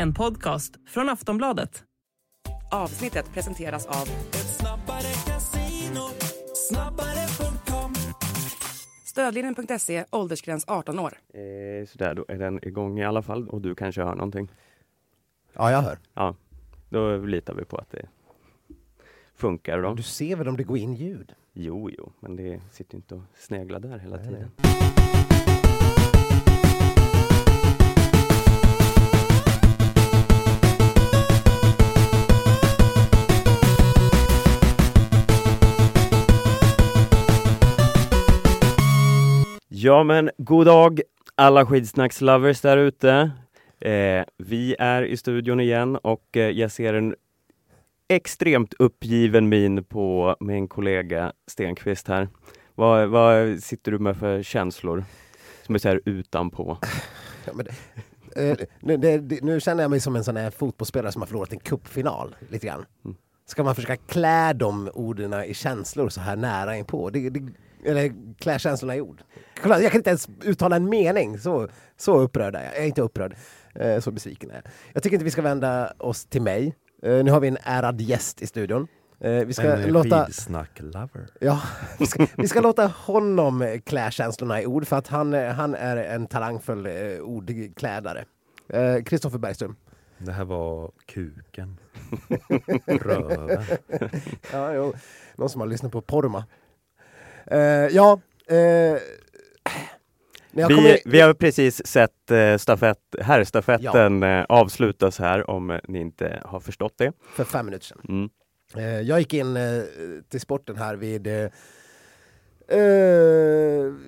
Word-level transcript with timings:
En 0.00 0.14
podcast 0.14 0.74
från 0.86 1.08
Aftonbladet. 1.08 1.84
Avsnittet 2.72 3.32
presenteras 3.32 3.86
av 3.86 4.08
Stödlinjen.se, 9.04 10.04
åldersgräns 10.10 10.64
18 10.68 10.98
år. 10.98 11.18
Eh, 11.28 11.86
sådär, 11.86 12.14
då 12.14 12.24
är 12.28 12.38
den 12.38 12.64
igång 12.64 12.98
i 12.98 13.04
alla 13.04 13.22
fall 13.22 13.48
och 13.48 13.60
du 13.60 13.74
kanske 13.74 14.02
hör 14.02 14.14
någonting. 14.14 14.48
Ja, 15.52 15.70
jag 15.70 15.82
hör. 15.82 15.98
Ja, 16.14 16.34
då 16.88 17.16
litar 17.16 17.54
vi 17.54 17.64
på 17.64 17.76
att 17.76 17.90
det 17.90 18.08
funkar 19.34 19.82
då. 19.82 19.94
Du 19.94 20.02
ser 20.02 20.36
väl 20.36 20.48
om 20.48 20.56
det 20.56 20.64
går 20.64 20.78
in 20.78 20.94
ljud? 20.94 21.34
Jo, 21.52 21.90
jo, 21.98 22.12
men 22.20 22.36
det 22.36 22.60
sitter 22.72 22.96
inte 22.96 23.14
och 23.14 23.22
sneglar 23.34 23.80
där 23.80 23.98
hela 23.98 24.16
Nej, 24.16 24.24
tiden. 24.24 24.50
Ja 39.80 40.02
men 40.02 40.30
god 40.38 40.66
dag 40.66 41.00
alla 41.34 41.66
skidsnackslovers 41.66 42.60
där 42.60 42.76
ute. 42.76 43.30
Eh, 43.80 44.24
vi 44.36 44.76
är 44.78 45.02
i 45.02 45.16
studion 45.16 45.60
igen 45.60 45.96
och 45.96 46.36
eh, 46.36 46.50
jag 46.50 46.72
ser 46.72 46.94
en 46.94 47.14
extremt 48.08 48.74
uppgiven 48.78 49.48
min 49.48 49.84
på 49.84 50.36
min 50.40 50.68
kollega 50.68 51.32
Stenqvist 51.46 52.08
här. 52.08 52.28
Vad, 52.74 53.08
vad 53.08 53.62
sitter 53.62 53.92
du 53.92 53.98
med 53.98 54.16
för 54.16 54.42
känslor? 54.42 55.04
Som 55.66 55.74
är 55.74 55.78
så 55.78 55.88
här 55.88 56.00
utanpå. 56.04 56.78
Ja, 57.46 57.52
men 57.54 57.66
det, 58.34 58.50
eh, 58.50 58.66
nu, 58.80 58.96
det, 58.96 59.18
det, 59.18 59.42
nu 59.42 59.60
känner 59.60 59.82
jag 59.82 59.90
mig 59.90 60.00
som 60.00 60.16
en 60.16 60.24
sån 60.24 60.36
här 60.36 60.50
fotbollsspelare 60.50 61.12
som 61.12 61.22
har 61.22 61.26
förlorat 61.26 61.52
en 61.52 61.60
cupfinal 61.60 62.36
lite 62.48 62.66
grann. 62.66 62.84
Mm. 63.04 63.16
Ska 63.46 63.64
man 63.64 63.74
försöka 63.74 63.96
klä 63.96 64.52
de 64.52 64.90
orden 64.94 65.44
i 65.44 65.54
känslor 65.54 66.08
så 66.08 66.20
här 66.20 66.36
nära 66.36 66.76
inpå? 66.76 67.10
Det, 67.10 67.30
det, 67.30 67.40
eller 67.84 68.12
klä 68.38 68.58
känslorna 68.58 68.96
i 68.96 69.00
ord? 69.00 69.22
Kolla, 69.62 69.80
Jag 69.80 69.92
kan 69.92 69.98
inte 69.98 70.10
ens 70.10 70.28
uttala 70.44 70.76
en 70.76 70.88
mening, 70.88 71.38
så, 71.38 71.68
så 71.96 72.18
upprörd 72.20 72.54
är 72.54 72.64
jag. 72.64 72.74
Jag 72.74 72.82
är 72.82 72.86
inte 72.86 73.02
upprörd, 73.02 73.36
eh, 73.74 74.00
så 74.00 74.10
besviken 74.10 74.50
är 74.50 74.54
jag. 74.54 74.62
Jag 74.92 75.02
tycker 75.02 75.14
inte 75.16 75.24
vi 75.24 75.30
ska 75.30 75.42
vända 75.42 75.92
oss 75.98 76.26
till 76.26 76.42
mig. 76.42 76.74
Eh, 77.02 77.24
Nu 77.24 77.30
har 77.30 77.40
vi 77.40 77.48
en 77.48 77.58
ärad 77.62 78.00
gäst 78.00 78.42
i 78.42 78.46
studion. 78.46 78.88
Eh, 79.20 79.30
Vi 79.32 79.52
ska 79.52 79.72
en 79.76 79.92
låta... 79.92 80.26
skidsnack-lover. 80.26 81.26
Ja, 81.40 81.62
vi 81.98 82.06
ska, 82.06 82.26
vi 82.36 82.48
ska 82.48 82.60
låta 82.60 82.86
honom 82.86 83.78
klä 83.86 84.10
känslorna 84.10 84.62
i 84.62 84.66
ord 84.66 84.86
för 84.86 84.96
att 84.96 85.08
han, 85.08 85.32
han 85.32 85.74
är 85.74 85.96
en 85.96 86.26
talangfull 86.26 86.86
eh, 86.86 86.92
ordklädare. 87.20 88.24
Kristoffer 89.04 89.38
Bergström. 89.38 89.76
Det 90.18 90.32
här 90.32 90.44
var 90.44 90.90
kuken. 91.06 91.78
Röven. 92.86 93.64
Ja, 94.52 94.72
jo. 94.74 94.92
Någon 95.36 95.48
som 95.50 95.60
har 95.60 95.68
lyssnat 95.68 95.92
på 95.92 96.00
Porma. 96.00 96.44
Eh, 97.50 97.58
ja, 97.96 98.20
jag 100.50 100.68
Vi, 100.68 101.02
vi 101.04 101.20
har 101.20 101.34
precis 101.34 101.86
sett 101.86 102.30
eh, 102.30 102.56
stafett, 102.56 102.98
herrstafetten 103.20 104.22
eh, 104.22 104.44
avslutas 104.48 105.18
här 105.18 105.50
om 105.50 105.80
ni 105.88 106.00
inte 106.00 106.42
har 106.44 106.60
förstått 106.60 106.94
det. 106.96 107.12
för 107.36 107.44
fem 107.44 107.66
minuter 107.66 107.86
sedan. 107.86 108.00
Mm. 108.08 108.30
Jag 109.06 109.18
gick 109.18 109.34
in 109.34 109.58
till 110.28 110.40
sporten 110.40 110.76
här 110.76 110.96
vid, 110.96 111.22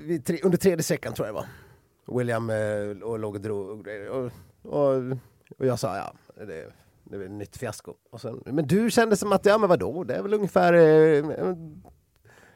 vid 0.06 0.26
tre, 0.26 0.38
under 0.42 0.58
tredje 0.58 0.82
sträckan 0.82 1.14
tror 1.14 1.28
jag 1.28 1.34
det 1.34 1.40
var. 1.40 2.18
William 2.18 2.50
och 3.02 3.18
låg 3.18 3.34
och 3.34 3.40
drog 3.40 3.88
och, 4.10 4.30
och, 4.62 4.96
och, 5.58 5.66
jag 5.66 5.78
sa 5.78 5.96
ja, 5.96 6.12
det, 6.44 6.72
det 7.04 7.16
är 7.16 7.24
ett 7.24 7.30
nytt 7.30 7.56
fiasko. 7.56 7.94
Sen, 8.18 8.42
men 8.44 8.66
du 8.66 8.90
kände 8.90 9.16
som 9.16 9.32
att, 9.32 9.46
ja 9.46 9.58
men 9.58 9.68
vadå, 9.68 10.04
det 10.04 10.14
är 10.14 10.22
väl 10.22 10.34
ungefär 10.34 10.72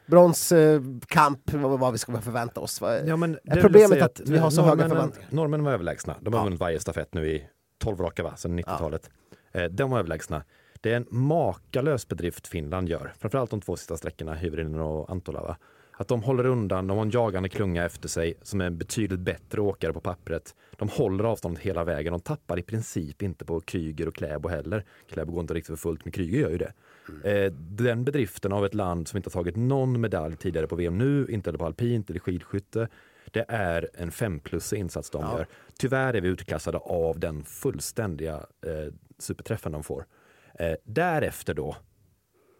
eh, 0.07 0.11
bronskamp, 0.11 1.53
vad, 1.53 1.79
vad 1.79 1.91
vi 1.91 1.97
ska 1.97 2.21
förvänta 2.21 2.59
oss. 2.61 2.81
Ja, 3.05 3.15
men 3.15 3.39
Är 3.43 3.61
problemet 3.61 3.89
säga 3.89 4.05
att 4.05 4.21
vi 4.25 4.37
har 4.37 4.49
så 4.49 4.61
höga 4.61 4.89
förväntningar? 4.89 5.29
Norrmännen 5.31 5.65
var 5.65 5.71
överlägsna. 5.73 6.15
De 6.21 6.33
har 6.33 6.39
Ja. 6.39 6.43
vunnit 6.43 6.59
varje 6.59 6.79
stafett 6.79 7.13
nu 7.13 7.27
i 7.31 7.47
12 7.79 7.97
raka, 7.99 8.23
va? 8.23 8.35
Sedan 8.35 8.59
90-talet. 8.59 9.09
Eh, 9.51 9.63
de 9.63 9.89
var 9.89 9.99
överlägsna. 9.99 10.43
Det 10.81 10.91
är 10.91 10.95
en 10.97 11.05
makalös 11.09 12.07
bedrift 12.07 12.47
Finland 12.47 12.89
gör. 12.89 13.13
Framförallt 13.19 13.49
de 13.51 13.61
två 13.61 13.75
sista 13.75 13.97
sträckorna, 13.97 14.33
Hyvärinen 14.33 14.79
och 14.79 15.09
Antola. 15.11 15.41
Va? 15.41 15.57
Att 15.97 16.07
de 16.07 16.23
håller 16.23 16.45
undan, 16.45 16.87
de 16.87 16.97
har 16.97 17.05
en 17.05 17.11
jagande 17.11 17.49
klunga 17.49 17.85
efter 17.85 18.09
sig 18.09 18.33
som 18.41 18.61
är 18.61 18.65
en 18.65 18.77
betydligt 18.77 19.19
bättre 19.19 19.61
åkare 19.61 19.93
på 19.93 19.99
pappret. 19.99 20.55
De 20.77 20.89
håller 20.89 21.23
avståndet 21.23 21.63
hela 21.63 21.83
vägen. 21.83 22.11
De 22.11 22.19
tappar 22.21 22.59
i 22.59 22.61
princip 22.63 23.21
inte 23.21 23.45
på 23.45 23.59
Kryger 23.61 24.07
och 24.07 24.15
Kläbo 24.15 24.49
heller. 24.49 24.85
Kläbo 25.09 25.31
går 25.31 25.41
inte 25.41 25.53
riktigt 25.53 25.67
för 25.67 25.75
fullt, 25.89 26.05
men 26.05 26.11
Kryger 26.11 26.39
gör 26.39 26.49
ju 26.49 26.57
det. 26.57 26.73
Eh, 27.23 27.51
den 27.53 28.03
bedriften 28.03 28.51
av 28.53 28.65
ett 28.65 28.73
land 28.73 29.07
som 29.07 29.17
inte 29.17 29.27
har 29.27 29.31
tagit 29.31 29.55
någon 29.55 30.01
medalj 30.01 30.35
tidigare 30.35 30.67
på 30.67 30.75
VM 30.75 30.97
nu, 30.97 31.27
inte 31.29 31.49
eller 31.49 31.57
på 31.57 31.65
alpint 31.65 32.09
eller 32.09 32.19
skidskytte. 32.19 32.87
Det 33.31 33.45
är 33.47 33.89
en 33.93 34.11
fem 34.11 34.39
plus 34.39 34.73
insats 34.73 35.09
de 35.09 35.21
Ja. 35.21 35.37
gör. 35.37 35.47
Tyvärr 35.79 36.13
är 36.13 36.21
vi 36.21 36.27
utklassade 36.27 36.77
av 36.77 37.19
den 37.19 37.43
fullständiga 37.43 38.33
eh, 38.65 38.93
superträffen 39.17 39.71
de 39.71 39.83
får. 39.83 40.05
Eh, 40.59 40.73
därefter 40.83 41.53
då 41.53 41.75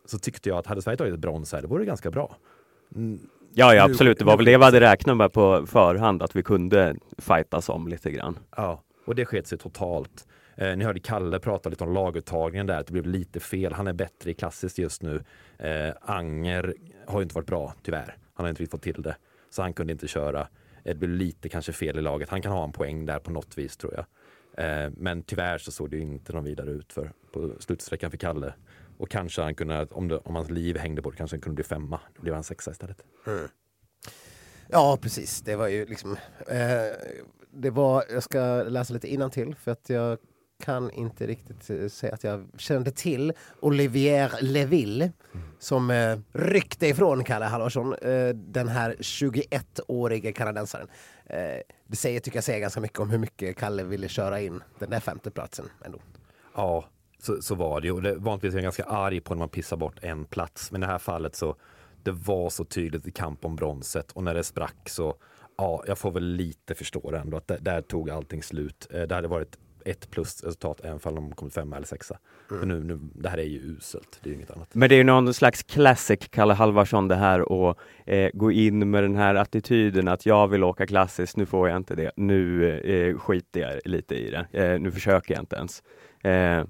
så 0.05 0.19
tyckte 0.19 0.49
jag 0.49 0.57
att 0.57 0.67
hade 0.67 0.81
Sverige 0.81 0.97
tagit 0.97 1.13
ett 1.13 1.19
brons 1.19 1.51
här, 1.53 1.61
det 1.61 1.67
vore 1.67 1.85
ganska 1.85 2.11
bra. 2.11 2.37
Ja, 3.57 3.75
ja 3.75 3.83
absolut. 3.83 4.19
Det 4.19 4.25
var 4.25 4.37
väl 4.37 4.45
det 4.45 4.57
vi 4.57 4.63
hade 4.63 4.79
räknat 4.79 5.17
med 5.17 5.33
på 5.33 5.65
förhand, 5.67 6.23
att 6.23 6.35
vi 6.35 6.43
kunde 6.43 6.95
fightas 7.17 7.69
om 7.69 7.87
lite 7.87 8.11
grann. 8.11 8.39
Ja, 8.57 8.83
och 9.05 9.15
det 9.15 9.25
sket 9.25 9.47
sig 9.47 9.57
totalt. 9.57 10.27
Eh, 10.57 10.77
ni 10.77 10.85
hörde 10.85 10.99
Kalle 10.99 11.39
prata 11.39 11.69
lite 11.69 11.83
om 11.83 11.93
laguttagningen 11.93 12.67
där, 12.67 12.79
att 12.79 12.87
det 12.87 12.93
blev 12.93 13.05
lite 13.07 13.39
fel. 13.39 13.73
Han 13.73 13.87
är 13.87 13.93
bättre 13.93 14.31
i 14.31 14.33
klassiskt 14.33 14.77
just 14.77 15.01
nu. 15.01 15.23
Eh, 15.59 15.93
Anger 16.01 16.73
har 17.07 17.19
ju 17.19 17.23
inte 17.23 17.35
varit 17.35 17.47
bra, 17.47 17.73
tyvärr. 17.83 18.17
Han 18.33 18.43
har 18.43 18.49
inte 18.49 18.61
riktigt 18.61 18.71
fått 18.71 18.81
till 18.81 19.01
det. 19.01 19.15
Så 19.49 19.61
han 19.61 19.73
kunde 19.73 19.93
inte 19.93 20.07
köra. 20.07 20.39
Eh, 20.39 20.47
Det 20.83 20.95
blev 20.95 21.09
lite 21.09 21.49
kanske 21.49 21.71
fel 21.71 21.97
i 21.97 22.01
laget. 22.01 22.29
Han 22.29 22.41
kan 22.41 22.51
ha 22.51 22.63
en 22.63 22.71
poäng 22.71 23.05
där 23.05 23.19
på 23.19 23.31
något 23.31 23.57
vis 23.57 23.77
tror 23.77 23.93
jag. 23.93 24.05
Eh, 24.85 24.91
men 24.97 25.23
tyvärr 25.23 25.57
så 25.57 25.71
såg 25.71 25.89
det 25.89 25.97
inte 25.99 26.33
någon 26.33 26.43
vidare 26.43 26.69
ut 26.69 26.93
för 26.93 27.11
på 27.31 27.51
slutsträckan 27.59 28.11
för 28.11 28.17
Kalle. 28.17 28.53
Och 28.97 29.09
kanske 29.09 29.41
han 29.41 29.55
kunde, 29.55 29.87
om, 29.91 30.07
det, 30.07 30.17
om 30.17 30.35
hans 30.35 30.49
liv 30.49 30.77
hängde 30.77 31.01
på 31.01 31.11
det, 31.11 31.17
kanske 31.17 31.35
han 31.35 31.41
kunde 31.41 31.55
bli 31.55 31.63
femma. 31.63 31.99
Då 32.15 32.21
blev 32.21 32.33
han 32.33 32.43
sexa 32.43 32.71
istället. 32.71 33.03
Ja, 34.67 34.97
precis. 35.01 35.41
Det 35.41 35.55
var 35.55 35.67
ju 35.67 35.85
liksom... 35.85 36.17
Eh, 36.47 36.57
det 37.51 37.69
var, 37.69 38.03
jag 38.09 38.23
ska 38.23 38.63
läsa 38.63 38.93
lite 38.93 39.29
till 39.29 39.55
för 39.55 39.71
att 39.71 39.89
jag 39.89 40.17
kan 40.63 40.91
inte 40.91 41.27
riktigt 41.27 41.69
eh, 41.69 41.87
säga 41.87 42.13
att 42.13 42.23
jag 42.23 42.47
kände 42.57 42.91
till 42.91 43.33
Olivier 43.59 44.31
Leville 44.41 45.11
som 45.59 45.91
eh, 45.91 46.19
ryckte 46.33 46.87
ifrån 46.87 47.23
Kalle 47.23 47.45
Halvarsson, 47.45 47.93
eh, 47.93 48.27
den 48.27 48.67
här 48.67 48.95
21-årige 48.99 50.31
kanadensaren. 50.31 50.87
Eh, 51.25 51.37
det 51.87 51.95
säger, 51.95 52.19
tycker 52.19 52.37
jag 52.37 52.43
säger 52.43 52.59
ganska 52.59 52.79
mycket 52.79 52.99
om 52.99 53.09
hur 53.09 53.17
mycket 53.17 53.57
Kalle 53.57 53.83
ville 53.83 54.07
köra 54.07 54.41
in 54.41 54.63
den 54.79 54.89
där 54.89 54.99
femteplatsen 54.99 55.65
ändå. 55.85 55.99
Ja, 56.55 56.85
så, 57.25 57.41
så 57.41 57.55
var 57.55 57.81
det 57.81 57.87
ju. 57.87 57.93
Och 57.93 58.01
det, 58.01 58.15
vanligtvis 58.15 58.53
är 58.53 58.57
jag 58.57 58.63
ganska 58.63 58.83
arg 58.83 59.19
på 59.19 59.33
när 59.33 59.39
man 59.39 59.49
pissar 59.49 59.77
bort 59.77 59.99
en 60.01 60.25
plats. 60.25 60.71
Men 60.71 60.83
i 60.83 60.85
det 60.85 60.91
här 60.91 60.99
fallet 60.99 61.35
så 61.35 61.55
det 62.03 62.11
var 62.11 62.49
så 62.49 62.65
tydligt 62.65 63.07
i 63.07 63.11
kamp 63.11 63.45
om 63.45 63.55
bronset 63.55 64.11
och 64.11 64.23
när 64.23 64.33
det 64.33 64.43
sprack 64.43 64.89
så 64.89 65.15
ja, 65.57 65.83
jag 65.87 65.97
får 65.97 66.11
väl 66.11 66.23
lite 66.23 66.75
förstå 66.75 67.11
det 67.11 67.17
ändå 67.17 67.37
att 67.37 67.47
där, 67.47 67.59
där 67.59 67.81
tog 67.81 68.09
allting 68.09 68.43
slut. 68.43 68.87
Eh, 68.91 69.01
det 69.01 69.15
hade 69.15 69.27
varit 69.27 69.57
ett 69.85 70.11
plus 70.11 70.43
resultat 70.43 70.81
även 70.83 70.99
om 71.03 71.15
de 71.15 71.31
kommit 71.31 71.53
femma 71.53 71.75
eller 71.75 71.87
sexa. 71.87 72.19
För 72.49 72.65
nu, 72.65 72.83
nu, 72.83 72.99
det 73.13 73.29
här 73.29 73.37
är 73.37 73.43
ju 73.43 73.59
uselt, 73.59 74.19
det 74.23 74.29
är 74.29 74.31
ju 74.31 74.35
inget 74.35 74.51
annat. 74.51 74.75
Men 74.75 74.89
det 74.89 74.95
är 74.95 74.97
ju 74.97 75.03
någon 75.03 75.33
slags 75.33 75.63
classic 75.63 76.19
Kalle 76.29 76.53
Halvarsson 76.53 77.07
det 77.07 77.15
här 77.15 77.51
och 77.51 77.79
eh, 78.05 78.29
gå 78.33 78.51
in 78.51 78.91
med 78.91 79.03
den 79.03 79.15
här 79.15 79.35
attityden 79.35 80.07
att 80.07 80.25
jag 80.25 80.47
vill 80.47 80.63
åka 80.63 80.87
klassiskt, 80.87 81.37
nu 81.37 81.45
får 81.45 81.69
jag 81.69 81.77
inte 81.77 81.95
det, 81.95 82.11
nu 82.15 82.71
eh, 82.79 83.17
skiter 83.17 83.61
jag 83.61 83.79
lite 83.85 84.15
i 84.15 84.31
det, 84.31 84.47
eh, 84.63 84.79
nu 84.79 84.91
försöker 84.91 85.33
jag 85.33 85.41
inte 85.41 85.55
ens. 85.55 85.83
Eh, 86.25 86.65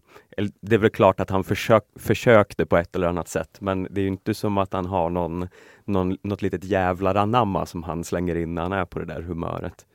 det 0.62 0.76
är 0.76 0.78
väl 0.78 0.90
klart 0.90 1.20
att 1.20 1.30
han 1.30 1.44
försök, 1.44 1.84
försökte 1.96 2.66
på 2.66 2.78
ett 2.78 2.96
eller 2.96 3.08
annat 3.08 3.28
sätt, 3.28 3.58
men 3.62 3.88
det 3.90 4.02
är 4.02 4.04
ju 4.04 4.08
inte 4.08 4.34
som 4.34 4.58
att 4.58 4.74
han 4.74 4.86
har 4.86 5.10
någon, 5.10 5.48
någon, 5.86 6.18
något 6.22 6.42
litet 6.42 6.64
jävlar 6.64 7.16
anamma 7.16 7.66
som 7.66 7.84
han 7.84 8.04
slänger 8.04 8.36
in 8.36 8.56
när 8.56 8.62
han 8.62 8.74
är 8.74 8.86
på 8.86 9.00
det 9.00 9.06
där 9.06 9.22
humöret. 9.22 9.86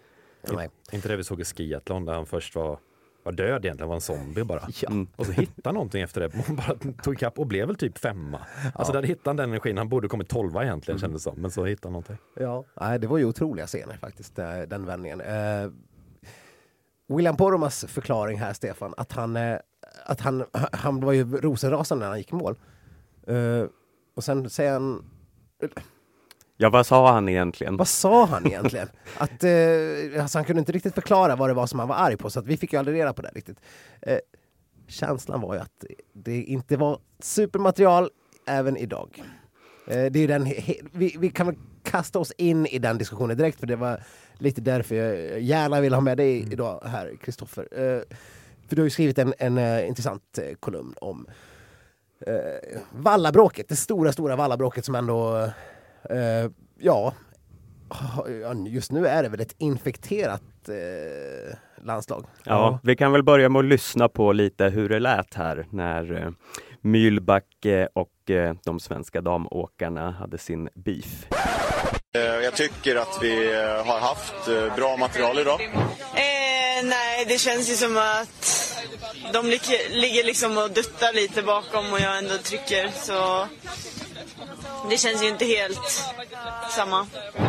Nej. 0.53 0.69
Inte 0.93 1.09
det 1.09 1.17
vi 1.17 1.25
såg 1.25 1.41
i 1.41 1.45
skiathlon 1.45 2.05
där 2.05 2.15
han 2.15 2.27
först 2.27 2.55
var, 2.55 2.79
var 3.23 3.33
död 3.33 3.65
egentligen, 3.65 3.89
var 3.89 3.95
en 3.95 4.01
zombie 4.01 4.45
bara. 4.45 4.63
Mm. 4.87 5.09
Och 5.17 5.27
så 5.27 5.33
hittade 5.33 5.75
någonting 5.75 6.03
efter 6.03 6.21
det. 6.21 6.45
Han 6.47 6.57
bara 6.57 6.93
tog 7.03 7.15
ikapp 7.15 7.39
och 7.39 7.47
blev 7.47 7.67
väl 7.67 7.77
typ 7.77 7.99
femma. 7.99 8.47
Alltså 8.75 8.93
där 8.93 9.03
hittade 9.03 9.31
han 9.31 9.37
den 9.37 9.49
energin. 9.49 9.79
Han 9.79 9.89
borde 9.89 10.09
kommit 10.09 10.29
tolva 10.29 10.65
egentligen 10.65 11.01
kändes 11.01 11.25
det 11.25 11.31
som. 11.31 11.41
Men 11.41 11.51
så 11.51 11.65
hittade 11.65 11.87
han 11.87 11.93
någonting. 11.93 12.17
Ja, 12.35 12.65
nej, 12.81 12.99
det 12.99 13.07
var 13.07 13.19
ju 13.19 13.25
otroliga 13.25 13.67
scener 13.67 13.97
faktiskt, 13.97 14.39
eh, 14.39 14.61
den 14.61 14.87
vändningen. 14.87 15.21
Eh, 15.21 15.71
William 17.07 17.37
Poromas 17.37 17.85
förklaring 17.85 18.39
här, 18.39 18.53
Stefan, 18.53 18.95
att 18.97 19.13
han, 19.13 19.37
eh, 19.37 19.59
att 20.07 20.21
han, 20.21 20.45
han 20.73 21.01
var 21.01 21.13
ju 21.13 21.37
rosenrasande 21.37 22.05
när 22.05 22.11
han 22.11 22.19
gick 22.19 22.33
i 22.33 22.35
mål. 22.35 22.59
Eh, 23.27 23.65
och 24.17 24.25
sen 24.25 24.51
säger 24.51 24.73
han... 24.73 25.05
Ja, 26.63 26.71
vad 26.71 26.87
sa 26.87 27.13
han 27.13 27.29
egentligen? 27.29 27.77
Vad 27.77 27.89
sa 27.89 28.25
han 28.25 28.47
egentligen? 28.47 28.89
Att, 29.19 29.45
eh, 29.45 30.23
alltså 30.23 30.39
han 30.39 30.45
kunde 30.45 30.61
inte 30.61 30.73
riktigt 30.73 30.95
förklara 30.95 31.37
vad 31.37 31.51
det 31.51 31.55
var 31.55 31.67
som 31.67 31.79
han 31.79 31.89
var 31.89 31.97
arg 31.97 32.17
på, 32.17 32.31
så 32.31 32.39
att 32.39 32.47
vi 32.47 32.57
fick 32.57 32.73
ju 32.73 32.79
aldrig 32.79 32.97
reda 32.97 33.13
på 33.13 33.23
det 33.23 33.31
riktigt. 33.35 33.61
Eh, 34.03 34.19
känslan 34.89 35.41
var 35.41 35.55
ju 35.55 35.61
att 35.61 35.85
det 36.13 36.43
inte 36.43 36.77
var 36.77 36.99
supermaterial 37.21 38.11
även 38.47 38.77
idag. 38.77 39.23
Eh, 39.87 40.05
det 40.05 40.19
är 40.19 40.29
den, 40.29 40.45
vi, 40.93 41.17
vi 41.19 41.31
kan 41.31 41.47
väl 41.47 41.57
kasta 41.83 42.19
oss 42.19 42.33
in 42.37 42.67
i 42.67 42.79
den 42.79 42.99
diskussionen 42.99 43.37
direkt, 43.37 43.61
för 43.61 43.67
det 43.67 43.77
var 43.77 44.03
lite 44.39 44.61
därför 44.61 44.95
jag 44.95 45.41
gärna 45.41 45.81
vill 45.81 45.95
ha 45.95 46.01
med 46.01 46.17
dig 46.17 46.53
idag 46.53 46.83
här, 46.85 47.17
Kristoffer. 47.23 47.69
Eh, 47.73 48.03
för 48.69 48.77
du 48.77 48.83
har 48.83 48.87
ju 48.87 48.91
skrivit 48.91 49.19
en, 49.19 49.35
en 49.39 49.59
eh, 49.59 49.89
intressant 49.89 50.39
eh, 50.39 50.55
kolumn 50.61 50.95
om 51.01 51.27
eh, 52.27 52.79
Vallabråket, 52.93 53.69
det 53.69 53.77
stora, 53.77 54.13
stora 54.13 54.37
Vallabråket 54.37 54.85
som 54.85 54.95
ändå, 54.95 55.51
eh, 56.11 56.51
ja, 56.79 57.15
ja, 58.43 58.55
just 58.67 58.93
nu 58.93 59.07
är 59.07 59.23
det 59.23 59.29
väl 59.29 59.41
ett 59.41 59.55
infekterat 59.59 60.43
eh, 60.69 61.57
landslag. 61.85 62.25
Ja, 62.45 62.79
vi 62.83 62.97
kan 62.97 63.13
väl 63.13 63.23
börja 63.23 63.49
med 63.49 63.59
att 63.61 63.65
lyssna 63.65 64.09
på 64.09 64.33
lite 64.33 64.65
hur 64.65 64.89
det 64.89 64.99
lät 65.01 65.35
här 65.35 65.67
när 65.71 66.23
eh, 66.23 66.31
Mühlback 66.83 67.67
och 67.95 68.31
eh, 68.31 68.55
de 68.65 68.81
svenska 68.81 69.21
damåkarna 69.21 70.11
hade 70.11 70.39
sin 70.39 70.69
beef. 70.75 71.27
Eh, 72.15 72.21
Jag 72.45 72.55
tycker 72.57 72.97
att 72.97 73.19
vi 73.23 73.53
eh, 73.55 73.87
har 73.87 74.01
haft 74.01 74.49
eh, 74.49 74.77
bra 74.77 74.97
material 74.97 75.39
idag. 75.39 75.61
Eh, 76.15 76.85
nej, 76.85 77.25
det 77.29 77.39
känns 77.41 77.71
ju 77.71 77.75
som 77.75 77.97
att 77.97 78.70
de 79.33 79.47
lig- 79.51 79.89
ligger 79.91 80.25
liksom 80.25 80.59
och 80.59 80.71
duttar 80.71 81.13
lite 81.13 81.43
bakom 81.43 81.93
och 81.93 82.01
jag 82.01 82.19
ändå 82.19 82.39
trycker 82.39 82.91
så 83.03 83.47
det 84.91 84.97
känns 84.99 85.23
ju 85.23 85.29
inte 85.29 85.45
helt 85.45 86.05
samma. 86.77 87.07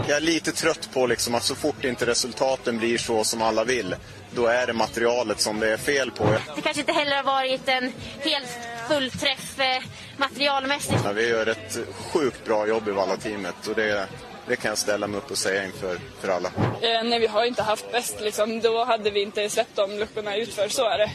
Jag 0.07 0.17
är 0.17 0.21
lite 0.21 0.51
trött 0.51 0.89
på 0.93 1.07
liksom 1.07 1.35
att 1.35 1.43
så 1.43 1.55
fort 1.55 1.83
inte 1.85 2.05
resultaten 2.05 2.77
blir 2.77 2.97
så 2.97 3.23
som 3.23 3.41
alla 3.41 3.63
vill, 3.63 3.95
då 4.35 4.45
är 4.47 4.67
det 4.67 4.73
materialet 4.73 5.41
som 5.41 5.59
det 5.59 5.73
är 5.73 5.77
fel 5.77 6.11
på. 6.11 6.23
Det 6.55 6.61
kanske 6.61 6.79
inte 6.81 6.93
heller 6.93 7.15
har 7.15 7.23
varit 7.23 7.67
en 7.67 7.93
helt 8.19 8.47
fullträff 8.87 9.59
eh, 9.59 9.83
materialmässigt. 10.17 10.99
Ja, 11.05 11.11
Vi 11.11 11.27
gör 11.29 11.47
ett 11.47 11.77
sjukt 12.13 12.45
bra 12.45 12.67
jobb 12.67 12.87
i 12.87 12.91
Valla-teamet 12.91 13.67
och 13.67 13.75
det, 13.75 14.07
det 14.51 14.57
kan 14.57 14.69
jag 14.69 14.77
ställa 14.77 15.07
mig 15.07 15.17
upp 15.17 15.31
och 15.31 15.37
säga 15.37 15.65
inför 15.65 15.95
för 15.95 16.27
alla. 16.27 16.47
Eh, 16.81 17.03
nej, 17.03 17.19
vi 17.19 17.27
har 17.27 17.45
inte 17.45 17.63
haft 17.63 17.91
bäst 17.91 18.21
liksom. 18.21 18.59
Då 18.59 18.83
hade 18.83 19.11
vi 19.11 19.21
inte 19.21 19.49
släppt 19.49 19.75
de 19.75 19.91
luckorna 19.91 20.37
utför, 20.37 20.67
så 20.67 20.89
är 20.89 20.97
det. 20.97 21.11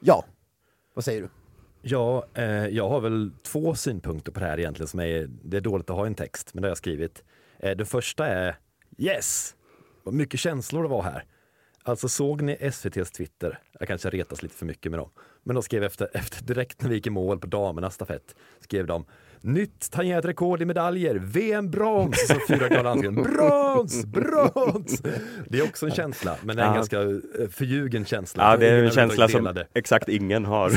Ja, 0.00 0.24
vad 0.94 1.04
säger 1.04 1.22
du? 1.22 1.28
Ja, 1.82 2.26
eh, 2.34 2.66
jag 2.66 2.88
har 2.88 3.00
väl 3.00 3.30
två 3.42 3.74
synpunkter 3.74 4.32
på 4.32 4.40
det 4.40 4.46
här 4.46 4.58
egentligen 4.58 4.88
som 4.88 5.00
är, 5.00 5.26
det 5.28 5.56
är 5.56 5.60
dåligt 5.60 5.90
att 5.90 5.96
ha 5.96 6.06
en 6.06 6.14
text, 6.14 6.54
men 6.54 6.62
det 6.62 6.66
har 6.66 6.70
jag 6.70 6.78
skrivit. 6.78 7.22
Eh, 7.58 7.76
det 7.76 7.84
första 7.84 8.26
är 8.26 8.56
yes! 8.98 9.54
Vad 10.04 10.14
mycket 10.14 10.40
känslor 10.40 10.82
det 10.82 10.88
var 10.88 11.02
här. 11.02 11.24
Alltså 11.82 12.08
såg 12.08 12.42
ni 12.42 12.56
SVTs 12.60 13.10
Twitter? 13.10 13.58
Jag 13.78 13.88
kanske 13.88 14.10
retas 14.10 14.42
lite 14.42 14.54
för 14.54 14.66
mycket 14.66 14.92
med 14.92 15.00
dem. 15.00 15.10
Men 15.42 15.54
de 15.54 15.62
skrev 15.62 15.84
efter, 15.84 16.08
efter 16.16 16.44
direkt 16.44 16.82
när 16.82 16.88
vi 16.88 16.94
gick 16.94 17.06
i 17.06 17.10
mål 17.10 17.38
på 17.38 17.46
damernas 17.46 17.94
stafett, 17.94 18.34
skrev 18.60 18.86
de 18.86 19.04
Nytt 19.40 19.90
tangerat 19.90 20.24
rekord 20.24 20.62
i 20.62 20.64
medaljer, 20.64 21.14
VM 21.14 21.70
brons! 21.70 22.26
Så 22.26 22.34
fyra. 22.48 22.94
Brons! 23.12 24.04
Brons! 24.06 25.02
Det 25.48 25.58
är 25.58 25.62
också 25.64 25.86
en 25.86 25.92
känsla, 25.92 26.36
men 26.42 26.56
det 26.56 26.62
är 26.62 26.66
en 26.66 26.72
Ja. 26.72 26.76
ganska 26.76 27.00
eh, 27.02 27.48
förljugen 27.50 28.04
känsla. 28.04 28.50
Ja, 28.50 28.56
det 28.56 28.68
är 28.68 28.84
en 28.84 28.90
känsla 28.90 29.28
som 29.28 29.38
delade. 29.44 29.66
exakt 29.74 30.08
ingen 30.08 30.44
har. 30.44 30.70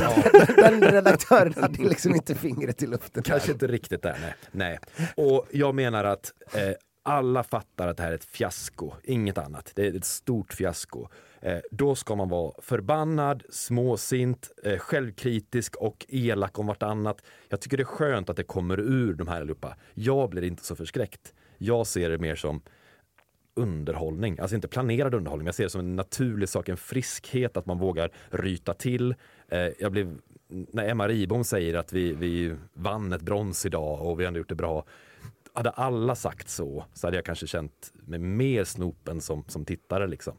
Den 0.62 0.82
redaktören 0.92 1.54
hade 1.62 1.84
liksom 1.84 2.16
inte 2.16 2.36
fingret 2.36 2.84
i 2.84 2.88
luften. 2.88 3.24
Kanske 3.24 3.52
inte 3.52 3.68
riktigt 3.68 4.02
där, 4.04 4.18
nej. 4.22 4.34
nej. 4.52 4.80
Och 5.16 5.48
jag 5.52 5.76
menar 5.76 6.04
att 6.04 6.32
eh, 6.54 6.60
alla 7.04 7.44
fattar 7.44 7.88
att 7.88 7.98
det 7.98 8.04
här 8.04 8.12
är 8.12 8.16
ett 8.16 8.26
fiasko, 8.26 8.92
inget 9.04 9.38
annat. 9.38 9.72
Det 9.76 9.88
är 9.88 9.96
ett 9.96 10.06
stort 10.06 10.54
fiasko. 10.54 11.08
Eh, 11.42 11.60
då 11.72 11.96
ska 11.96 12.16
man 12.16 12.30
vara 12.30 12.54
förbannad, 12.62 13.44
småsint, 13.50 14.52
eh, 14.64 14.78
självkritisk 14.78 15.76
och 15.76 16.06
elak 16.10 16.60
om 16.60 16.68
vartannat. 16.68 17.22
Jag 17.50 17.62
tycker 17.62 17.78
det 17.78 17.84
är 17.84 17.86
skönt 17.86 18.30
att 18.30 18.38
det 18.38 18.44
kommer 18.44 18.80
ur 18.80 19.14
de 19.14 19.28
här 19.28 19.42
allihopa. 19.42 19.76
Jag 19.94 20.30
blir 20.30 20.44
inte 20.44 20.66
så 20.66 20.76
förskräckt. 20.76 21.34
Jag 21.58 21.88
ser 21.88 22.10
det 22.10 22.18
mer 22.18 22.36
som 22.36 22.62
underhållning, 23.54 24.40
alltså 24.40 24.56
inte 24.56 24.68
planerad 24.68 25.14
underhållning, 25.14 25.46
jag 25.46 25.56
ser 25.56 25.64
det 25.64 25.70
som 25.70 25.82
en 25.82 25.96
naturlig 25.96 26.50
sak, 26.50 26.70
en 26.70 26.78
friskhet, 26.78 27.58
att 27.58 27.66
man 27.66 27.78
vågar 27.78 28.12
ryta 28.30 28.74
till. 28.74 29.16
Eh, 29.48 29.68
jag 29.80 29.92
blev, 29.92 30.18
när 30.48 30.90
Emma 30.90 31.08
Ribom 31.08 31.44
säger 31.44 31.74
att 31.76 31.94
vi, 31.94 32.14
vi 32.14 32.56
vann 32.74 33.14
ett 33.14 33.22
brons 33.22 33.66
idag 33.66 34.02
och 34.02 34.20
vi 34.20 34.24
har 34.24 34.28
ändå 34.28 34.38
gjort 34.38 34.50
det 34.50 34.56
bra. 34.56 34.86
Hade 35.54 35.70
alla 35.70 36.16
sagt 36.16 36.50
så, 36.50 36.86
så 36.94 37.08
hade 37.08 37.18
jag 37.18 37.26
kanske 37.26 37.48
känt 37.48 37.94
mig 37.94 38.20
mer 38.20 38.64
snopen 38.64 39.22
som, 39.22 39.44
som 39.48 39.66
tittare. 39.66 40.08
Liksom. 40.08 40.38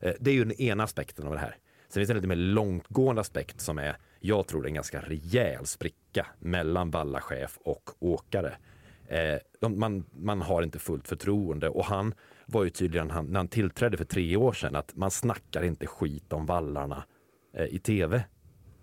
Eh, 0.00 0.14
det 0.20 0.30
är 0.30 0.34
ju 0.34 0.44
den 0.44 0.60
ena 0.60 0.84
aspekten 0.84 1.26
av 1.26 1.32
det 1.32 1.38
här. 1.38 1.56
Sen 1.88 2.00
finns 2.00 2.08
det 2.08 2.12
en 2.12 2.16
lite 2.16 2.28
mer 2.28 2.36
långtgående 2.36 3.20
aspekt 3.20 3.60
som 3.60 3.78
är, 3.78 3.96
jag 4.20 4.46
tror 4.46 4.66
en 4.66 4.74
ganska 4.74 5.00
rejäl 5.00 5.66
spricka 5.66 6.26
mellan 6.38 6.90
vallachef 6.90 7.58
och 7.64 7.90
åkare. 7.98 8.56
Eh, 9.08 9.38
de, 9.60 9.78
man, 9.78 10.04
man 10.12 10.42
har 10.42 10.62
inte 10.62 10.78
fullt 10.78 11.08
förtroende 11.08 11.68
och 11.68 11.84
han 11.84 12.14
var 12.46 12.64
ju 12.64 12.70
tydligen 12.70 13.10
han, 13.10 13.26
när 13.26 13.40
han 13.40 13.48
tillträdde 13.48 13.96
för 13.96 14.04
tre 14.04 14.36
år 14.36 14.52
sedan 14.52 14.76
att 14.76 14.96
man 14.96 15.10
snackar 15.10 15.62
inte 15.62 15.86
skit 15.86 16.32
om 16.32 16.46
vallarna 16.46 17.04
eh, 17.54 17.66
i 17.66 17.78
tv 17.78 18.24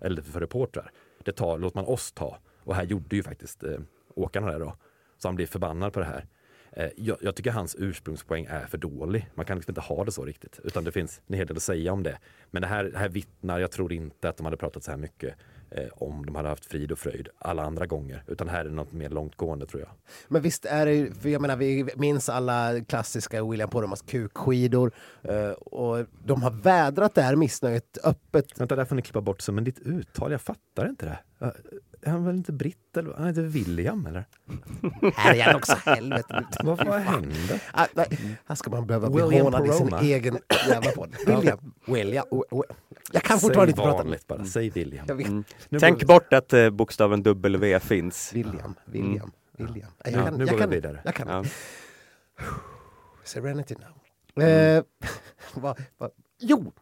eller 0.02 0.22
för 0.22 0.40
reportrar. 0.40 0.92
Det 1.24 1.32
tar, 1.32 1.58
låt 1.58 1.76
man 1.76 1.86
oss 1.86 2.12
ta. 2.12 2.38
Och 2.64 2.76
här 2.76 2.84
gjorde 2.84 3.16
ju 3.16 3.24
faktiskt 3.24 3.64
eh, 3.64 3.80
åkarna 4.16 4.52
det 4.52 4.60
då. 4.60 4.78
Så 5.20 5.28
han 5.28 5.36
blir 5.36 5.48
förbannad 5.48 5.94
på 5.94 6.00
det 6.00 6.06
här. 6.06 6.26
Eh, 6.72 6.90
jag, 6.96 7.18
jag 7.22 7.36
tycker 7.36 7.52
hans 7.52 7.76
ursprungspoäng 7.80 8.46
är 8.50 8.66
för 8.66 8.78
dålig. 8.78 9.30
Man 9.36 9.46
kan 9.46 9.58
liksom 9.58 9.72
inte 9.72 9.82
ha 9.82 10.06
det 10.06 10.12
så 10.12 10.26
riktigt. 10.26 10.60
Utan 10.64 10.84
det 10.84 10.92
finns 10.92 11.22
en 11.28 11.36
hel 11.36 11.48
del 11.48 11.58
att 11.58 11.64
säga 11.64 11.94
om 11.94 12.04
det. 12.04 12.18
Men 12.52 12.62
det 12.62 12.68
här, 12.68 12.84
det 12.84 12.98
här 12.98 13.10
vittnar, 13.10 13.60
jag 13.60 13.72
tror 13.72 13.94
inte 13.94 14.30
att 14.30 14.38
de 14.38 14.46
hade 14.46 14.58
pratat 14.58 14.84
så 14.84 14.92
här 14.92 14.98
mycket 14.98 15.36
eh, 15.72 15.88
om 15.92 16.26
de 16.26 16.36
hade 16.36 16.50
haft 16.50 16.66
frid 16.66 16.92
och 16.92 17.00
fröjd 17.00 17.30
alla 17.38 17.64
andra 17.64 17.86
gånger. 17.86 18.24
Utan 18.28 18.50
här 18.50 18.60
är 18.60 18.70
det 18.70 18.76
något 18.76 18.92
mer 18.92 19.10
långtgående 19.10 19.66
tror 19.66 19.82
jag. 19.82 19.90
Men 20.28 20.42
visst 20.42 20.66
är 20.66 20.86
det 20.86 21.22
för 21.22 21.30
jag 21.30 21.42
menar 21.42 21.56
vi 21.56 21.90
minns 21.96 22.30
alla 22.30 22.82
klassiska 22.88 23.46
William 23.46 23.70
Poromas 23.70 24.02
kukskidor 24.02 24.92
eh, 25.24 25.52
och 25.52 26.06
de 26.26 26.44
har 26.44 26.52
vädrat 26.52 27.16
det 27.16 27.22
här 27.22 27.36
missnöjet 27.36 27.98
öppet. 28.04 28.60
Vänta, 28.60 28.76
där 28.76 28.86
får 28.86 28.96
ni 28.96 29.02
klippa 29.02 29.22
bort 29.22 29.42
så, 29.42 29.52
men 29.52 29.64
ditt 29.64 29.80
uttal, 29.80 30.32
jag 30.32 30.42
fattar 30.42 30.90
inte 30.90 31.06
det. 31.06 31.20
Ja, 32.02 32.08
Är 32.08 32.12
han 32.12 32.26
väl 32.26 32.36
inte 32.36 32.52
britt 32.54 32.98
eller 32.98 33.14
han 33.14 33.28
heter 33.28 33.42
William 33.42 34.06
eller? 34.06 34.26
Här 35.16 35.36
är 35.36 35.44
han 35.44 35.56
också, 35.56 35.76
helvete. 35.86 36.46
Vad, 36.64 36.86
vad 36.86 37.00
hände? 37.02 37.60
Ah, 37.74 37.86
nej, 37.94 38.38
här 38.46 38.56
ska 38.56 38.70
man 38.72 38.88
behöva 38.88 39.10
bli 39.10 39.22
William 39.24 39.46
hånad 39.46 39.68
i 39.68 39.72
sin 39.72 39.94
egen 39.94 40.38
jävla 40.70 40.92
podd. 40.92 41.16
William. 41.28 41.74
William. 41.88 42.26
Jag 43.12 43.24
kan 43.24 43.40
fortfarande 43.40 43.72
inte 43.72 43.82
Säg 43.82 43.86
prata. 43.92 44.04
vanligt 44.04 44.28
bara, 44.28 44.46
säg 44.46 44.70
William. 44.70 45.06
Mm. 45.10 45.44
Tänk 45.80 46.04
bort 46.08 46.34
att 46.34 46.54
eh, 46.54 46.70
bokstaven 46.70 47.24
W 47.24 47.80
finns. 47.80 48.34
William, 48.34 48.76
William, 48.86 49.32
William. 49.58 49.92
Jag 50.04 50.14
Ja, 50.14 50.26
kan, 50.26 50.34
nu 50.34 50.40
jag 50.40 50.50
går 50.50 50.56
vi 50.56 50.62
kan, 50.62 50.70
vidare. 50.70 51.02
Jag 51.06 51.16
kan. 51.16 51.28
Ja. 51.28 51.44
Serenity 53.24 53.76
now. 53.76 54.44
Eh, 54.48 54.84
va, 55.54 55.76
va, 55.98 56.10
jo! 56.40 56.74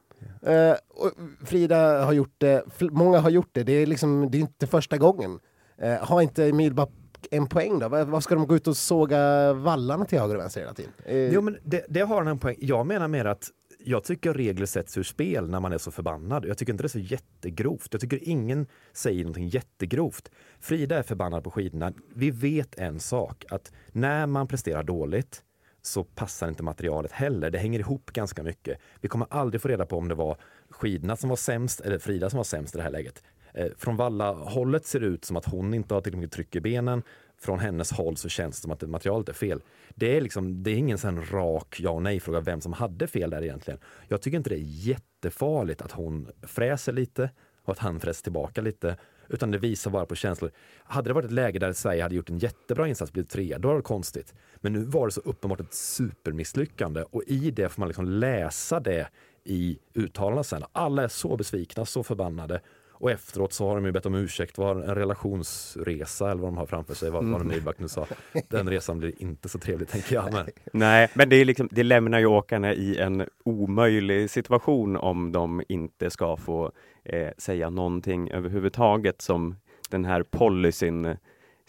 Eh, 0.41 0.75
och 0.89 1.11
Frida 1.45 2.05
har 2.05 2.13
gjort 2.13 2.35
det, 2.37 2.63
många 2.79 3.19
har 3.19 3.29
gjort 3.29 3.49
det, 3.51 3.63
det 3.63 3.73
är, 3.73 3.85
liksom, 3.85 4.31
det 4.31 4.37
är 4.37 4.39
inte 4.39 4.67
första 4.67 4.97
gången. 4.97 5.39
Eh, 5.77 5.95
har 5.95 6.21
inte 6.21 6.53
Milba 6.53 6.87
en 7.31 7.47
poäng 7.47 7.79
då? 7.79 7.87
Vad, 7.89 8.23
ska 8.23 8.35
de 8.35 8.47
gå 8.47 8.55
ut 8.55 8.67
och 8.67 8.77
såga 8.77 9.53
vallarna 9.53 10.05
till 10.05 10.19
höger 10.19 10.35
och 10.35 10.41
vänster 10.41 10.61
hela 10.61 10.73
tiden? 10.73 10.91
Eh, 11.05 11.33
Jo, 11.33 11.41
men 11.41 11.57
det, 11.63 11.85
det 11.89 12.01
har 12.01 12.17
han 12.17 12.27
en 12.27 12.39
poäng. 12.39 12.55
Jag 12.59 12.87
menar 12.87 13.07
mer 13.07 13.25
att 13.25 13.51
jag 13.79 14.03
tycker 14.03 14.33
regler 14.33 14.65
sätts 14.65 14.97
ur 14.97 15.03
spel 15.03 15.49
när 15.49 15.59
man 15.59 15.73
är 15.73 15.77
så 15.77 15.91
förbannad. 15.91 16.45
Jag 16.45 16.57
tycker 16.57 16.73
inte 16.73 16.83
det 16.83 16.87
är 16.87 16.89
så 16.89 16.99
jättegrovt. 16.99 17.87
Jag 17.91 18.01
tycker 18.01 18.29
ingen 18.29 18.67
säger 18.93 19.23
någonting 19.23 19.47
jättegrovt. 19.47 20.31
Frida 20.59 20.97
är 20.97 21.03
förbannad 21.03 21.43
på 21.43 21.51
skidorna. 21.51 21.93
Vi 22.15 22.31
vet 22.31 22.75
en 22.75 22.99
sak, 22.99 23.45
att 23.49 23.71
när 23.91 24.25
man 24.27 24.47
presterar 24.47 24.83
dåligt 24.83 25.43
så 25.87 26.03
passar 26.03 26.47
inte 26.47 26.63
materialet 26.63 27.11
heller. 27.11 27.49
Det 27.49 27.57
hänger 27.57 27.79
ihop 27.79 28.11
ganska 28.11 28.43
mycket. 28.43 28.79
Vi 29.01 29.07
kommer 29.07 29.27
aldrig 29.29 29.61
få 29.61 29.67
reda 29.67 29.85
på 29.85 29.97
om 29.97 30.07
det 30.07 30.15
var 30.15 30.37
skidorna 30.69 31.15
som 31.15 31.29
var 31.29 31.35
sämst 31.35 31.81
eller 31.81 31.99
Frida 31.99 32.29
som 32.29 32.37
var 32.37 32.43
sämst 32.43 32.75
i 32.75 32.77
det 32.77 32.83
här 32.83 32.91
läget. 32.91 33.23
Eh, 33.53 33.67
från 33.77 33.95
Valla-hållet 33.95 34.85
ser 34.85 34.99
det 34.99 35.05
ut 35.05 35.25
som 35.25 35.37
att 35.37 35.45
hon 35.45 35.73
inte 35.73 35.93
har 35.93 36.01
tillräckligt 36.01 36.21
mycket 36.21 36.35
tryck 36.35 36.55
i 36.55 36.61
benen. 36.61 37.03
Från 37.39 37.59
hennes 37.59 37.91
håll 37.91 38.17
så 38.17 38.29
känns 38.29 38.55
det 38.55 38.61
som 38.61 38.71
att 38.71 38.81
materialet 38.81 39.29
är 39.29 39.33
fel. 39.33 39.61
Det 39.95 40.17
är, 40.17 40.21
liksom, 40.21 40.63
det 40.63 40.71
är 40.71 40.75
ingen 40.75 40.97
sån 40.97 41.25
rak 41.25 41.77
ja 41.79 41.89
och 41.89 42.03
nej-fråga 42.03 42.39
vem 42.39 42.61
som 42.61 42.73
hade 42.73 43.07
fel 43.07 43.29
där 43.29 43.43
egentligen. 43.43 43.79
Jag 44.07 44.21
tycker 44.21 44.37
inte 44.37 44.49
det 44.49 44.55
är 44.55 44.87
jättefarligt 44.87 45.81
att 45.81 45.91
hon 45.91 46.29
fräser 46.41 46.93
lite 46.93 47.29
och 47.63 47.71
att 47.71 47.79
han 47.79 47.99
fräser 47.99 48.23
tillbaka 48.23 48.61
lite. 48.61 48.97
Utan 49.29 49.51
det 49.51 49.57
visar 49.57 49.91
bara 49.91 50.05
på 50.05 50.15
känslor. 50.15 50.51
Hade 50.83 51.09
det 51.09 51.13
varit 51.13 51.25
ett 51.25 51.31
läge 51.31 51.59
där 51.59 51.73
Sverige 51.73 52.03
hade 52.03 52.15
gjort 52.15 52.29
en 52.29 52.37
jättebra 52.37 52.87
insats, 52.87 53.11
blivit 53.11 53.31
trea, 53.31 53.59
då 53.59 53.67
var 53.67 53.75
det 53.75 53.81
konstigt. 53.81 54.33
Men 54.55 54.73
nu 54.73 54.83
var 54.83 55.07
det 55.07 55.11
så 55.11 55.21
uppenbart 55.21 55.59
ett 55.59 55.73
supermisslyckande 55.73 57.01
och 57.01 57.23
i 57.27 57.51
det 57.51 57.69
får 57.69 57.81
man 57.81 57.87
liksom 57.87 58.05
läsa 58.05 58.79
det 58.79 59.07
i 59.43 59.79
uttalandena 59.93 60.43
sen. 60.43 60.63
Alla 60.71 61.03
är 61.03 61.07
så 61.07 61.37
besvikna, 61.37 61.85
så 61.85 62.03
förbannade. 62.03 62.61
Och 62.99 63.11
efteråt 63.11 63.53
så 63.53 63.67
har 63.67 63.75
de 63.75 63.85
ju 63.85 63.91
bett 63.91 64.05
om 64.05 64.15
ursäkt, 64.15 64.57
var 64.57 64.75
en 64.75 64.95
relationsresa 64.95 66.31
eller 66.31 66.41
vad 66.41 66.47
de 66.51 66.57
har 66.57 66.65
framför 66.65 66.93
sig, 66.93 67.09
vad 67.11 67.33
Arne 67.35 67.43
Myhlback 67.43 67.79
nu 67.79 67.87
sa. 67.87 68.07
Den 68.49 68.69
resan 68.69 68.99
blir 68.99 69.21
inte 69.21 69.49
så 69.49 69.59
trevlig 69.59 69.87
tänker 69.87 70.15
jag. 70.15 70.33
Men, 70.33 70.45
Nej, 70.73 71.09
men 71.13 71.29
det, 71.29 71.35
är 71.35 71.45
liksom, 71.45 71.67
det 71.71 71.83
lämnar 71.83 72.19
ju 72.19 72.25
åkarna 72.25 72.73
i 72.73 72.97
en 72.97 73.25
omöjlig 73.45 74.29
situation 74.29 74.95
om 74.97 75.31
de 75.31 75.61
inte 75.69 76.09
ska 76.09 76.37
få 76.37 76.71
eh, 77.03 77.29
säga 77.37 77.69
någonting 77.69 78.31
överhuvudtaget 78.31 79.21
som 79.21 79.55
den 79.89 80.05
här 80.05 80.23
policyn 80.23 81.17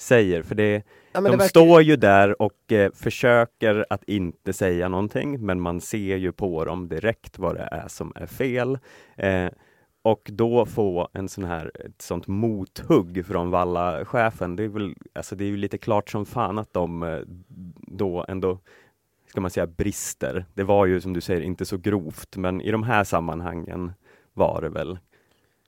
säger. 0.00 0.42
För 0.42 0.54
det, 0.54 0.82
Ja, 1.12 1.20
de 1.20 1.24
det 1.24 1.30
verkar- 1.30 1.44
står 1.48 1.82
ju 1.82 1.96
där 1.96 2.42
och 2.42 2.72
eh, 2.72 2.92
försöker 2.94 3.86
att 3.90 4.04
inte 4.04 4.52
säga 4.52 4.88
någonting, 4.88 5.46
men 5.46 5.60
man 5.60 5.80
ser 5.80 6.16
ju 6.16 6.32
på 6.32 6.64
dem 6.64 6.88
direkt 6.88 7.38
vad 7.38 7.54
det 7.56 7.68
är 7.72 7.88
som 7.88 8.12
är 8.16 8.26
fel. 8.26 8.78
Eh, 9.16 9.46
och 10.02 10.30
då 10.32 10.66
få 10.66 11.08
en 11.12 11.28
sån 11.28 11.44
här, 11.44 11.72
ett 11.74 12.02
sånt 12.02 12.26
mothugg 12.26 13.26
från 13.26 13.50
Valla-chefen, 13.50 14.56
det 14.56 14.64
är 14.64 14.68
väl, 14.68 14.94
alltså 15.12 15.36
det 15.36 15.44
är 15.44 15.48
ju 15.48 15.56
lite 15.56 15.78
klart 15.78 16.10
som 16.10 16.26
fan 16.26 16.58
att 16.58 16.72
de 16.72 17.02
eh, 17.02 17.20
då 17.86 18.24
ändå, 18.28 18.58
ska 19.26 19.40
man 19.40 19.50
säga, 19.50 19.66
brister. 19.66 20.46
Det 20.54 20.64
var 20.64 20.86
ju 20.86 21.00
som 21.00 21.12
du 21.12 21.20
säger 21.20 21.40
inte 21.40 21.64
så 21.64 21.76
grovt, 21.76 22.36
men 22.36 22.60
i 22.60 22.70
de 22.70 22.82
här 22.82 23.04
sammanhangen 23.04 23.92
var 24.32 24.60
det 24.62 24.68
väl, 24.68 24.98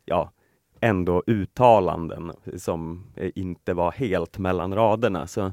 ja, 0.04 0.32
ändå 0.80 1.22
uttalanden 1.26 2.32
som 2.56 3.06
eh, 3.16 3.30
inte 3.34 3.74
var 3.74 3.92
helt 3.92 4.38
mellan 4.38 4.74
raderna. 4.74 5.26
Så 5.26 5.52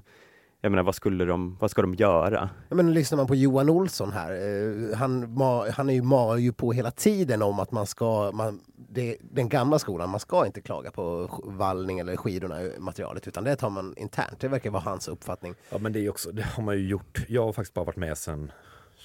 jag 0.62 0.72
menar, 0.72 0.84
vad 0.84 0.96
skulle 0.96 1.26
de, 1.26 1.58
vad 1.60 1.72
ska 1.72 1.82
de 1.82 1.94
göra? 1.94 2.50
Ja, 2.70 2.76
Men 2.76 2.94
lyssnar 2.94 3.18
man 3.18 3.28
på 3.28 3.36
Johan 3.36 3.70
Olsson 3.70 4.12
här, 4.12 4.32
eh, 4.32 4.98
han, 4.98 5.34
ma, 5.34 5.70
han 5.70 5.90
är 5.90 5.94
ju, 5.94 6.02
mar 6.02 6.38
ju 6.38 6.54
på 6.54 6.72
hela 6.72 6.92
tiden 6.92 7.42
om 7.42 7.60
att 7.60 7.72
man 7.72 7.88
ska, 7.88 8.32
man, 8.32 8.60
det, 8.76 9.18
den 9.22 9.50
gamla 9.50 9.80
skolan, 9.80 10.10
man 10.10 10.20
ska 10.20 10.46
inte 10.46 10.62
klaga 10.62 10.92
på 10.92 11.30
vallning 11.44 12.00
eller 12.00 12.16
skidorna 12.16 12.62
i 12.62 12.80
materialet 12.80 13.28
utan 13.28 13.44
det 13.44 13.56
tar 13.56 13.70
man 13.70 13.94
internt. 13.98 14.40
Det 14.40 14.48
verkar 14.48 14.70
vara 14.70 14.84
hans 14.84 15.08
uppfattning. 15.08 15.56
ja 15.70 15.78
men 15.78 15.94
det 15.94 16.00
är 16.00 16.10
också, 16.10 16.32
det 16.32 16.44
har 16.44 16.64
man 16.64 16.78
ju 16.78 16.88
gjort. 16.88 17.26
Jag 17.28 17.46
har 17.46 17.54
faktiskt 17.54 17.74
bara 17.74 17.86
varit 17.86 17.96
med 17.96 18.18
sedan 18.18 18.52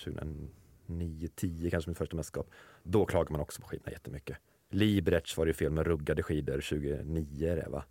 2009, 0.04 1.28
10 1.34 1.70
kanske 1.70 1.90
mitt 1.90 1.98
första 1.98 2.16
mästerskap. 2.16 2.50
Då 2.82 3.04
klagar 3.04 3.30
man 3.30 3.40
också 3.40 3.62
på 3.62 3.68
skidorna 3.68 3.92
jättemycket. 3.92 4.36
Liberec 4.70 5.36
var 5.36 5.44
det 5.44 5.48
ju 5.48 5.54
fel 5.54 5.70
med 5.70 5.86
ruggade 5.86 6.22
skidor 6.22 6.60
2009 6.60 7.48
är 7.48 7.56
det 7.56 7.68
va? 7.68 7.84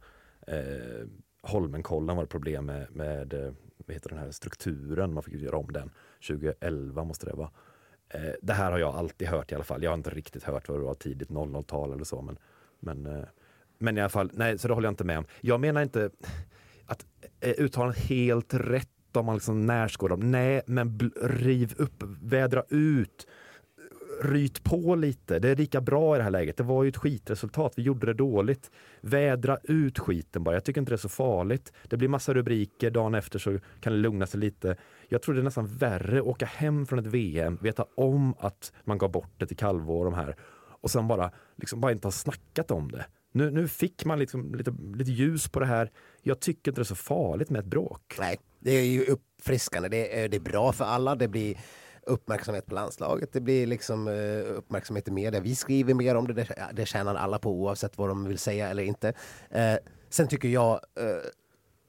Eh, 0.48 1.08
Holmenkollen 1.44 2.16
var 2.16 2.24
det 2.24 2.30
problem 2.30 2.66
med, 2.66 2.88
med 2.96 3.34
eh, 3.34 3.54
vad 3.88 3.94
heter 3.94 4.10
den 4.10 4.20
här 4.20 4.32
strukturen, 4.32 5.14
man 5.14 5.24
fick 5.24 5.34
göra 5.34 5.58
om 5.58 5.72
den. 5.72 5.92
2011 6.28 7.04
måste 7.04 7.26
det 7.26 7.34
vara. 7.34 7.50
Eh, 8.10 8.34
det 8.42 8.54
här 8.54 8.72
har 8.72 8.80
jag 8.80 8.96
alltid 8.96 9.28
hört 9.28 9.52
i 9.52 9.56
alla 9.56 9.64
fall. 9.64 9.84
Jag 9.84 9.92
har 9.92 9.98
inte 9.98 10.10
riktigt 10.10 10.44
hört 10.44 10.70
vad 10.70 10.80
det 10.80 10.84
var 10.84 10.94
tidigt 10.94 11.30
00-tal 11.30 11.94
eller 11.94 12.04
så. 12.04 12.22
Men, 12.22 12.38
men, 12.80 13.06
eh, 13.06 13.24
men 13.78 13.98
i 13.98 14.02
alla 14.02 14.10
fall, 14.10 14.32
nej, 14.34 14.58
så 14.58 14.68
det 14.68 14.74
håller 14.74 14.88
jag 14.88 14.92
inte 14.92 15.04
med 15.04 15.18
om. 15.18 15.26
Jag 15.42 15.60
menar 15.60 15.82
inte 15.82 16.10
att 16.86 17.06
eh, 17.40 17.54
uttalandet 17.58 18.00
helt 18.00 18.54
rätt 18.54 18.88
om 19.14 19.26
man 19.26 19.36
liksom 19.36 19.66
närskådar 19.66 20.18
dem. 20.18 20.32
Nej, 20.32 20.62
men 20.66 20.90
bl- 20.98 21.28
riv 21.28 21.74
upp, 21.78 22.04
vädra 22.22 22.64
ut, 22.70 23.28
ryt 24.24 24.63
på 24.63 24.96
lite. 24.96 25.40
Det 25.40 25.50
är 25.50 25.56
lika 25.56 25.82
bra 25.82 26.16
i 26.16 26.18
det 26.18 26.24
här 26.24 26.32
läget. 26.32 26.58
Det 26.58 26.63
var 26.63 26.84
ju 26.84 26.90
ett 26.90 26.98
skitresultat. 26.98 27.74
Vi 27.75 27.84
gjorde 27.84 28.06
det 28.06 28.13
dåligt. 28.13 28.72
Vädra 29.01 29.58
ut 29.63 30.00
skiten 30.00 30.44
bara. 30.44 30.56
Jag 30.56 30.63
tycker 30.63 30.82
inte 30.82 30.92
det 30.92 30.96
är 30.96 30.98
så 30.98 31.10
farligt. 31.10 31.74
Det 31.84 31.98
blir 31.98 32.08
massa 32.08 32.34
rubriker. 32.34 32.92
Dagen 32.92 33.16
efter 33.16 33.40
så 33.40 33.60
kan 33.80 33.94
det 33.94 34.00
lugna 34.00 34.28
sig 34.28 34.40
lite. 34.40 34.75
Jag 35.10 35.22
tror 35.22 35.36
det 35.36 35.42
är 35.42 35.44
nästan 35.44 35.68
värre 35.68 36.20
att 36.20 36.25
åka 36.25 36.46
hem 36.46 36.86
från 36.86 37.00
ett 37.00 37.06
VM, 37.06 37.58
veta 37.62 37.86
om 37.96 38.34
att 38.40 38.72
man 38.84 38.98
gav 38.98 39.12
bort 39.12 39.34
det 39.38 39.48
till 39.48 39.58
Kalvo 39.58 39.94
och 39.94 40.06
de 40.06 40.13
här 40.13 40.36
och 40.82 40.92
sen 40.92 41.08
bara, 41.08 41.32
liksom 41.56 41.82
bara 41.82 41.92
inte 41.92 42.08
ha 42.08 42.12
snackat 42.12 42.72
om 42.72 42.92
det. 42.92 43.06
Nu, 43.32 43.51
nu 43.51 43.68
fick 43.68 44.06
man 44.06 44.20
liksom 44.20 44.56
lite, 44.56 44.75
lite 44.96 45.12
ljus 45.12 45.50
på 45.50 45.60
det 45.60 45.66
här. 45.66 45.92
Jag 46.22 46.40
tycker 46.40 46.72
inte 46.72 46.82
det 46.82 46.84
är 46.84 46.86
så 46.86 46.96
farligt 46.96 47.50
med 47.50 47.60
ett 47.60 47.66
bråk. 47.66 48.16
Nej, 48.20 48.40
det 48.60 48.72
är 48.72 48.86
ju 48.86 49.06
uppfriskande. 49.06 49.90
Det 49.90 50.24
är, 50.24 50.30
det 50.30 50.38
är 50.38 50.42
bra 50.42 50.72
för 50.72 50.86
alla. 50.86 51.16
Det 51.16 51.28
blir 51.28 51.58
uppmärksamhet 52.05 52.65
på 52.65 52.75
landslaget. 52.75 53.34
Det 53.34 53.41
blir 53.41 53.67
liksom 53.67 54.08
eh, 54.08 54.58
uppmärksamhet 54.58 55.08
i 55.08 55.12
media. 55.12 55.39
Vi 55.39 55.55
skriver 55.55 55.93
mer 55.93 56.15
om 56.15 56.27
det. 56.27 56.34
Det, 56.34 56.48
det 56.74 56.86
tjänar 56.86 57.15
alla 57.15 57.39
på 57.39 57.50
oavsett 57.51 57.98
vad 57.98 58.10
de 58.10 58.25
vill 58.27 58.38
säga 58.39 58.70
eller 58.70 58.84
inte. 58.84 59.13
Eh, 59.50 59.74
sen 60.10 60.27
tycker 60.27 60.48
jag 60.50 60.74
eh, 60.74 61.05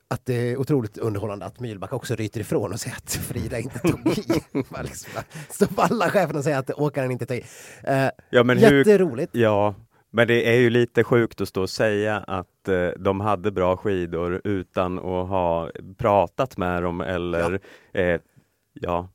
att 0.09 0.27
det 0.27 0.35
är 0.35 0.57
otroligt 0.57 0.99
underhållande 0.99 1.47
att 1.47 1.61
Myhlback 1.61 1.93
också 1.93 2.15
ryter 2.15 2.41
ifrån 2.41 2.73
och 2.73 2.81
säger 2.81 2.97
att 2.97 3.13
Frida 3.13 3.59
inte 3.59 3.79
tog 3.79 4.01
i. 4.07 4.23
Liksom, 4.83 5.75
på 5.75 5.83
alla 5.83 6.11
cheferna 6.11 6.39
och 6.39 6.45
säger 6.45 6.59
att 6.59 6.71
åkaren 6.71 7.11
inte 7.11 7.27
tog 7.27 7.37
i. 7.37 7.45
Eh, 7.85 8.09
Ja, 8.31 8.43
men 8.45 8.59
hur- 8.59 8.79
jätteroligt. 8.79 9.35
Ja, 9.35 9.75
men 10.11 10.29
det 10.29 10.49
är 10.55 10.61
ju 10.61 10.71
lite 10.71 11.05
sjukt 11.05 11.41
att 11.41 11.49
stå 11.49 11.63
och 11.63 11.71
säga 11.71 12.17
att 12.17 12.69
eh, 12.69 12.89
de 12.99 13.21
hade 13.21 13.51
bra 13.51 13.77
skidor 13.77 14.41
utan 14.45 14.99
att 14.99 15.29
ha 15.29 15.71
pratat 15.99 16.57
med 16.57 16.83
dem 16.83 17.01
eller 17.01 17.61
eh, 17.93 18.21
ja, 18.73 19.09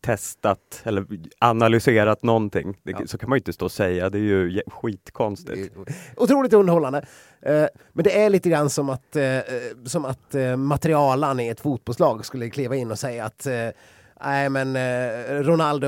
testat 0.00 0.82
eller 0.84 1.06
analyserat 1.38 2.22
någonting. 2.22 2.78
Det, 2.82 2.90
Ja. 2.90 3.06
Så 3.06 3.18
kan 3.18 3.28
man 3.28 3.36
ju 3.36 3.40
inte 3.40 3.52
stå 3.52 3.64
och 3.64 3.72
säga, 3.72 4.10
det 4.10 4.18
är 4.18 4.22
ju 4.22 4.62
skitkonstigt. 4.66 5.76
Otroligt 6.16 6.52
underhållande. 6.52 7.06
Eh, 7.42 7.66
men 7.92 8.04
det 8.04 8.22
är 8.22 8.30
lite 8.30 8.50
grann 8.50 8.70
som 8.70 8.90
att, 8.90 9.16
eh, 9.16 9.24
eh, 9.24 9.42
som 9.84 10.04
att 10.04 10.34
eh, 10.34 10.56
materialan 10.56 11.40
i 11.40 11.48
ett 11.48 11.60
fotbollslag 11.60 12.24
skulle 12.26 12.50
kliva 12.50 12.76
in 12.76 12.90
och 12.90 12.98
säga 12.98 13.24
att 13.24 13.46
eh, 13.46 13.68
Nej 14.24 14.48
men 14.48 14.76
eh, 14.76 15.42
Ronaldo, 15.42 15.86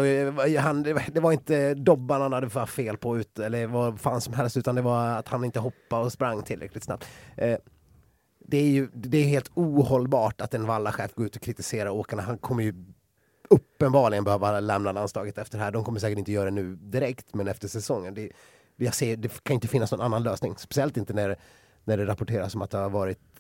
han, 0.59 0.83
det 0.83 1.21
var 1.21 1.33
inte 1.33 1.75
dobban 1.75 2.21
han 2.21 2.33
hade 2.33 2.51
för 2.51 2.67
fel 2.67 2.97
på 2.97 3.19
ut, 3.19 3.39
eller 3.39 3.67
vad 3.67 4.01
fan 4.01 4.21
som 4.21 4.35
helst 4.35 4.57
utan 4.57 4.75
det 4.75 4.83
var 4.83 5.07
att 5.07 5.29
han 5.29 5.45
inte 5.45 5.61
hoppade 5.61 6.05
och 6.05 6.13
sprang 6.13 6.43
tillräckligt 6.43 6.85
snabbt. 6.85 7.07
Det 8.47 8.57
är 8.57 8.67
ju 8.69 8.89
det 8.95 9.19
är 9.19 9.25
helt 9.25 9.51
ohållbart 9.55 10.41
att 10.41 10.55
en 10.55 10.67
Valla-chef 10.67 11.15
går 11.15 11.27
ut 11.27 11.37
och 11.37 11.43
kritiserar 11.43 11.91
åkarna. 11.91 12.23
Han 12.23 12.39
kommer 12.39 12.63
ju 12.63 12.75
uppenbarligen 13.51 14.25
behöva 14.25 14.61
lämna 14.61 14.93
landslaget 14.93 15.39
efter 15.39 15.59
det 15.59 15.65
här. 15.65 15.71
De 15.71 15.85
kommer 15.85 16.01
säkert 16.01 16.19
inte 16.19 16.33
göra 16.33 16.45
det 16.45 16.51
nu 16.51 16.77
direkt, 16.77 17.35
men 17.35 17.49
efter 17.49 17.69
säsongen. 17.69 18.15
Det, 18.15 18.31
jag 18.77 18.95
ser, 18.95 19.17
det 19.17 19.43
kan 19.43 19.55
inte 19.55 19.69
finnas 19.69 19.93
någon 19.93 20.01
annan 20.01 20.23
lösning. 20.23 20.55
Speciellt 20.59 20.97
inte 20.97 21.13
när, 21.13 21.39
när 21.85 21.97
det 21.97 22.07
rapporteras 22.07 22.55
om 22.55 22.63
att 22.63 22.71
det 22.71 22.79
har 22.79 22.91
varit 22.91 23.32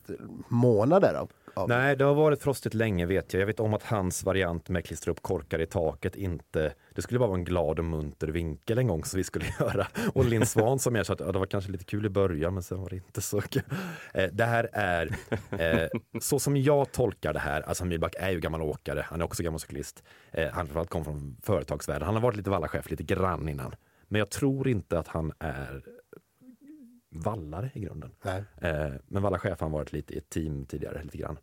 månader 0.49 1.14
av, 1.14 1.30
av 1.54 1.68
Nej, 1.68 1.97
det 1.97 2.04
har 2.04 2.14
varit 2.14 2.42
frostigt 2.42 2.75
länge 2.75 3.06
vet 3.06 3.32
jag. 3.32 3.40
Jag 3.40 3.47
vet 3.47 3.61
om 3.61 3.75
att 3.75 3.82
hans 3.82 4.25
variant 4.25 4.68
med 4.68 4.85
klistra 4.85 5.12
upp 5.12 5.23
korkar 5.23 5.61
i 5.61 5.66
taket 5.66 6.16
inte... 6.16 6.75
Det 6.94 7.02
skulle 7.02 7.18
bara 7.18 7.28
vara 7.28 7.38
en 7.38 7.44
glad 7.44 7.78
och 7.78 7.85
munter 7.85 8.28
vinkel 8.28 8.78
en 8.78 8.87
gång 8.87 9.04
som 9.04 9.16
vi 9.16 9.25
skulle 9.25 9.44
göra. 9.61 9.87
Och 10.14 10.25
Linn 10.25 10.47
Svan 10.47 10.78
som 10.78 10.94
jag 10.94 11.06
sa 11.06 11.12
att 11.12 11.21
ja, 11.21 11.32
det 11.32 11.38
var 11.38 11.47
kanske 11.47 11.73
lite 11.73 11.85
kul 11.85 12.06
i 12.06 12.09
början 12.09 12.54
men 12.54 12.62
sen 12.62 12.80
var 12.80 12.90
det 12.90 12.97
inte 12.97 13.21
så 13.21 13.40
kul. 13.40 13.62
Eh, 14.14 14.28
det 14.32 14.44
här 14.44 14.68
är, 14.73 15.16
eh, 15.50 15.88
så 16.21 16.38
som 16.38 16.56
jag 16.56 16.92
tolkar 16.92 17.32
det 17.32 17.38
här, 17.38 17.62
alltså 17.62 17.85
Myhlback 17.85 18.14
är 18.18 18.30
ju 18.30 18.40
gammal 18.40 18.62
åkare, 18.62 19.06
han 19.09 19.21
är 19.21 19.25
också 19.25 19.42
gammal 19.42 19.61
cyklist. 19.61 20.02
Eh, 20.30 20.44
han 20.44 20.66
framförallt 20.66 20.90
kom 20.90 21.04
från 21.04 21.37
företagsvärlden, 21.42 22.06
han 22.06 22.14
har 22.14 22.23
varit 22.23 22.37
lite 22.37 22.50
vallachef 22.50 22.90
lite 22.90 23.02
grann 23.02 23.49
innan. 23.49 23.75
Men 24.09 24.18
jag 24.18 24.30
tror 24.30 24.68
inte 24.68 24.99
att 24.99 25.09
han 25.09 25.32
är 25.38 25.82
vallare 27.12 27.71
i 27.75 27.81
grunden. 27.81 28.11
Eh, 28.61 28.92
men 29.09 29.23
Valla 29.23 29.38
chef 29.38 29.61
har 29.61 29.66
han 29.66 29.73
varit 29.73 29.92
lite 29.92 30.14
i 30.14 30.19
ett 30.19 30.31
team 30.31 30.66
tidigare, 30.66 31.02
lite 31.02 31.19
grann. 31.19 31.38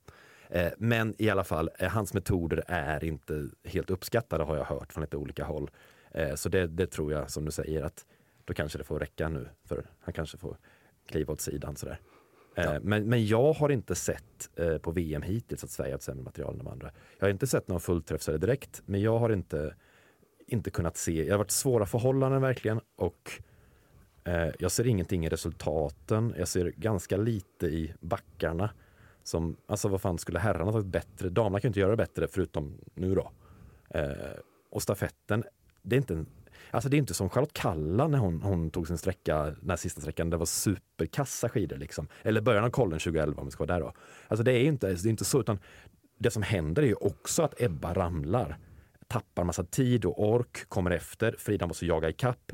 Eh, 0.49 0.71
men 0.77 1.15
i 1.17 1.29
alla 1.29 1.43
fall, 1.43 1.69
eh, 1.79 1.89
hans 1.89 2.13
metoder 2.13 2.63
är 2.67 3.03
inte 3.03 3.49
helt 3.63 3.89
uppskattade 3.89 4.43
har 4.43 4.57
jag 4.57 4.65
hört 4.65 4.93
från 4.93 5.01
lite 5.01 5.17
olika 5.17 5.43
håll. 5.43 5.71
Eh, 6.11 6.35
så 6.35 6.49
det, 6.49 6.67
det 6.67 6.87
tror 6.87 7.11
jag, 7.11 7.31
som 7.31 7.45
du 7.45 7.51
säger, 7.51 7.83
att 7.83 8.05
då 8.45 8.53
kanske 8.53 8.77
det 8.77 8.83
får 8.83 8.99
räcka 8.99 9.29
nu. 9.29 9.47
För 9.65 9.85
han 9.99 10.13
kanske 10.13 10.37
får 10.37 10.57
kliva 11.05 11.33
åt 11.33 11.41
sidan 11.41 11.75
sådär. 11.75 11.99
Eh, 12.55 12.73
men, 12.81 13.09
men 13.09 13.25
jag 13.25 13.53
har 13.53 13.69
inte 13.69 13.95
sett 13.95 14.49
eh, 14.55 14.77
på 14.77 14.91
VM 14.91 15.21
hittills 15.21 15.63
att 15.63 15.69
Sverige 15.69 15.91
har 15.91 15.97
ett 15.97 16.03
sämre 16.03 16.23
material 16.23 16.53
än 16.53 16.57
de 16.57 16.67
andra. 16.67 16.91
Jag 17.19 17.25
har 17.25 17.31
inte 17.31 17.47
sett 17.47 17.67
någon 17.67 17.79
fullträffsare 17.79 18.37
direkt, 18.37 18.81
men 18.85 19.01
jag 19.01 19.19
har 19.19 19.29
inte, 19.29 19.75
inte 20.47 20.71
kunnat 20.71 20.97
se. 20.97 21.23
Det 21.23 21.31
har 21.31 21.37
varit 21.37 21.51
svåra 21.51 21.85
förhållanden 21.85 22.41
verkligen 22.41 22.79
och 22.95 23.41
Eh, 24.23 24.47
jag 24.59 24.71
ser 24.71 24.87
ingenting 24.87 25.25
i 25.25 25.29
resultaten. 25.29 26.33
Jag 26.37 26.47
ser 26.47 26.73
ganska 26.77 27.17
lite 27.17 27.67
i 27.67 27.93
backarna. 27.99 28.69
Som, 29.23 29.57
alltså 29.67 29.87
vad 29.87 30.01
fan 30.01 30.17
skulle 30.17 30.39
herrarna 30.39 30.71
tagit 30.71 30.87
bättre? 30.87 31.29
Damerna 31.29 31.59
kan 31.59 31.67
ju 31.67 31.69
inte 31.69 31.79
göra 31.79 31.91
det 31.91 31.97
bättre 31.97 32.27
förutom 32.27 32.77
nu 32.93 33.15
då. 33.15 33.31
Eh, 33.89 34.11
och 34.71 34.81
stafetten, 34.81 35.43
det 35.81 35.95
är 35.95 35.97
inte 35.97 36.13
en, 36.13 36.25
Alltså 36.71 36.89
det 36.89 36.97
är 36.97 36.99
inte 36.99 37.13
som 37.13 37.29
Charlotte 37.29 37.53
Kalla 37.53 38.07
när 38.07 38.17
hon, 38.17 38.41
hon 38.41 38.71
tog 38.71 38.87
sin 38.87 38.97
sträcka, 38.97 39.43
den 39.43 39.69
här 39.69 39.77
sista 39.77 40.01
sträckan, 40.01 40.29
det 40.29 40.37
var 40.37 40.45
superkassa 40.45 41.49
skidor 41.49 41.77
liksom. 41.77 42.07
Eller 42.23 42.41
början 42.41 42.63
av 42.63 42.69
kollen 42.69 42.99
2011 42.99 43.41
om 43.41 43.47
vi 43.47 43.51
ska 43.51 43.65
vara 43.65 43.79
där 43.79 43.85
då. 43.85 43.93
Alltså 44.27 44.43
det 44.43 44.51
är 44.51 44.63
inte, 44.63 44.87
det 44.87 45.05
är 45.05 45.09
inte 45.09 45.25
så, 45.25 45.39
utan 45.39 45.59
det 46.17 46.31
som 46.31 46.43
händer 46.43 46.83
är 46.83 46.87
ju 46.87 46.93
också 46.93 47.43
att 47.43 47.61
Ebba 47.61 47.93
ramlar, 47.93 48.57
tappar 49.07 49.43
massa 49.43 49.63
tid 49.63 50.05
och 50.05 50.29
ork, 50.29 50.69
kommer 50.69 50.91
efter, 50.91 51.35
Frida 51.39 51.67
måste 51.67 51.85
jaga 51.85 52.09
ikapp. 52.09 52.51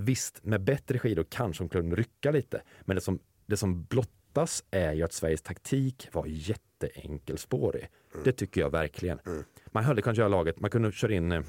Visst, 0.00 0.44
med 0.44 0.60
bättre 0.60 0.98
skidor 0.98 1.26
kanske 1.28 1.62
hon 1.62 1.68
kunde 1.68 1.96
rycka 1.96 2.30
lite, 2.30 2.62
men 2.80 2.94
det 2.94 3.00
som, 3.00 3.18
det 3.46 3.56
som 3.56 3.84
blottas 3.84 4.64
är 4.70 4.92
ju 4.92 5.02
att 5.02 5.12
Sveriges 5.12 5.42
taktik 5.42 6.08
var 6.12 6.26
jätteenkelspårig. 6.26 7.88
Det 8.24 8.32
tycker 8.32 8.60
jag 8.60 8.70
verkligen. 8.70 9.18
Man 9.66 9.84
hade 9.84 10.02
kunnat 10.02 10.16
göra 10.16 10.28
laget, 10.28 10.60
man 10.60 10.70
kunde 10.70 10.92
köra 10.92 11.12
in, 11.12 11.32
eh, 11.32 11.42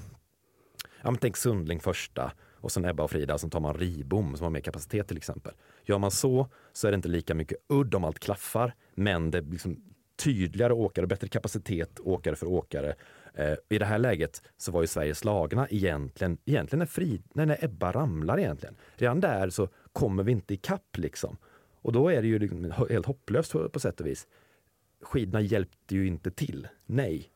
ja 1.02 1.12
men 1.12 1.18
tänk 1.18 1.38
Sundling 1.38 1.80
första, 1.80 2.32
och 2.54 2.72
sen 2.72 2.86
Ebba 2.86 3.04
och 3.04 3.12
Frida 3.12 3.38
så 3.38 3.50
tar 3.50 3.60
man 3.60 3.74
Ribom 3.74 4.38
som 4.38 4.44
har 4.44 4.52
mer 4.52 4.62
kapacitet 4.62 5.08
till 5.08 5.18
exempel. 5.18 5.54
Gör 5.86 5.98
man 5.98 6.12
så 6.12 6.48
så 6.74 6.88
är 6.88 6.92
det 6.92 6.96
inte 6.96 7.10
lika 7.10 7.36
mycket 7.36 7.58
udd 7.68 7.96
om 7.96 8.04
allt 8.04 8.20
klaffar 8.20 8.74
men 8.96 9.32
det 9.32 9.38
är 9.38 9.42
liksom 9.42 9.84
tydligare 10.20 10.74
åkare, 10.74 11.08
bättre 11.08 11.28
kapacitet 11.28 12.00
åkare 12.00 12.36
för 12.36 12.48
åkare. 12.48 12.96
Eh, 13.34 13.54
I 13.70 13.78
det 13.78 13.86
här 13.86 13.98
läget 13.98 14.42
så 14.58 14.72
var 14.72 14.82
ju 14.82 14.88
Sverige 14.88 15.16
slagna 15.16 15.68
egentligen, 15.70 16.38
egentligen 16.46 16.80
när, 16.80 16.86
Frid, 16.86 17.24
när, 17.34 17.46
när 17.46 17.64
Ebba 17.64 17.92
ramlar 17.92 18.40
egentligen. 18.40 18.76
Redan 18.96 19.20
där 19.20 19.50
så 19.50 19.68
kommer 19.94 20.24
vi 20.24 20.32
inte 20.32 20.54
ikapp 20.54 20.98
liksom. 20.98 21.38
Och 21.82 21.92
då 21.92 22.10
är 22.10 22.22
det 22.22 22.28
ju 22.28 22.40
liksom 22.40 22.74
helt 22.90 23.06
hopplöst 23.06 23.52
på, 23.52 23.70
på 23.70 23.80
sätt 23.80 24.00
och 24.00 24.08
vis. 24.08 24.28
Skidorna 25.02 25.42
hjälpte 25.42 25.96
ju 25.96 26.08
inte 26.08 26.32
till, 26.32 26.68
nej. 26.86 27.30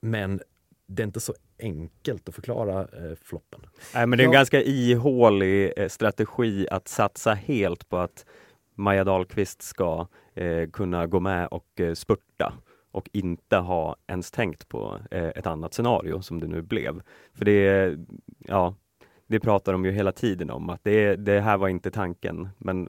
Men 0.00 0.40
det 0.86 1.02
är 1.02 1.06
inte 1.06 1.20
så 1.20 1.34
enkelt 1.58 2.28
att 2.28 2.34
förklara 2.34 2.80
eh, 2.80 3.14
floppen. 3.22 3.60
Nej, 3.94 4.06
men 4.06 4.16
det 4.18 4.22
är 4.22 4.26
en 4.26 4.32
Ja. 4.32 4.38
ganska 4.38 4.62
ihålig 4.62 5.72
eh, 5.76 5.88
strategi 5.88 6.66
att 6.70 6.88
satsa 6.88 7.34
helt 7.34 7.88
på 7.88 7.96
att 7.98 8.26
Maja 8.74 9.04
Dahlqvist 9.04 9.62
ska 9.62 10.06
eh, 10.34 10.70
kunna 10.70 11.06
gå 11.06 11.20
med 11.20 11.46
och 11.48 11.80
eh, 11.80 11.94
spurta 11.94 12.52
och 12.94 13.10
inte 13.12 13.56
ha 13.56 13.96
ens 14.06 14.30
tänkt 14.30 14.68
på 14.68 14.98
eh, 15.10 15.28
ett 15.28 15.46
annat 15.46 15.74
scenario 15.74 16.22
som 16.22 16.40
det 16.40 16.46
nu 16.46 16.62
blev. 16.62 17.02
För 17.34 17.44
det, 17.44 17.96
ja, 18.38 18.74
det 19.26 19.40
pratar 19.40 19.72
de 19.72 19.84
ju 19.84 19.90
hela 19.90 20.12
tiden 20.12 20.50
om 20.50 20.70
att 20.70 20.80
det, 20.84 21.16
det 21.16 21.40
här 21.40 21.56
var 21.56 21.68
inte 21.68 21.90
tanken, 21.90 22.48
men 22.58 22.88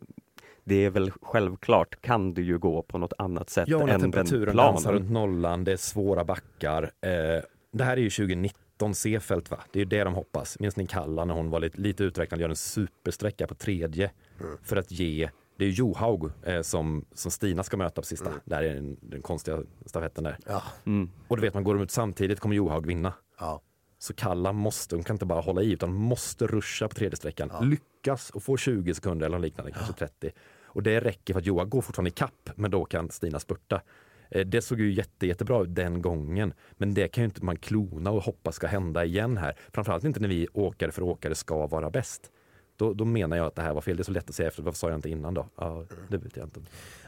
det 0.63 0.85
är 0.85 0.89
väl 0.89 1.11
självklart 1.21 2.01
kan 2.01 2.33
du 2.33 2.43
ju 2.43 2.57
gå 2.57 2.81
på 2.81 2.97
något 2.97 3.13
annat 3.17 3.49
sätt 3.49 3.67
Ja, 3.67 3.81
än 3.81 3.87
den 3.87 4.01
temperaturen 4.01 4.55
dansar 4.55 4.93
runt 4.93 5.07
planen. 5.07 5.13
nollan, 5.13 5.63
det 5.63 5.71
är 5.71 5.77
svåra 5.77 6.23
backar. 6.23 6.83
Eh, 6.83 7.43
det 7.71 7.83
här 7.83 7.97
är 7.97 8.01
ju 8.01 8.09
2019 8.09 8.95
Seefeld 8.95 9.49
va? 9.49 9.59
Det 9.71 9.79
är 9.79 9.83
ju 9.83 9.89
det 9.89 10.03
de 10.03 10.13
hoppas. 10.13 10.59
Minns 10.59 10.75
ni 10.75 10.87
Kalla 10.87 11.25
när 11.25 11.33
hon 11.33 11.49
var 11.49 11.59
lite, 11.59 11.81
lite 11.81 12.03
uträknad 12.03 12.39
gör 12.41 12.49
en 12.49 12.55
supersträcka 12.55 13.47
på 13.47 13.55
tredje 13.55 14.11
för 14.63 14.75
att 14.77 14.91
ge 14.91 15.29
det 15.57 15.65
är 15.65 15.69
Johaug 15.69 16.31
eh, 16.43 16.61
som, 16.61 17.05
som 17.13 17.31
Stina 17.31 17.63
ska 17.63 17.77
möta 17.77 18.01
på 18.01 18.05
sista. 18.07 18.31
Där 18.45 18.63
är 18.63 18.75
den, 18.75 18.97
den 19.01 19.21
konstiga 19.21 19.59
stafetten 19.85 20.23
där. 20.23 20.37
Ja, 20.45 20.63
Mm. 20.85 21.09
Och 21.27 21.35
du 21.37 21.41
vet 21.41 21.53
man 21.53 21.63
går 21.63 21.73
de 21.73 21.83
ut 21.83 21.91
samtidigt 21.91 22.39
kommer 22.39 22.55
Johaug 22.55 22.85
vinna. 22.85 23.13
ja. 23.39 23.61
Så 23.97 24.13
Kalla 24.13 24.51
måste, 24.53 24.95
hon 24.95 25.03
kan 25.03 25.13
inte 25.15 25.25
bara 25.25 25.41
hålla 25.41 25.61
i 25.61 25.71
utan 25.71 25.93
måste 25.93 26.47
ruscha 26.47 26.87
på 26.87 26.95
tredje 26.95 27.17
sträckan. 27.17 27.51
Lyckas 27.69 28.29
och 28.29 28.43
få 28.43 28.57
20 28.57 28.93
sekunder 28.93 29.25
eller 29.25 29.39
liknande, 29.39 29.71
kanske 29.71 29.93
30. 29.93 30.31
Och 30.63 30.83
det 30.83 30.99
räcker 30.99 31.33
för 31.33 31.39
att 31.39 31.45
Johaug 31.45 31.69
går 31.69 31.81
fortfarande 31.81 32.09
i 32.09 32.11
kapp 32.11 32.49
men 32.55 32.71
då 32.71 32.85
kan 32.85 33.09
Stina 33.09 33.39
spurta. 33.39 33.81
Eh, 34.31 34.45
Det 34.45 34.61
såg 34.61 34.79
ju 34.79 34.93
jätte, 34.93 35.27
jättebra 35.27 35.61
ut 35.63 35.75
den 35.75 36.01
gången. 36.01 36.53
Men 36.77 36.93
det 36.93 37.07
kan 37.07 37.21
ju 37.21 37.25
inte 37.25 37.45
man 37.45 37.57
klona 37.57 38.11
och 38.11 38.23
hoppas 38.23 38.55
ska 38.55 38.67
hända 38.67 39.05
igen 39.05 39.37
här. 39.37 39.55
Framförallt 39.73 40.03
inte 40.03 40.19
när 40.19 40.29
vi 40.29 40.47
åkare 40.53 40.91
för 40.91 41.01
åkare 41.01 41.35
ska 41.35 41.67
vara 41.67 41.89
bäst. 41.89 42.31
Då, 42.77 42.93
då 42.93 43.05
menar 43.05 43.37
jag 43.37 43.45
att 43.45 43.55
det 43.55 43.61
här 43.61 43.73
var 43.73 43.81
fel. 43.81 43.97
Det 43.97 44.01
är 44.01 44.03
så 44.03 44.11
lätt 44.11 44.29
att 44.29 44.35
säga 44.35 44.47
efter. 44.47 44.63
Varför 44.63 44.77
sa 44.77 44.89
jag 44.89 44.97
inte 44.97 45.09
innan 45.09 45.33
då? 45.33 45.47
Ja, 45.55 45.85
det 46.09 46.17
vet 46.17 46.37
jag 46.37 46.45
inte. 46.45 46.59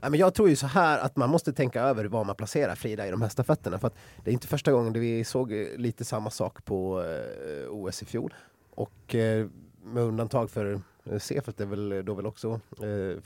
Ja, 0.02 0.10
men 0.10 0.20
jag 0.20 0.34
tror 0.34 0.50
ju 0.50 0.56
så 0.56 0.68
här 0.68 1.00
att 1.00 1.16
man 1.16 1.30
måste 1.30 1.54
tänka 1.54 1.82
över 1.82 2.06
var 2.06 2.24
man 2.24 2.36
placerar 2.36 2.76
Frida 2.76 3.08
i 3.08 3.12
de 3.12 3.22
här 3.22 3.30
stafetterna. 3.30 3.80
För 3.80 3.88
att 3.88 3.96
det 4.24 4.32
är 4.32 4.34
inte 4.34 4.48
första 4.48 4.72
gången 4.72 4.94
vi 4.94 5.24
såg 5.24 5.52
lite 5.78 6.06
samma 6.06 6.30
sak 6.30 6.66
på 6.66 7.04
eh, 7.04 7.70
OS 7.70 8.02
i 8.02 8.06
fjol. 8.06 8.34
Och 8.70 9.16
eh, 9.16 9.48
med 9.84 10.04
undantag 10.04 10.52
för 10.52 10.74
eh, 10.74 11.12
är 11.12 11.66
väl 11.66 12.06
då 12.06 12.14
väl 12.14 12.26
också 12.26 12.60
eh, 12.82 13.22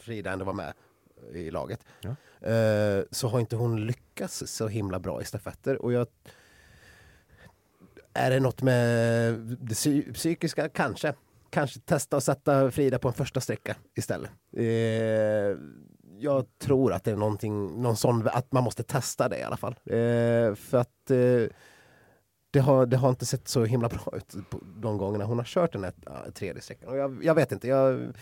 Frida 0.00 0.32
ändå 0.32 0.44
var 0.44 0.52
med 0.52 0.72
i 1.32 1.50
laget. 1.50 1.80
Ja. 2.00 2.10
Eh, 2.48 3.04
så 3.10 3.28
har 3.28 3.40
inte 3.40 3.56
hon 3.56 3.86
lyckats 3.86 4.42
så 4.46 4.68
himla 4.68 4.98
bra 4.98 5.22
i 5.22 5.24
stafetter. 5.24 5.82
Och 5.82 5.92
jag, 5.92 6.06
är 8.12 8.30
det 8.30 8.40
något 8.40 8.62
med 8.62 9.34
det 9.60 9.74
psy- 9.74 10.12
psykiska? 10.12 10.68
Kanske. 10.68 11.14
Kanske 11.54 11.80
testa 11.80 12.16
att 12.16 12.24
sätta 12.24 12.70
Frida 12.70 12.98
på 12.98 13.08
en 13.08 13.14
första 13.14 13.40
sträcka 13.40 13.76
istället. 13.96 14.30
Eh, 14.56 14.64
jag 16.18 16.44
tror 16.58 16.92
att 16.92 17.04
det 17.04 17.10
är 17.10 17.16
någonting, 17.16 17.82
någon 17.82 17.96
sån, 17.96 18.28
att 18.28 18.52
man 18.52 18.64
måste 18.64 18.82
testa 18.82 19.28
det 19.28 19.38
i 19.38 19.42
alla 19.42 19.56
fall. 19.56 19.72
Eh, 19.84 20.54
för 20.54 20.74
att 20.74 21.10
eh, 21.10 21.56
det, 22.50 22.60
har, 22.60 22.86
det 22.86 22.96
har 22.96 23.08
inte 23.08 23.26
sett 23.26 23.48
så 23.48 23.64
himla 23.64 23.88
bra 23.88 24.12
ut 24.16 24.50
på 24.50 24.60
de 24.76 24.98
gångerna 24.98 25.24
hon 25.24 25.38
har 25.38 25.44
kört 25.44 25.72
den 25.72 25.84
här 25.84 25.94
tredje 26.30 26.62
sträckan. 26.62 26.88
Och 26.88 26.96
jag, 26.96 27.24
jag 27.24 27.34
vet 27.34 27.52
inte, 27.52 27.68
jag, 27.68 28.12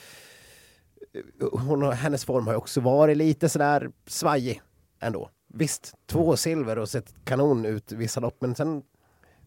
hon 1.52 1.83
har, 1.83 1.92
hennes 1.92 2.24
form 2.24 2.46
har 2.46 2.54
ju 2.54 2.59
också 2.59 2.80
varit 2.80 3.16
lite 3.16 3.48
sådär 3.48 3.90
svajig 4.07 4.62
ändå. 5.00 5.30
Visst, 5.54 5.94
två 6.07 6.37
silver 6.37 6.78
och 6.78 6.88
sett 6.88 7.14
kanon 7.24 7.64
ut 7.64 7.92
vissa 7.92 8.20
lopp, 8.20 8.37
men 8.40 8.54
sen 8.54 8.83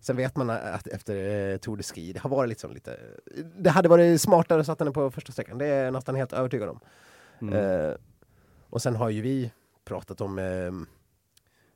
Sen 0.06 0.16
vet 0.18 0.36
man 0.36 0.50
att 0.50 0.88
efter 0.88 1.16
eh, 1.52 1.58
Tour 1.58 1.78
de 1.78 1.84
Ski, 1.84 2.14
det 2.14 2.20
har 2.20 2.30
varit 2.30 2.50
liksom 2.50 2.72
lite... 2.72 3.00
Det 3.58 3.70
hade 3.70 3.90
varit 3.90 4.22
smartare 4.22 4.60
att 4.60 4.66
sätta 4.66 4.84
henne 4.84 4.94
på 4.94 5.12
första 5.12 5.32
sträckan, 5.32 5.58
det 5.58 5.66
är 5.66 5.84
jag 5.84 5.94
nästan 5.94 6.16
helt 6.16 6.34
övertygad 6.34 6.70
om. 6.70 6.80
Mm. 7.42 7.54
Eh, 7.54 7.96
och 8.70 8.82
sen 8.82 8.96
har 8.96 9.10
ju 9.10 9.22
vi 9.22 9.52
pratat 9.86 10.22
om... 10.22 10.40
Eh, 10.40 10.72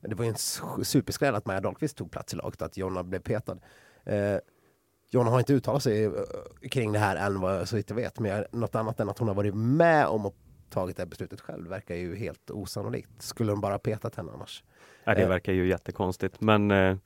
det 0.10 0.16
var 0.16 0.26
ju 0.26 0.30
en 0.30 0.86
superskräll 0.86 1.36
att 1.36 1.46
Maja 1.46 1.62
Dahlqvist 1.62 1.98
tog 1.98 2.12
plats 2.12 2.34
i 2.34 2.38
laget, 2.38 2.62
att 2.62 2.78
Jonna 2.78 3.04
blev 3.04 3.20
petad. 3.20 3.58
Eh, 4.04 4.38
Jonna 5.12 5.30
har 5.30 5.40
inte 5.40 5.54
uttalat 5.54 5.84
sig 5.84 6.04
eh, 6.06 6.12
kring 6.72 6.92
det 6.92 7.00
här 7.00 7.16
än 7.16 7.40
vad 7.40 7.70
så 7.70 7.76
vitt 7.76 7.90
jag 7.90 7.96
vet, 7.96 8.20
men 8.20 8.32
jag, 8.32 8.46
något 8.52 8.76
annat 8.76 9.00
än 9.00 9.10
att 9.10 9.20
hon 9.20 9.28
har 9.28 9.36
varit 9.36 9.56
med 9.56 10.08
om 10.08 10.26
och 10.26 10.36
tagit 10.70 10.98
det 10.98 11.06
beslutet 11.06 11.42
själv 11.42 11.68
verkar 11.70 11.96
ju 11.96 12.16
helt 12.16 12.52
osannolikt. 12.52 13.10
Skulle 13.22 13.52
de 13.52 13.62
bara 13.62 13.80
petat 13.80 14.16
henne 14.16 14.32
annars? 14.32 14.64
Ja, 15.04 15.16
det 15.16 15.22
Eh. 15.22 15.30
verkar 15.30 15.54
ju 15.54 15.68
jättekonstigt. 15.68 16.42
Men 16.42 16.72
eh, 16.72 16.98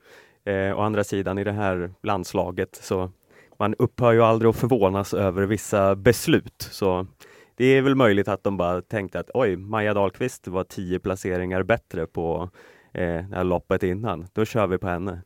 eh, 0.45 0.79
å 0.79 0.81
andra 0.81 1.03
sidan 1.03 1.37
i 1.37 1.43
det 1.43 1.51
här 1.51 1.93
landslaget 2.03 2.79
så 2.81 3.11
man 3.59 3.75
upphör 3.79 4.13
ju 4.13 4.21
aldrig 4.21 4.49
att 4.49 4.55
förvånas 4.55 5.13
över 5.13 5.45
vissa 5.45 5.95
beslut. 5.95 6.67
Så 6.71 7.07
det 7.55 7.65
är 7.65 7.81
väl 7.81 7.95
möjligt 7.95 8.27
att 8.27 8.43
de 8.43 8.57
bara 8.57 8.81
tänkte 8.81 9.19
att 9.19 9.29
oj, 9.33 9.55
Maja 9.55 9.93
Dahlqvist 9.93 10.47
var 10.47 10.63
tio 10.63 10.99
placeringar 10.99 11.63
bättre 11.63 12.05
på 12.05 12.49
eh, 12.93 13.01
det 13.01 13.35
här 13.35 13.43
loppet 13.43 13.83
innan. 13.83 14.27
Då 14.33 14.45
kör 14.45 14.67
vi 14.67 14.77
på 14.77 14.87
henne. 14.87 15.21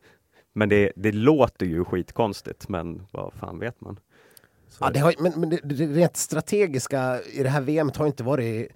Men 0.52 0.68
det, 0.68 0.92
det 0.96 1.12
låter 1.12 1.66
ju 1.66 1.84
skitkonstigt, 1.84 2.68
men 2.68 3.06
vad 3.12 3.32
fan 3.32 3.58
vet 3.58 3.80
man? 3.80 3.98
Så 4.68 4.84
Ja, 4.84 4.90
det 4.90 5.00
har, 5.00 5.14
men 5.18 5.40
men 5.40 5.50
det, 5.50 5.60
det 5.64 5.86
rent 5.86 6.16
strategiska 6.16 7.20
i 7.20 7.42
det 7.42 7.48
här 7.48 7.60
VMet 7.60 7.96
har 7.96 8.06
inte 8.06 8.22
varit 8.22 8.68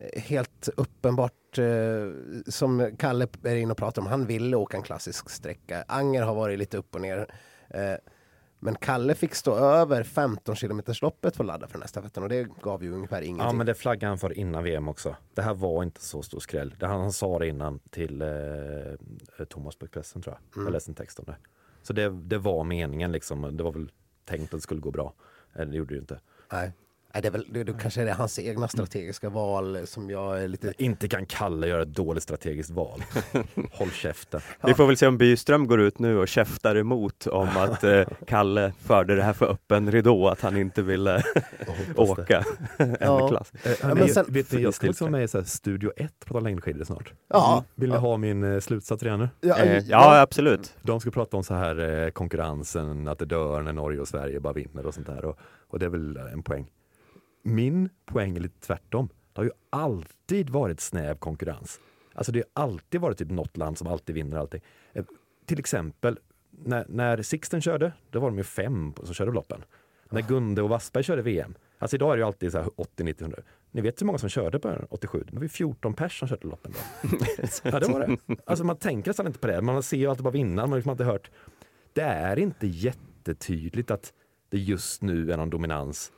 eh, 0.00 0.22
helt 0.22 0.68
uppenbart 0.76 1.32
eh, 1.58 2.12
som 2.46 2.90
Kalle 2.98 3.26
är 3.42 3.56
inne 3.56 3.70
och 3.72 3.76
pratar 3.78 4.02
om. 4.02 4.08
Han 4.08 4.26
ville 4.26 4.56
åka 4.56 4.76
en 4.76 4.82
klassisk 4.82 5.30
sträcka. 5.30 5.84
Anger 5.88 6.22
har 6.22 6.34
varit 6.34 6.58
lite 6.58 6.76
upp 6.76 6.94
och 6.94 7.00
ner. 7.00 7.26
Eh, 7.68 7.94
men 8.58 8.74
Kalle 8.74 9.14
fick 9.14 9.34
stå 9.34 9.54
över 9.56 10.02
15 10.02 10.56
kilometers 10.56 11.02
loppet 11.02 11.36
för 11.36 11.44
att 11.44 11.48
ladda 11.48 11.66
för 11.66 11.72
den 11.74 11.82
här 11.82 11.88
stafetten 11.88 12.22
och 12.22 12.28
det 12.28 12.48
gav 12.62 12.84
ju 12.84 12.92
ungefär 12.92 13.22
Ja, 13.22 13.26
ingenting. 13.28 13.56
men 13.56 13.66
det 13.66 13.74
flaggade 13.74 14.06
han 14.06 14.18
för 14.18 14.38
innan 14.38 14.64
VM 14.64 14.88
också. 14.88 15.16
Det 15.34 15.42
här 15.42 15.54
var 15.54 15.82
inte 15.82 16.00
så 16.04 16.22
stor 16.22 16.40
skräll. 16.40 16.74
Det 16.78 16.86
han, 16.86 17.12
sa 17.12 17.38
det 17.38 17.48
innan 17.48 17.78
till 17.90 18.22
eh, 18.22 18.28
Thomas 19.48 19.76
på 19.76 19.84
Expressen 19.84 20.22
tror 20.22 20.36
jag. 20.54 20.64
Jag 20.64 20.72
läste 20.72 20.90
en 20.90 20.94
text 20.94 21.18
om 21.18 21.24
det. 21.24 21.36
Så 21.82 21.92
det, 21.92 22.08
det 22.10 22.38
var 22.38 22.64
meningen 22.64 23.12
liksom. 23.12 23.56
Det 23.56 23.62
var 23.62 23.72
väl 23.72 23.92
tänkt 24.24 24.44
att 24.44 24.50
det 24.50 24.60
skulle 24.60 24.80
gå 24.80 24.90
bra. 24.90 25.14
Eh, 25.54 25.66
Det 25.66 25.76
gjorde 25.76 25.88
det 25.88 25.94
ju 25.94 26.00
inte. 26.00 26.20
Nej. 26.52 26.72
Nej, 27.16 27.22
det, 27.22 27.28
är 27.28 27.32
väl, 27.32 27.46
det, 27.50 27.64
det 27.64 27.72
kanske 27.80 28.02
är 28.02 28.14
hans 28.14 28.38
egna 28.38 28.68
strategiska 28.68 29.28
val 29.28 29.86
som 29.86 30.10
jag 30.10 30.42
är 30.42 30.48
lite... 30.48 30.72
Inte 30.78 31.08
kan 31.08 31.26
Kalle 31.26 31.66
göra 31.68 31.82
ett 31.82 31.94
dåligt 31.94 32.22
strategiskt 32.22 32.70
val. 32.70 33.02
Håll 33.72 33.90
käften. 33.90 34.40
Vi 34.66 34.74
får 34.74 34.86
väl 34.86 34.96
se 34.96 35.06
om 35.06 35.18
Byström 35.18 35.66
går 35.66 35.80
ut 35.80 35.98
nu 35.98 36.18
och 36.18 36.28
käftar 36.28 36.76
emot 36.76 37.26
om 37.26 37.48
att 37.56 37.84
eh, 37.84 38.02
Kalle 38.26 38.72
förde 38.80 39.16
det 39.16 39.22
här 39.22 39.32
för 39.32 39.46
öppen 39.46 39.90
ridå, 39.92 40.28
att 40.28 40.40
han 40.40 40.56
inte 40.56 40.82
ville 40.82 41.22
åka 41.96 42.44
en 42.76 42.96
Ja. 43.00 43.28
klass. 43.28 43.52
Eh, 43.64 43.72
men 43.88 43.98
men 43.98 44.08
sen- 44.08 44.24
vet 44.28 44.52
ni, 44.52 44.62
jag 44.62 44.74
ska 44.74 44.86
liksom 44.86 45.04
vara 45.04 45.12
med 45.18 45.24
i 45.24 45.28
så 45.28 45.38
här 45.38 45.44
Studio 45.44 45.92
1 45.96 46.12
på 46.26 46.40
längdskidor 46.40 46.84
snart. 46.84 47.12
Ja. 47.28 47.64
Vill 47.74 47.90
ni 47.90 47.96
ha 47.96 48.16
min 48.16 48.44
eh, 48.54 48.60
slutsats 48.60 49.02
redan 49.02 49.18
nu? 49.20 49.28
Ja, 49.40 49.56
Eh, 49.58 49.78
ja, 49.78 50.20
absolut. 50.20 50.74
De 50.82 51.00
ska 51.00 51.10
prata 51.10 51.36
om 51.36 51.44
så 51.44 51.54
här 51.54 52.04
eh, 52.04 52.10
konkurrensen, 52.10 53.08
att 53.08 53.18
det 53.18 53.24
dör 53.26 53.62
när 53.62 53.72
Norge 53.72 54.00
och 54.00 54.08
Sverige 54.08 54.40
bara 54.40 54.52
vinner 54.52 54.86
och 54.86 54.94
sånt 54.94 55.06
där. 55.06 55.24
Och, 55.24 55.38
och 55.68 55.78
det 55.78 55.86
är 55.86 55.90
väl 55.90 56.16
en 56.16 56.42
poäng. 56.42 56.66
Min 57.46 57.88
poäng 58.04 58.36
är 58.36 58.40
lite 58.40 58.60
tvärtom. 58.60 59.08
Det 59.32 59.40
har 59.40 59.44
ju 59.44 59.50
alltid 59.70 60.50
varit 60.50 60.80
snäv 60.80 61.18
konkurrens. 61.18 61.80
Alltså 62.14 62.32
det 62.32 62.38
har 62.54 62.62
alltid 62.62 63.00
varit 63.00 63.18
typ 63.18 63.30
något 63.30 63.56
land 63.56 63.78
som 63.78 63.86
alltid 63.86 64.14
vinner 64.14 64.36
allting. 64.36 64.60
Eh, 64.92 65.04
till 65.44 65.58
exempel 65.58 66.18
när, 66.50 66.86
när 66.88 67.22
Sixten 67.22 67.60
körde, 67.60 67.92
då 68.10 68.20
var 68.20 68.28
de 68.30 68.38
ju 68.38 68.44
fem 68.44 68.94
som 69.02 69.14
körde 69.14 69.32
loppen. 69.32 69.64
När 70.10 70.22
Gunde 70.22 70.62
och 70.62 70.68
Wassberg 70.68 71.04
körde 71.04 71.22
VM. 71.22 71.54
Alltså 71.78 71.96
idag 71.96 72.12
är 72.12 72.16
det 72.16 72.20
ju 72.20 72.26
alltid 72.26 72.52
så 72.52 72.58
här 72.58 72.70
80, 72.76 73.04
90, 73.04 73.22
100. 73.24 73.38
Ni 73.70 73.80
vet 73.80 74.00
hur 74.00 74.06
många 74.06 74.18
som 74.18 74.28
körde 74.28 74.58
på 74.58 74.86
87? 74.90 75.24
Det 75.30 75.36
var 75.36 75.42
ju 75.42 75.48
14 75.48 75.94
pers 75.94 76.18
som 76.18 76.28
körde 76.28 76.46
loppen 76.46 76.72
då. 76.72 77.08
Ja, 77.62 77.80
det 77.80 77.88
var 77.88 78.06
det. 78.06 78.36
Alltså 78.46 78.64
man 78.64 78.76
tänker 78.76 79.10
nästan 79.10 79.26
inte 79.26 79.38
på 79.38 79.46
det. 79.46 79.62
Man 79.62 79.82
ser 79.82 79.96
ju 79.96 80.06
alltid 80.06 80.24
bara 80.24 80.30
vinnaren, 80.30 80.56
man 80.56 80.70
har 80.70 80.76
liksom 80.76 80.92
inte 80.92 81.04
hört. 81.04 81.30
Det 81.92 82.02
är 82.02 82.38
inte 82.38 82.66
jättetydligt 82.66 83.90
att 83.90 84.12
det 84.48 84.58
just 84.58 85.02
nu 85.02 85.32
är 85.32 85.36
någon 85.36 85.50
dominans. 85.50 86.12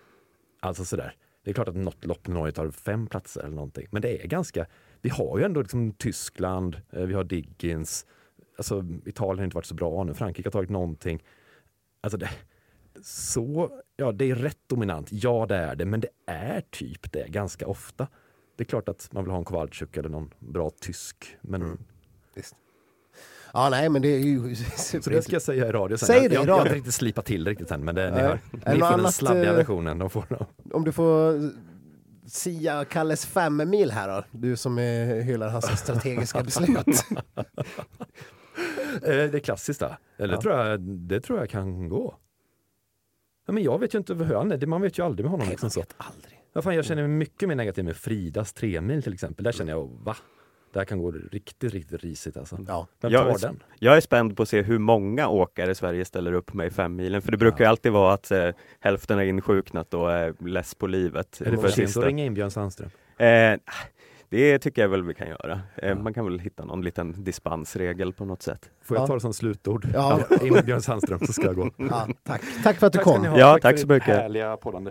Alltså 0.60 0.84
sådär. 0.84 1.14
Det 1.44 1.50
är 1.50 1.54
klart 1.54 1.68
att 1.68 1.74
något 1.76 2.04
lopp 2.04 2.28
i 2.28 2.30
Norge 2.30 2.52
tar 2.52 2.70
fem 2.70 3.06
platser 3.06 3.40
eller 3.40 3.54
någonting. 3.54 3.86
Men 3.90 4.02
det 4.02 4.24
är 4.24 4.26
ganska, 4.26 4.66
vi 5.00 5.08
har 5.08 5.38
ju 5.38 5.44
ändå 5.44 5.60
liksom 5.62 5.92
Tyskland, 5.92 6.80
eh, 6.92 7.02
vi 7.02 7.14
har 7.14 7.24
Diggins, 7.24 8.06
alltså 8.56 8.84
Italien 9.06 9.38
har 9.38 9.44
inte 9.44 9.54
varit 9.54 9.66
så 9.66 9.74
bra 9.74 10.04
nu, 10.04 10.14
Frankrike 10.14 10.46
har 10.46 10.52
tagit 10.52 10.70
någonting. 10.70 11.22
Alltså 12.00 12.18
det, 12.18 12.30
Så, 13.02 13.70
ja 13.96 14.12
det 14.12 14.30
är 14.30 14.34
rätt 14.34 14.58
dominant, 14.66 15.08
ja 15.12 15.46
det 15.48 15.56
är 15.56 15.76
det, 15.76 15.84
men 15.84 16.00
det 16.00 16.08
är 16.26 16.60
typ 16.70 17.12
det 17.12 17.28
ganska 17.28 17.66
ofta. 17.66 18.08
Det 18.56 18.62
är 18.62 18.66
klart 18.66 18.88
att 18.88 19.12
man 19.12 19.24
vill 19.24 19.30
ha 19.30 19.38
en 19.38 19.44
Kowalczyk 19.44 19.96
eller 19.96 20.08
någon 20.08 20.34
bra 20.38 20.70
tysk, 20.70 21.36
men 21.40 21.62
Mm. 21.62 21.78
Ja, 23.52 23.68
nej, 23.70 23.88
men 23.88 24.02
det 24.02 24.08
är 24.08 24.18
ju 24.18 24.54
Så 24.76 25.10
det 25.10 25.22
ska 25.22 25.32
jag 25.32 25.42
säga 25.42 25.66
i 25.66 25.72
radio 25.72 25.96
sen. 25.96 26.06
Säg 26.06 26.16
jag, 26.16 26.30
det 26.30 26.34
i 26.34 26.36
jag, 26.36 26.48
jag 26.48 26.54
har 26.54 26.60
inte 26.62 26.74
riktigt 26.74 26.94
slipat 26.94 27.24
till 27.24 27.44
det 27.44 27.50
riktigt 27.50 27.70
än, 27.70 27.84
men 27.84 27.94
det, 27.94 28.10
ni, 28.10 28.20
hör, 28.20 28.40
Är 28.64 28.74
ni 28.74 28.80
får 28.80 28.98
den 28.98 29.12
sladdiga 29.12 29.50
eh, 29.50 29.56
versionen. 29.56 29.98
De 29.98 30.10
får, 30.10 30.46
Om 30.72 30.84
du 30.84 30.92
får 30.92 31.40
sia 32.26 32.84
Kalles 32.84 33.26
fem 33.26 33.70
mil 33.70 33.90
här 33.90 34.08
då, 34.08 34.24
du 34.30 34.56
som 34.56 34.78
är, 34.78 35.20
hyllar 35.20 35.48
hans 35.48 35.78
strategiska 35.78 36.42
beslut. 36.42 36.86
Eh, 39.02 39.02
det 39.02 39.34
är 39.34 39.38
klassiskt 39.38 39.80
där. 39.80 39.96
Eller 40.16 40.34
Ja. 40.34 40.40
tror 40.40 40.54
jag, 40.54 40.80
det 40.80 41.20
tror 41.20 41.38
jag 41.38 41.50
kan 41.50 41.88
gå. 41.88 42.16
Ja, 43.46 43.52
men 43.52 43.62
jag 43.62 43.78
vet 43.78 43.94
ju 43.94 43.98
inte 43.98 44.14
hur 44.14 44.34
han 44.34 44.52
är, 44.52 44.66
man 44.66 44.82
vet 44.82 44.98
ju 44.98 45.04
aldrig 45.04 45.24
med 45.24 45.30
honom. 45.30 45.46
Nej, 45.46 45.50
liksom 45.50 45.66
man 45.66 45.70
så. 45.70 45.80
vet 45.80 45.94
aldrig. 45.96 46.40
Ja, 46.52 46.62
fan, 46.62 46.74
jag 46.74 46.84
känner 46.84 47.02
mig 47.02 47.10
mycket 47.10 47.48
mer 47.48 47.56
negativ 47.56 47.84
med 47.84 47.96
Fridas 47.96 48.52
tremil 48.52 49.02
till 49.02 49.14
exempel. 49.14 49.44
Där 49.44 49.52
känner 49.52 49.72
jag, 49.72 49.86
va? 50.04 50.16
Det 50.72 50.78
här 50.78 50.84
kan 50.84 50.98
gå 51.02 51.10
riktigt, 51.10 51.72
riktigt 51.72 52.02
risigt 52.04 52.36
alltså. 52.36 52.58
Ja. 52.68 52.86
Vem 53.00 53.12
Jag- 53.12 53.40
tar 53.40 53.48
den? 53.48 53.62
Jag 53.78 53.96
är 53.96 54.00
spänd 54.00 54.36
på 54.36 54.42
att 54.42 54.48
se 54.48 54.62
hur 54.62 54.78
många 54.78 55.28
åkare 55.28 55.74
Sverige 55.74 56.04
ställer 56.04 56.32
upp 56.32 56.52
med 56.54 56.66
i 56.66 56.70
femmilen, 56.70 57.22
för 57.22 57.30
det 57.32 57.36
brukar 57.38 57.64
ju 57.64 57.70
alltid 57.70 57.92
vara 57.92 58.12
att 58.14 58.30
eh, 58.30 58.48
hälften 58.80 59.18
är 59.18 59.24
insjuknat 59.24 59.94
och 59.94 60.12
är 60.12 60.34
less 60.48 60.74
på 60.74 60.86
livet. 60.86 61.40
Är 61.40 61.50
det 61.50 61.58
för 61.58 61.68
sent 61.68 61.96
att 61.96 62.04
ringa 62.04 62.24
in 62.24 62.34
Björn 62.34 62.50
Sandström? 62.50 62.90
Eh, 63.18 63.58
det 64.30 64.58
tycker 64.58 64.82
jag 64.82 64.88
väl 64.88 65.02
vi 65.02 65.14
kan 65.14 65.28
göra. 65.28 65.60
Eh, 65.76 65.88
Ja. 65.88 65.94
Man 65.94 66.14
kan 66.14 66.24
väl 66.24 66.38
hitta 66.38 66.64
någon 66.64 66.82
liten 66.82 67.24
dispensregel 67.24 68.12
på 68.12 68.24
något 68.24 68.42
sätt. 68.42 68.70
Får 68.82 68.96
jag 68.96 69.02
Ja. 69.02 69.06
ta 69.06 69.14
det 69.14 69.20
som 69.20 69.32
slutord? 69.34 69.86
Ja. 69.94 70.20
Ja. 70.30 70.36
In 70.46 70.52
med 70.52 70.64
Björn 70.64 70.82
Sandström 70.82 71.18
så 71.26 71.32
ska 71.32 71.42
jag 71.42 71.54
gå. 71.56 71.70
Ja, 71.76 72.08
tack. 72.24 72.42
tack 72.62 72.76
för 72.76 72.86
att 72.86 72.92
du 72.92 72.96
Tack 72.98 73.04
kom. 73.04 73.24
Ja, 73.24 73.58
tack 73.62 73.74
för 73.74 73.80
så 73.80 73.86
mycket. 73.92 74.08
Härliga 74.16 74.56
poddande. 74.56 74.90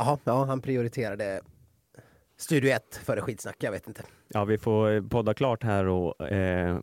Jaha, 0.00 0.18
ja, 0.24 0.44
han 0.44 0.60
prioriterade 0.60 1.40
Studio 2.36 2.70
1 2.70 3.00
före 3.04 3.20
skitsnack, 3.20 3.56
jag 3.58 3.70
vet 3.72 3.86
inte. 3.88 4.02
Ja, 4.28 4.44
vi 4.44 4.58
får 4.58 4.90
eh, 4.94 5.02
podda 5.02 5.34
klart 5.34 5.62
här 5.62 5.84
och 5.86 6.28
eh, 6.30 6.78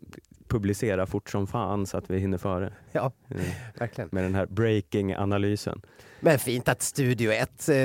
publicera 0.48 1.06
fort 1.06 1.30
som 1.30 1.46
fan 1.46 1.86
så 1.86 1.96
att 1.96 2.10
vi 2.10 2.18
hinner 2.18 2.38
före 2.38 2.72
Ja, 2.92 3.12
eh, 3.30 3.36
verkligen. 3.78 4.08
med 4.12 4.24
den 4.24 4.34
här 4.34 4.46
breaking-analysen. 4.46 5.82
Men 6.20 6.38
fint 6.38 6.68
att 6.68 6.82
Studio 6.82 7.32
1 7.32 7.68
eh, 7.68 7.76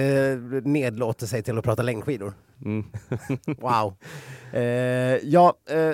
nedlåter 0.63 1.26
sig 1.26 1.43
till 1.43 1.58
att 1.58 1.63
prata 1.63 1.84
längdskidor. 1.84 2.34
Mm. 2.65 2.86
Wow. 3.58 3.93
Eh, 4.54 4.62
ja, 5.24 5.54
eh, 5.69 5.91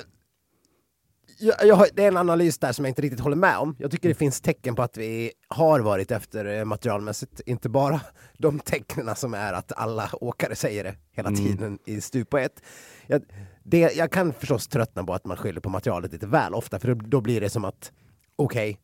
jag, 1.39 1.65
jag, 1.65 1.88
det 1.93 2.04
är 2.04 2.08
en 2.08 2.17
analys 2.17 2.58
där 2.58 2.71
som 2.71 2.86
jag 2.86 2.89
inte 2.89 3.02
riktigt 3.02 3.19
håller 3.19 3.36
med 3.36 3.58
om. 3.58 3.75
Jag 3.80 3.91
tycker 3.91 4.10
det 4.10 4.15
finns 4.15 4.41
tecken 4.41 4.75
på 4.75 4.82
att 4.82 4.97
vi 4.97 5.32
har 5.47 5.80
varit 5.80 6.12
efter 6.12 6.45
eh, 6.45 6.65
materialmässigt, 6.65 7.41
inte 7.45 7.69
bara 7.69 8.02
de 8.38 8.60
tecknen 8.60 9.15
som 9.15 9.34
är 9.34 9.54
att 9.54 9.71
alla 9.75 10.10
åkare 10.13 10.56
säger 10.56 10.84
det 10.84 10.95
hela 11.12 11.30
Mm. 11.30 11.41
tiden 11.45 11.80
i 11.86 12.02
stup 12.02 12.30
på 12.30 12.38
ett. 12.38 12.62
Jag, 13.08 13.21
det, 13.63 13.95
jag 13.95 14.12
kan 14.12 14.34
förstås 14.34 14.67
tröttna 14.67 15.04
på 15.04 15.13
att 15.13 15.25
man 15.25 15.38
skyller 15.38 15.62
på 15.62 15.69
materialet 15.69 16.12
lite 16.12 16.28
väl 16.28 16.54
ofta, 16.54 16.80
för 16.80 16.95
då, 16.95 17.21
blir 17.21 17.41
det 17.41 17.49
som 17.49 17.65
att 17.65 17.91
okej, 18.36 18.80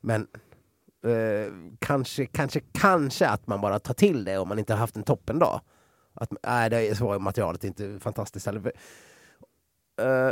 men 0.00 0.26
eh, 1.06 1.52
kanske, 1.78 2.26
kanske, 2.26 2.60
kanske 2.72 3.28
att 3.28 3.46
man 3.46 3.60
bara 3.60 3.78
tar 3.78 3.94
till 3.94 4.24
det 4.24 4.38
om 4.38 4.48
man 4.48 4.58
inte 4.58 4.72
har 4.72 4.78
haft 4.78 4.96
en 4.96 5.02
toppendag. 5.02 5.60
Att 6.14 6.32
nej, 6.42 6.70
det 6.70 6.88
är 6.88 6.94
så 6.94 7.18
materialet 7.18 7.64
är 7.64 7.68
inte 7.68 8.00
fantastiskt 8.00 8.46
heller. 8.46 8.72
Eh, 10.00 10.30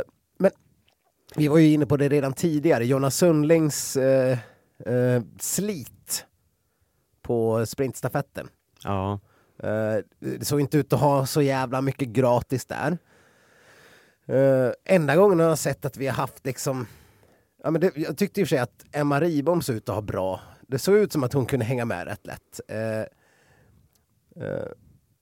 vi 1.35 1.47
var 1.47 1.57
ju 1.57 1.73
inne 1.73 1.85
på 1.85 1.97
det 1.97 2.09
redan 2.09 2.33
tidigare, 2.33 2.85
Jonas 2.85 3.15
Sundlings 3.15 3.97
eh, 3.97 4.37
eh, 4.85 5.21
slit 5.39 6.25
på 7.21 7.65
sprintstafetten. 7.65 8.47
Ja, 8.83 9.19
Eh, 9.63 9.97
det 10.19 10.45
såg 10.45 10.61
inte 10.61 10.77
ut 10.77 10.93
att 10.93 10.99
ha 10.99 11.25
så 11.25 11.41
jävla 11.41 11.81
mycket 11.81 12.07
gratis 12.07 12.65
där. 12.65 12.97
Uh, 14.29 14.71
enda 14.85 15.15
gången 15.15 15.39
jag 15.39 15.49
har 15.49 15.55
sett 15.55 15.85
att 15.85 15.97
vi 15.97 16.07
har 16.07 16.13
haft 16.13 16.45
liksom... 16.45 16.87
Ja, 17.63 17.71
men 17.71 17.81
det, 17.81 17.91
jag 17.95 18.17
tyckte 18.17 18.41
i 18.41 18.43
och 18.43 18.47
för 18.47 18.55
sig 18.55 18.59
att 18.59 18.85
Emma 18.91 19.19
Ribom 19.19 19.61
såg 19.61 19.75
ut 19.75 19.89
att 19.89 19.95
ha 19.95 20.01
bra... 20.01 20.41
Det 20.67 20.79
såg 20.79 20.95
ut 20.95 21.11
som 21.11 21.23
att 21.23 21.33
hon 21.33 21.45
kunde 21.45 21.65
hänga 21.65 21.85
med 21.85 22.07
rätt 22.07 22.25
lätt. 22.25 22.59
Eh, 22.67 22.99
eh, 24.45 24.65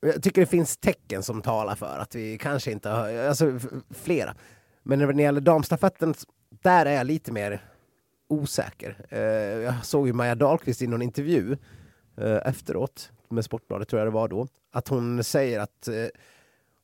jag 0.01 0.23
tycker 0.23 0.41
det 0.41 0.47
finns 0.47 0.77
tecken 0.77 1.23
som 1.23 1.41
talar 1.41 1.75
för 1.75 1.99
att 1.99 2.15
vi 2.15 2.37
kanske 2.37 2.71
inte 2.71 2.89
har... 2.89 3.13
Alltså 3.13 3.59
flera. 3.89 4.35
Men 4.83 4.99
när 4.99 5.13
det 5.13 5.21
gäller 5.21 5.41
damstafetten, 5.41 6.13
där 6.49 6.85
är 6.85 6.91
jag 6.91 7.07
lite 7.07 7.31
mer 7.31 7.61
osäker. 8.27 9.05
Eh, 9.09 9.19
jag 9.63 9.85
såg 9.85 10.07
ju 10.07 10.13
Maja 10.13 10.35
Dahlqvist 10.35 10.81
i 10.81 10.87
någon 10.87 11.01
intervju 11.01 11.57
eh, 12.17 12.37
efteråt, 12.45 13.11
med 13.29 13.45
Sportbladet 13.45 13.87
tror 13.87 13.99
jag 13.99 14.07
det 14.07 14.11
var 14.11 14.27
då, 14.27 14.47
att 14.71 14.87
hon 14.87 15.23
säger 15.23 15.59
att 15.59 15.87
eh, 15.87 16.07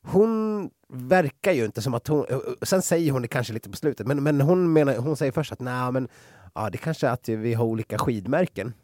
hon 0.02 0.70
verkar 0.88 1.52
ju 1.52 1.64
inte 1.64 1.82
som 1.82 1.94
att 1.94 2.08
hon, 2.08 2.26
eh, 2.28 2.36
eh 2.36 2.40
sen 2.62 2.82
säger 2.82 3.12
hon 3.12 3.22
det 3.22 3.28
kanske 3.28 3.52
lite 3.52 3.70
på 3.70 3.76
slutet, 3.76 4.06
men, 4.06 4.22
men 4.22 4.40
hon, 4.40 4.72
menar, 4.72 4.96
hon 4.96 5.16
säger 5.16 5.32
först 5.32 5.52
att 5.52 5.60
nej 5.60 5.92
men 5.92 6.08
ja, 6.54 6.70
det 6.70 6.78
kanske 6.78 7.06
är 7.06 7.10
att 7.10 7.28
vi 7.28 7.54
har 7.54 7.64
olika 7.64 7.98
skidmärken. 7.98 8.74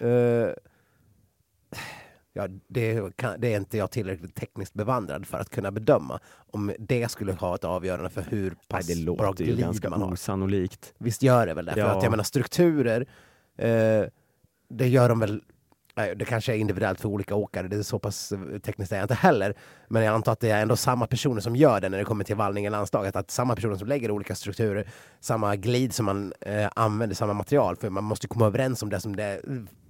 Eh, 0.00 0.48
ja, 2.32 2.48
det, 2.68 3.16
kan, 3.16 3.40
det 3.40 3.52
är 3.54 3.56
inte 3.56 3.78
jag 3.78 3.90
tillräckligt 3.90 4.34
tekniskt 4.34 4.74
bevandrad 4.74 5.26
för 5.26 5.38
att 5.38 5.50
kunna 5.50 5.70
bedöma 5.70 6.20
om 6.36 6.72
det 6.78 7.10
skulle 7.10 7.32
ha 7.32 7.54
ett 7.54 7.64
avgörande 7.64 8.10
för 8.10 8.22
hur 8.22 8.50
Nej, 8.50 8.58
pass 8.68 8.86
det 8.86 9.04
bra 9.04 9.26
låter 9.26 9.44
ju 9.44 9.50
glid 9.52 9.60
ganska 9.64 9.90
man 9.90 10.02
har. 10.02 10.12
osannolikt. 10.12 10.94
Visst 10.98 11.22
gör 11.22 11.46
det 11.46 11.54
väl 11.54 11.64
det? 11.64 11.72
För 11.72 11.80
Ja. 11.80 11.86
att 11.86 12.02
jag 12.02 12.10
menar 12.10 12.24
strukturer, 12.24 13.06
eh, 13.58 14.04
det 14.70 14.88
gör 14.88 15.08
de 15.08 15.18
väl 15.20 15.32
nej, 15.32 15.40
det 16.06 16.24
kanske 16.24 16.52
är 16.52 16.56
individuellt 16.56 17.00
för 17.00 17.08
olika 17.08 17.34
åkare, 17.34 17.68
det 17.68 17.76
är 17.76 17.82
så 17.82 17.98
pass 17.98 18.32
eh, 18.32 18.58
tekniskt 18.58 18.92
är 18.92 18.96
jag 18.96 19.04
inte 19.04 19.14
heller. 19.14 19.54
Men 19.88 20.02
jag 20.02 20.14
antar 20.14 20.32
att 20.32 20.40
det 20.40 20.50
är 20.50 20.62
ändå 20.62 20.76
samma 20.76 21.06
personer 21.06 21.40
som 21.40 21.56
gör 21.56 21.80
det 21.80 21.88
när 21.88 21.98
det 21.98 22.04
kommer 22.04 22.24
till 22.24 22.36
vallningen 22.36 22.72
landslaget. 22.72 23.16
Att 23.16 23.30
samma 23.30 23.54
personer 23.54 23.76
som 23.76 23.88
lägger 23.88 24.10
olika 24.10 24.34
strukturer, 24.34 24.88
samma 25.20 25.56
glid 25.56 25.92
som 25.92 26.06
man 26.06 26.32
eh, 26.40 26.68
använder, 26.76 27.16
samma 27.16 27.32
material. 27.32 27.76
För 27.76 27.90
man 27.90 28.04
måste 28.04 28.28
komma 28.28 28.46
överens 28.46 28.82
om 28.82 28.90
det 28.90 29.00
som 29.00 29.16
det 29.16 29.40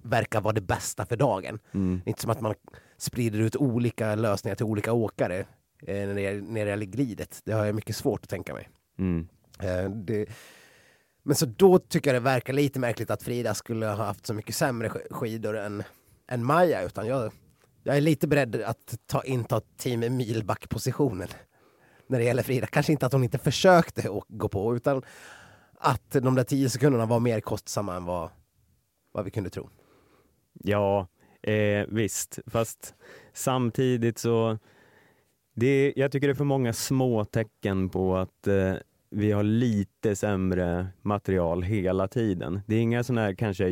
verkar 0.02 0.40
vara 0.40 0.52
det 0.52 0.60
bästa 0.60 1.06
för 1.06 1.16
dagen. 1.16 1.58
Mm. 1.74 2.00
Inte 2.06 2.20
som 2.22 2.30
att 2.30 2.40
man 2.40 2.54
sprider 2.98 3.38
ut 3.38 3.56
olika 3.56 4.14
lösningar 4.14 4.54
till 4.56 4.66
olika 4.66 4.92
åkare 4.92 5.38
eh, 5.86 6.06
när, 6.06 6.14
det, 6.14 6.40
när 6.40 6.64
det 6.64 6.70
gäller 6.70 6.86
glidet. 6.86 7.40
Det 7.44 7.52
har 7.52 7.64
jag 7.64 7.74
mycket 7.74 7.96
svårt 7.96 8.22
att 8.22 8.28
tänka 8.28 8.54
mig. 8.54 8.68
Mm. 8.98 9.28
Eh, 9.62 9.90
det, 9.90 10.26
men 11.22 11.34
så 11.36 11.46
då 11.46 11.78
tycker 11.78 12.14
jag 12.14 12.22
det 12.22 12.24
verkar 12.24 12.52
lite 12.52 12.78
märkligt 12.78 13.10
att 13.10 13.22
Frida 13.22 13.54
skulle 13.54 13.86
ha 13.86 14.04
haft 14.04 14.26
så 14.26 14.34
mycket 14.34 14.54
sämre 14.54 14.88
sk- 14.88 15.12
skidor 15.12 15.56
än, 15.56 15.82
än 16.28 16.44
Maja, 16.44 16.82
utan 16.82 17.06
jag, 17.06 17.32
jag 17.82 17.96
är 17.96 18.00
lite 18.00 18.28
beredd 18.28 18.62
att 18.62 18.98
ta, 19.06 19.22
inta 19.22 19.60
team 19.60 20.16
milback-positionen 20.16 21.28
när 22.06 22.18
det 22.18 22.24
gäller 22.24 22.42
Frida. 22.42 22.66
Kanske 22.66 22.92
inte 22.92 23.06
att 23.06 23.12
hon 23.12 23.24
inte 23.24 23.38
försökte 23.38 24.08
gå 24.28 24.48
på, 24.48 24.76
utan 24.76 25.02
att 25.78 26.10
de 26.10 26.34
där 26.34 26.44
tio 26.44 26.70
sekunderna 26.70 27.06
var 27.06 27.20
mer 27.20 27.40
kostsamma 27.40 27.96
än 27.96 28.04
vad, 28.04 28.30
vad 29.12 29.24
vi 29.24 29.30
kunde 29.30 29.50
tro. 29.50 29.70
Ja, 30.52 31.06
eh, 31.42 31.86
visst. 31.88 32.38
Fast 32.46 32.94
samtidigt 33.32 34.18
så... 34.18 34.58
Det, 35.54 35.92
jag 35.96 36.12
tycker 36.12 36.26
det 36.26 36.32
är 36.32 36.34
för 36.34 36.44
många 36.44 36.72
små 36.72 37.24
tecken 37.24 37.88
på 37.88 38.16
att 38.16 38.46
eh, 38.46 38.74
vi 39.10 39.32
har 39.32 39.42
lite 39.42 40.16
sämre 40.16 40.86
material 41.02 41.62
hela 41.62 42.08
tiden. 42.08 42.60
Det 42.66 42.74
är 42.74 42.80
inga 42.80 43.04
sådana 43.04 43.20
här 43.20 43.34
kanske 43.34 43.68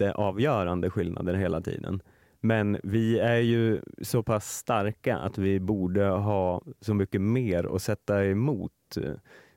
jätteavgörande 0.00 0.90
skillnader 0.90 1.34
hela 1.34 1.60
tiden. 1.60 2.02
Men 2.40 2.78
vi 2.82 3.18
är 3.18 3.36
ju 3.36 3.80
så 4.02 4.22
pass 4.22 4.56
starka 4.56 5.16
att 5.16 5.38
vi 5.38 5.60
borde 5.60 6.04
ha 6.04 6.62
så 6.80 6.94
mycket 6.94 7.20
mer 7.20 7.76
att 7.76 7.82
sätta 7.82 8.24
emot. 8.24 8.72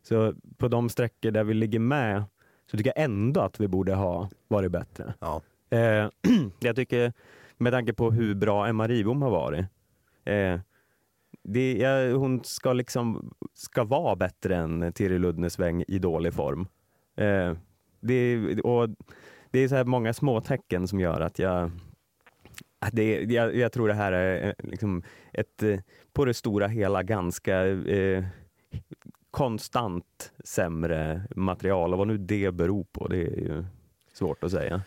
Så 0.01 0.34
på 0.58 0.67
de 0.67 0.89
sträckor 0.89 1.32
där 1.32 1.43
vi 1.43 1.53
ligger 1.53 1.79
med 1.79 2.23
så 2.71 2.77
tycker 2.77 2.93
jag 2.95 3.03
ändå 3.03 3.41
att 3.41 3.60
vi 3.60 3.67
borde 3.67 3.93
ha 3.93 4.29
varit 4.47 4.71
bättre. 4.71 5.13
Ja. 5.19 5.41
Eh, 5.69 6.10
jag 6.60 6.75
tycker, 6.75 7.13
med 7.58 7.73
tanke 7.73 7.93
på 7.93 8.12
hur 8.12 8.36
bra 8.36 8.67
Emma 8.67 8.88
Ribom 8.88 9.21
har 9.21 9.29
varit, 9.29 9.65
eh, 10.25 10.60
det, 11.43 11.73
ja, 11.73 12.17
hon 12.17 12.43
ska 12.43 12.73
liksom 12.73 13.34
ska 13.53 13.84
vara 13.84 14.15
bättre 14.15 14.56
än 14.56 14.93
Tiril 14.93 15.21
Ludnesväng 15.21 15.84
i 15.88 15.99
dålig 15.99 16.34
form. 16.34 16.67
Eh, 17.15 17.53
det, 17.99 18.62
och 18.62 18.89
det 19.53 19.59
är 19.59 19.67
så 19.67 19.75
här 19.75 19.83
många 19.83 20.13
små 20.13 20.41
tecken 20.41 20.87
som 20.87 20.99
gör 20.99 21.21
att 21.21 21.39
jag 21.39 21.71
att 22.79 22.93
det, 22.93 23.23
jag, 23.23 23.55
jag 23.55 23.71
tror 23.71 23.87
det 23.87 23.93
här 23.93 24.11
är 24.11 24.47
eh, 24.47 24.69
liksom 24.69 25.03
ett, 25.33 25.63
eh, 25.63 25.79
på 26.13 26.25
det 26.25 26.33
stora 26.33 26.67
hela 26.67 27.03
ganska 27.03 27.65
eh, 27.67 28.25
konstant 29.31 30.31
sämre 30.43 31.21
material 31.35 31.93
och 31.93 31.97
vad 31.97 32.07
nu 32.07 32.17
det 32.17 32.51
beror 32.51 32.83
på, 32.83 33.07
det 33.07 33.17
är 33.17 33.39
ju 33.39 33.65
svårt 34.13 34.43
att 34.43 34.51
säga. 34.51 34.81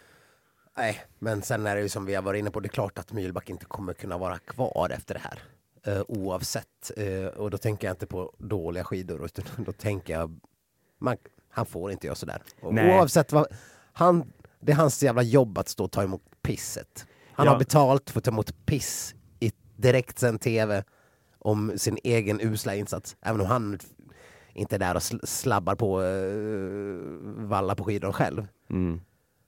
Nej, 0.77 1.01
men 1.19 1.43
sen 1.43 1.67
är 1.67 1.77
det 1.77 1.83
ju 1.83 1.89
som 1.89 2.07
vi 2.07 2.15
har 2.15 2.23
varit 2.23 2.39
inne 2.39 2.51
på, 2.51 2.61
det 2.61 2.67
är 2.67 2.71
klart 2.71 2.99
att 2.99 3.13
Myrback 3.13 3.51
inte 3.51 3.65
kommer 3.65 3.93
kunna 3.93 4.19
vara 4.19 4.39
kvar 4.39 4.91
efter 4.91 5.15
det 5.15 5.21
här. 5.21 5.39
Eh, 5.95 6.03
oavsett. 6.09 6.91
Eh, 6.97 7.27
och 7.27 7.51
då 7.51 7.59
tänker 7.59 7.87
jag 7.87 7.93
inte 7.93 8.07
på 8.07 8.33
dåliga 8.39 8.85
skidor, 8.85 9.25
utan 9.25 9.65
då 9.65 9.73
tänker 9.73 10.13
jag, 10.13 10.41
man, 10.99 11.17
han 11.49 11.67
får 11.67 11.93
inte 11.93 12.07
göra 12.07 12.15
sådär. 12.15 12.43
Och 12.61 12.75
Nej. 12.75 12.99
Oavsett 12.99 13.33
vad, 13.33 13.47
han, 13.93 14.33
det 14.67 14.73
är 14.73 14.77
hans 14.77 15.03
jävla 15.03 15.23
jobb 15.23 15.59
att 15.59 15.69
stå 15.69 15.85
och 15.85 15.93
ta 15.93 16.03
emot 16.03 16.23
pisset. 16.43 17.07
Han 17.33 17.47
Ja. 17.47 17.53
har 17.53 17.59
betalt 17.59 18.11
för 18.11 18.19
att 18.21 18.25
ta 18.25 18.31
emot 18.31 18.67
piss 18.67 19.15
i 19.41 19.53
direktsänd 19.77 20.41
tv 20.41 20.85
om 21.39 21.73
sin 21.77 21.99
egen 22.05 22.41
usla 22.41 22.75
insats. 22.75 23.17
Även 23.23 23.41
om 23.41 23.47
han 23.47 23.79
inte 24.53 24.75
är 24.75 24.79
där 24.79 24.95
och 24.95 25.01
sl- 25.01 25.27
slabbar 25.27 25.75
på 25.75 26.01
uh, 26.01 27.47
valla 27.49 27.75
på 27.75 27.85
skidor 27.85 28.13
själv. 28.13 28.47
Mm. 28.71 29.01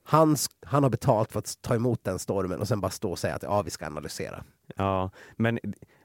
Han, 0.05 0.37
han 0.67 0.83
har 0.83 0.91
betalt 0.91 1.33
för 1.33 1.39
att 1.39 1.63
ta 1.63 1.75
emot 1.75 2.05
den 2.05 2.19
stormen 2.19 2.61
och 2.61 2.69
sen 2.69 2.81
bara 2.81 2.91
stå 2.91 3.11
och 3.11 3.19
säga 3.19 3.35
att 3.35 3.43
ja, 3.43 3.63
vi 3.63 3.71
ska 3.71 3.87
analysera. 3.87 4.45
Ja, 4.77 5.11
men 5.37 5.59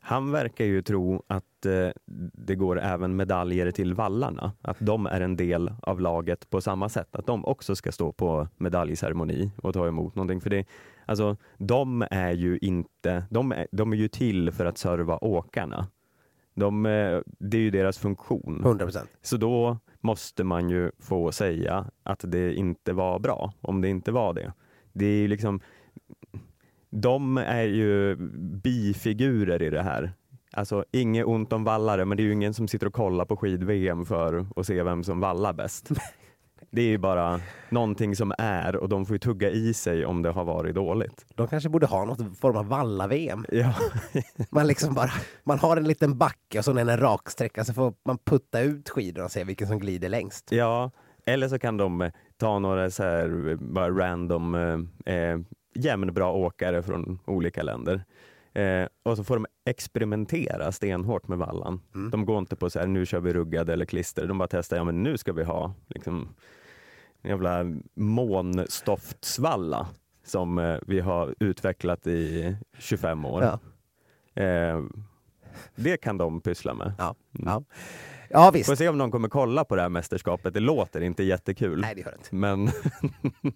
han 0.06 0.32
verkar 0.32 0.66
ju 0.66 0.82
tro 0.82 1.24
att 1.28 1.66
eh, 1.66 1.90
det 2.34 2.56
går 2.56 2.80
även 2.80 3.16
medaljer 3.16 3.72
till 3.72 3.94
vallarna. 3.94 4.52
Att 4.62 4.78
de 4.80 5.06
är 5.06 5.22
en 5.22 5.36
del 5.36 5.72
av 5.82 6.02
laget 6.02 6.50
på 6.50 6.62
samma 6.62 6.90
sätt. 6.90 7.16
Att 7.16 7.26
de 7.26 7.46
också 7.46 7.76
ska 7.76 7.92
stå 7.92 8.12
på 8.12 8.48
medaljceremoni 8.58 9.52
och 9.58 9.74
ta 9.74 9.88
emot 9.88 10.16
någonting. 10.16 10.42
För 10.42 10.50
det, 10.50 10.66
alltså, 11.06 11.38
de 11.58 12.06
är 12.12 12.32
ju 12.32 12.58
inte, 12.58 13.24
de 13.30 13.52
är, 13.52 13.68
de 13.72 13.94
är 13.94 13.98
ju 13.98 14.08
till 14.08 14.52
för 14.52 14.66
att 14.66 14.78
serva 14.78 15.18
åkarna. 15.18 15.88
De, 16.54 16.86
eh, 16.86 17.20
det 17.26 17.58
är 17.58 17.62
ju 17.62 17.72
deras 17.72 17.98
funktion. 17.98 18.62
100%. 18.64 19.08
Så 19.22 19.38
då 19.38 19.78
måste 20.02 20.44
man 20.44 20.70
ju 20.70 20.92
få 21.00 21.32
säga 21.32 21.86
att 22.04 22.24
det 22.28 22.54
inte 22.54 22.94
var 22.94 23.20
bra, 23.20 23.54
om 23.62 23.82
det 23.82 23.90
inte 23.90 24.12
var 24.12 24.34
det. 24.34 24.54
Det 24.94 25.06
är 25.06 25.28
liksom, 25.28 25.60
de 26.94 27.38
är 27.38 27.64
ju 27.64 28.16
bifigurer 28.64 29.62
i 29.62 29.70
det 29.70 29.82
här. 29.82 30.14
Alltså 30.52 30.86
inget 30.92 31.26
ont 31.26 31.54
om 31.54 31.64
vallare, 31.64 32.06
men 32.06 32.18
det 32.18 32.24
är 32.24 32.26
ju 32.26 32.34
ingen 32.34 32.54
som 32.54 32.68
sitter 32.68 32.88
och 32.88 32.94
kollar 32.94 33.26
på 33.26 33.38
skid-VM 33.38 34.06
för 34.06 34.46
att 34.56 34.68
se 34.68 34.84
vem 34.84 35.04
som 35.04 35.20
vallar 35.20 35.54
bäst. 35.54 35.90
Det 36.72 36.82
är 36.82 36.88
ju 36.88 36.98
bara 36.98 37.40
någonting 37.70 38.16
som 38.16 38.34
är 38.38 38.76
och 38.76 38.90
de 38.90 39.06
får 39.06 39.16
ju 39.16 39.20
tugga 39.20 39.50
i 39.50 39.74
sig 39.74 40.06
om 40.06 40.22
det 40.22 40.30
har 40.30 40.44
varit 40.44 40.76
dåligt. 40.76 41.26
De 41.36 41.48
kanske 41.48 41.70
borde 41.70 41.86
ha 41.86 42.06
något 42.06 42.38
form 42.38 42.58
av 42.58 42.68
valla-VM. 42.68 43.46
Ja. 43.52 43.74
Man, 44.50 44.68
liksom 44.68 44.94
bara, 44.94 45.12
man 45.44 45.60
har 45.60 45.78
en 45.78 45.88
liten 45.88 46.18
backe 46.18 46.58
och 46.58 46.66
så 46.66 46.72
är 46.72 46.86
det 46.86 46.94
en 46.94 46.98
raksträcka 46.98 47.66
så 47.66 47.74
får 47.74 47.94
man 48.06 48.18
putta 48.18 48.62
ut 48.62 48.90
skidorna 48.90 49.26
och 49.26 49.32
se 49.32 49.44
vilken 49.44 49.68
som 49.68 49.80
glider 49.80 50.10
längst. 50.10 50.52
Ja, 50.52 50.92
eller 51.26 51.48
så 51.48 51.60
kan 51.60 51.78
de 51.78 52.12
ta 52.38 52.60
några 52.60 52.90
så 52.90 53.04
här 53.04 53.56
bara 53.56 53.90
random 53.90 54.56
eh, 54.56 55.16
eh, 55.16 55.40
jämnbra 55.76 56.28
åkare 56.28 56.84
från 56.84 57.20
olika 57.26 57.64
länder. 57.64 58.04
Eh, 58.54 58.88
och 59.04 59.18
så 59.18 59.24
får 59.24 59.36
de 59.36 59.46
experimentera 59.66 60.72
stenhårt 60.72 61.28
med 61.28 61.38
vallan. 61.38 61.82
Mm. 61.96 62.12
De 62.12 62.26
går 62.26 62.40
inte 62.40 62.56
på 62.56 62.70
så 62.70 62.80
här, 62.80 62.88
nu 62.88 63.06
kör 63.06 63.20
vi 63.20 63.34
ruggad 63.34 63.70
eller 63.70 63.86
klister. 63.86 64.28
De 64.28 64.38
bara 64.38 64.48
testar, 64.48 64.78
ja 64.78 64.84
men 64.84 65.04
nu 65.04 65.18
ska 65.18 65.34
vi 65.34 65.44
ha 65.44 65.74
liksom, 65.88 66.30
en 67.22 67.30
jävla 67.30 67.64
månstoftsvalla 67.94 69.88
som 70.24 70.58
eh, 70.60 70.78
vi 70.88 71.00
har 71.00 71.36
utvecklat 71.40 72.08
i 72.08 72.56
25 72.78 73.26
år. 73.26 73.44
Ja. 73.44 73.60
Eh, 74.44 74.82
det 75.76 75.98
kan 75.98 76.18
de 76.18 76.42
pyssla 76.42 76.74
med. 76.74 76.94
Ja, 76.98 77.16
Mm. 77.40 77.48
ja. 77.48 77.64
ja 78.30 78.52
visst. 78.52 78.70
Får 78.70 78.76
se 78.76 78.90
om 78.90 78.98
någon 78.98 79.12
kommer 79.12 79.30
kolla 79.30 79.66
på 79.66 79.76
det 79.76 79.82
här 79.82 79.90
mästerskapet. 79.90 80.54
Det 80.54 80.60
låter 80.60 81.02
inte 81.02 81.24
jättekul. 81.24 81.82
Nej, 81.82 81.96
det 81.96 82.02
gör 82.02 82.12
det 82.12 82.18
inte. 82.18 82.36
Men 82.36 82.68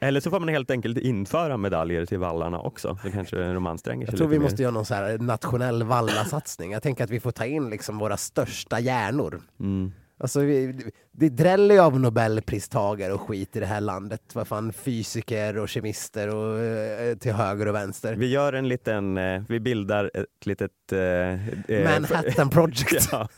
Eller 0.00 0.20
så 0.20 0.30
får 0.30 0.40
man 0.40 0.48
helt 0.48 0.70
enkelt 0.70 0.98
införa 0.98 1.56
medaljer 1.56 2.06
till 2.06 2.18
vallarna 2.18 2.60
också. 2.60 2.98
Det 3.04 3.10
kanske 3.10 3.52
de 3.52 3.66
anstränger 3.66 4.06
sig 4.06 4.12
Jag 4.12 4.18
tror 4.18 4.28
vi 4.28 4.38
mer. 4.38 4.42
måste 4.44 4.62
göra 4.62 4.72
någon 4.72 4.84
så 4.86 4.94
här 4.94 5.18
nationell 5.18 5.82
vallasatsning. 5.82 6.72
Jag 6.72 6.82
tänker 6.82 7.04
att 7.04 7.10
vi 7.10 7.20
får 7.20 7.30
ta 7.30 7.44
in 7.46 7.70
liksom 7.70 7.98
våra 7.98 8.16
största 8.16 8.80
hjärnor. 8.80 9.40
Mm. 9.60 9.92
Alltså, 10.22 10.40
vi, 10.40 10.74
det 11.12 11.28
dräller 11.28 11.74
ju 11.74 11.80
av 11.80 12.00
nobelpristagare 12.00 13.12
och 13.12 13.20
skit 13.20 13.56
i 13.56 13.60
det 13.60 13.66
här 13.66 13.80
landet. 13.80 14.22
Vad 14.32 14.48
fan, 14.48 14.72
fysiker 14.72 15.58
och 15.58 15.68
kemister 15.68 16.34
och 16.34 16.58
eh, 16.58 17.16
till 17.16 17.32
höger 17.32 17.68
och 17.68 17.74
vänster. 17.74 18.14
Vi 18.14 18.26
gör 18.26 18.52
en 18.52 18.68
liten, 18.68 19.18
eh, 19.18 19.42
vi 19.48 19.60
bildar 19.60 20.10
ett 20.14 20.46
litet... 20.46 20.70
eh, 20.92 20.98
eh, 20.98 21.84
Manhattan 21.84 22.50
Project. 22.50 23.08
ja, 23.12 23.28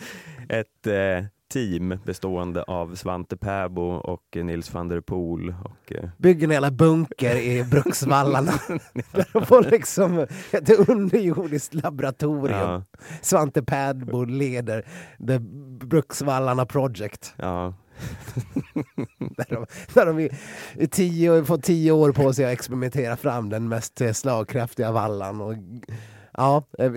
ett 0.48 0.87
team 1.52 1.98
bestående 2.04 2.62
av 2.62 2.94
Svante 2.94 3.36
Pääbo 3.36 3.82
och 3.82 4.36
Nils 4.36 4.74
van 4.74 4.88
der 4.88 5.00
Poel. 5.00 5.54
Och, 5.64 5.92
eh, 5.92 6.10
Bygger 6.18 6.46
en 6.46 6.52
jävla 6.52 6.70
bunker 6.70 7.36
i 7.36 7.64
Bruksvallarna. 7.70 8.52
Där 9.12 9.28
de 9.32 9.46
får 9.46 9.62
liksom 9.62 10.26
ett 10.50 10.88
underjordiskt 10.88 11.74
laboratorium. 11.74 12.58
Ja. 12.58 12.82
Svante 13.22 13.62
Pääbo 13.62 14.24
leder 14.24 14.86
The 15.26 15.38
Bruksvallarna 15.86 16.66
Project. 16.66 17.34
ja. 17.36 17.74
Där 19.18 19.46
de, 19.48 19.66
där 19.94 20.06
de 20.06 20.20
i, 20.20 20.86
tio, 20.86 21.44
får 21.44 21.58
tio 21.58 21.92
år 21.92 22.12
på 22.12 22.32
sig 22.32 22.44
att 22.44 22.52
experimentera 22.52 23.16
fram 23.16 23.48
den 23.48 23.68
mest 23.68 24.00
eh, 24.00 24.12
slagkraftiga 24.12 24.92
vallan. 24.92 25.40
Och, 25.40 25.54
ja, 26.32 26.64
eh, 26.78 26.92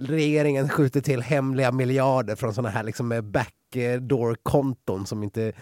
regeringen 0.00 0.68
skjuter 0.68 1.00
till 1.00 1.22
hemliga 1.22 1.72
miljarder 1.72 2.36
från 2.36 2.54
sådana 2.54 2.68
här 2.68 2.82
liksom 2.82 3.12
eh, 3.12 3.20
backdoor-konton 3.72 5.06
som 5.06 5.22
inte... 5.22 5.52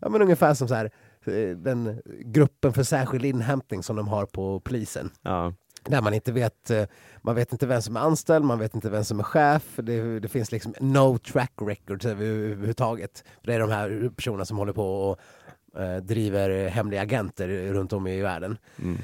Ja, 0.00 0.08
men 0.08 0.22
ungefär 0.22 0.54
som 0.54 0.68
så 0.68 0.74
här, 0.74 0.90
eh, 1.24 1.56
den 1.56 2.02
gruppen 2.24 2.72
för 2.72 2.82
särskild 2.82 3.24
inhämtning 3.24 3.82
som 3.82 3.96
de 3.96 4.08
har 4.08 4.26
på 4.26 4.60
polisen. 4.60 5.10
Ja. 5.22 5.54
Där 5.84 6.02
man 6.02 6.14
inte 6.14 6.32
vet, 6.32 6.70
eh, 6.70 6.84
man 7.22 7.34
vet 7.34 7.52
inte 7.52 7.66
vem 7.66 7.82
som 7.82 7.96
är 7.96 8.00
anställd, 8.00 8.44
man 8.44 8.58
vet 8.58 8.74
inte 8.74 8.90
vem 8.90 9.04
som 9.04 9.18
är 9.18 9.24
chef. 9.24 9.62
Det, 9.76 10.20
det 10.20 10.28
finns 10.28 10.52
liksom 10.52 10.74
no 10.80 11.18
track 11.18 11.52
records 11.60 12.06
överhuvudtaget. 12.06 13.24
Det 13.42 13.54
är 13.54 13.60
de 13.60 13.70
här 13.70 14.10
personerna 14.16 14.44
som 14.44 14.58
håller 14.58 14.72
på 14.72 15.10
och 15.10 15.18
eh, 15.80 15.96
driver 15.96 16.68
hemliga 16.68 17.02
agenter 17.02 17.72
runt 17.72 17.92
om 17.92 18.06
i 18.06 18.22
världen. 18.22 18.58
Mm. 18.82 18.98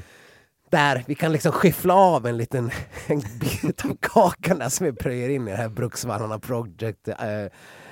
Där 0.71 1.05
vi 1.07 1.15
kan 1.15 1.33
liksom 1.33 1.53
skiffla 1.53 1.95
av 1.95 2.27
en 2.27 2.37
liten 2.37 2.71
en 3.07 3.23
bit 3.41 3.85
av 3.85 3.97
kakan 4.01 4.59
där 4.59 4.69
som 4.69 4.87
vi 4.87 4.93
plöjer 4.93 5.29
in 5.29 5.49
i 5.49 5.51
det 5.51 5.57
här 5.57 5.69
Bruksvallarna 5.69 6.39
Project. 6.39 7.09
Eh, 7.09 7.47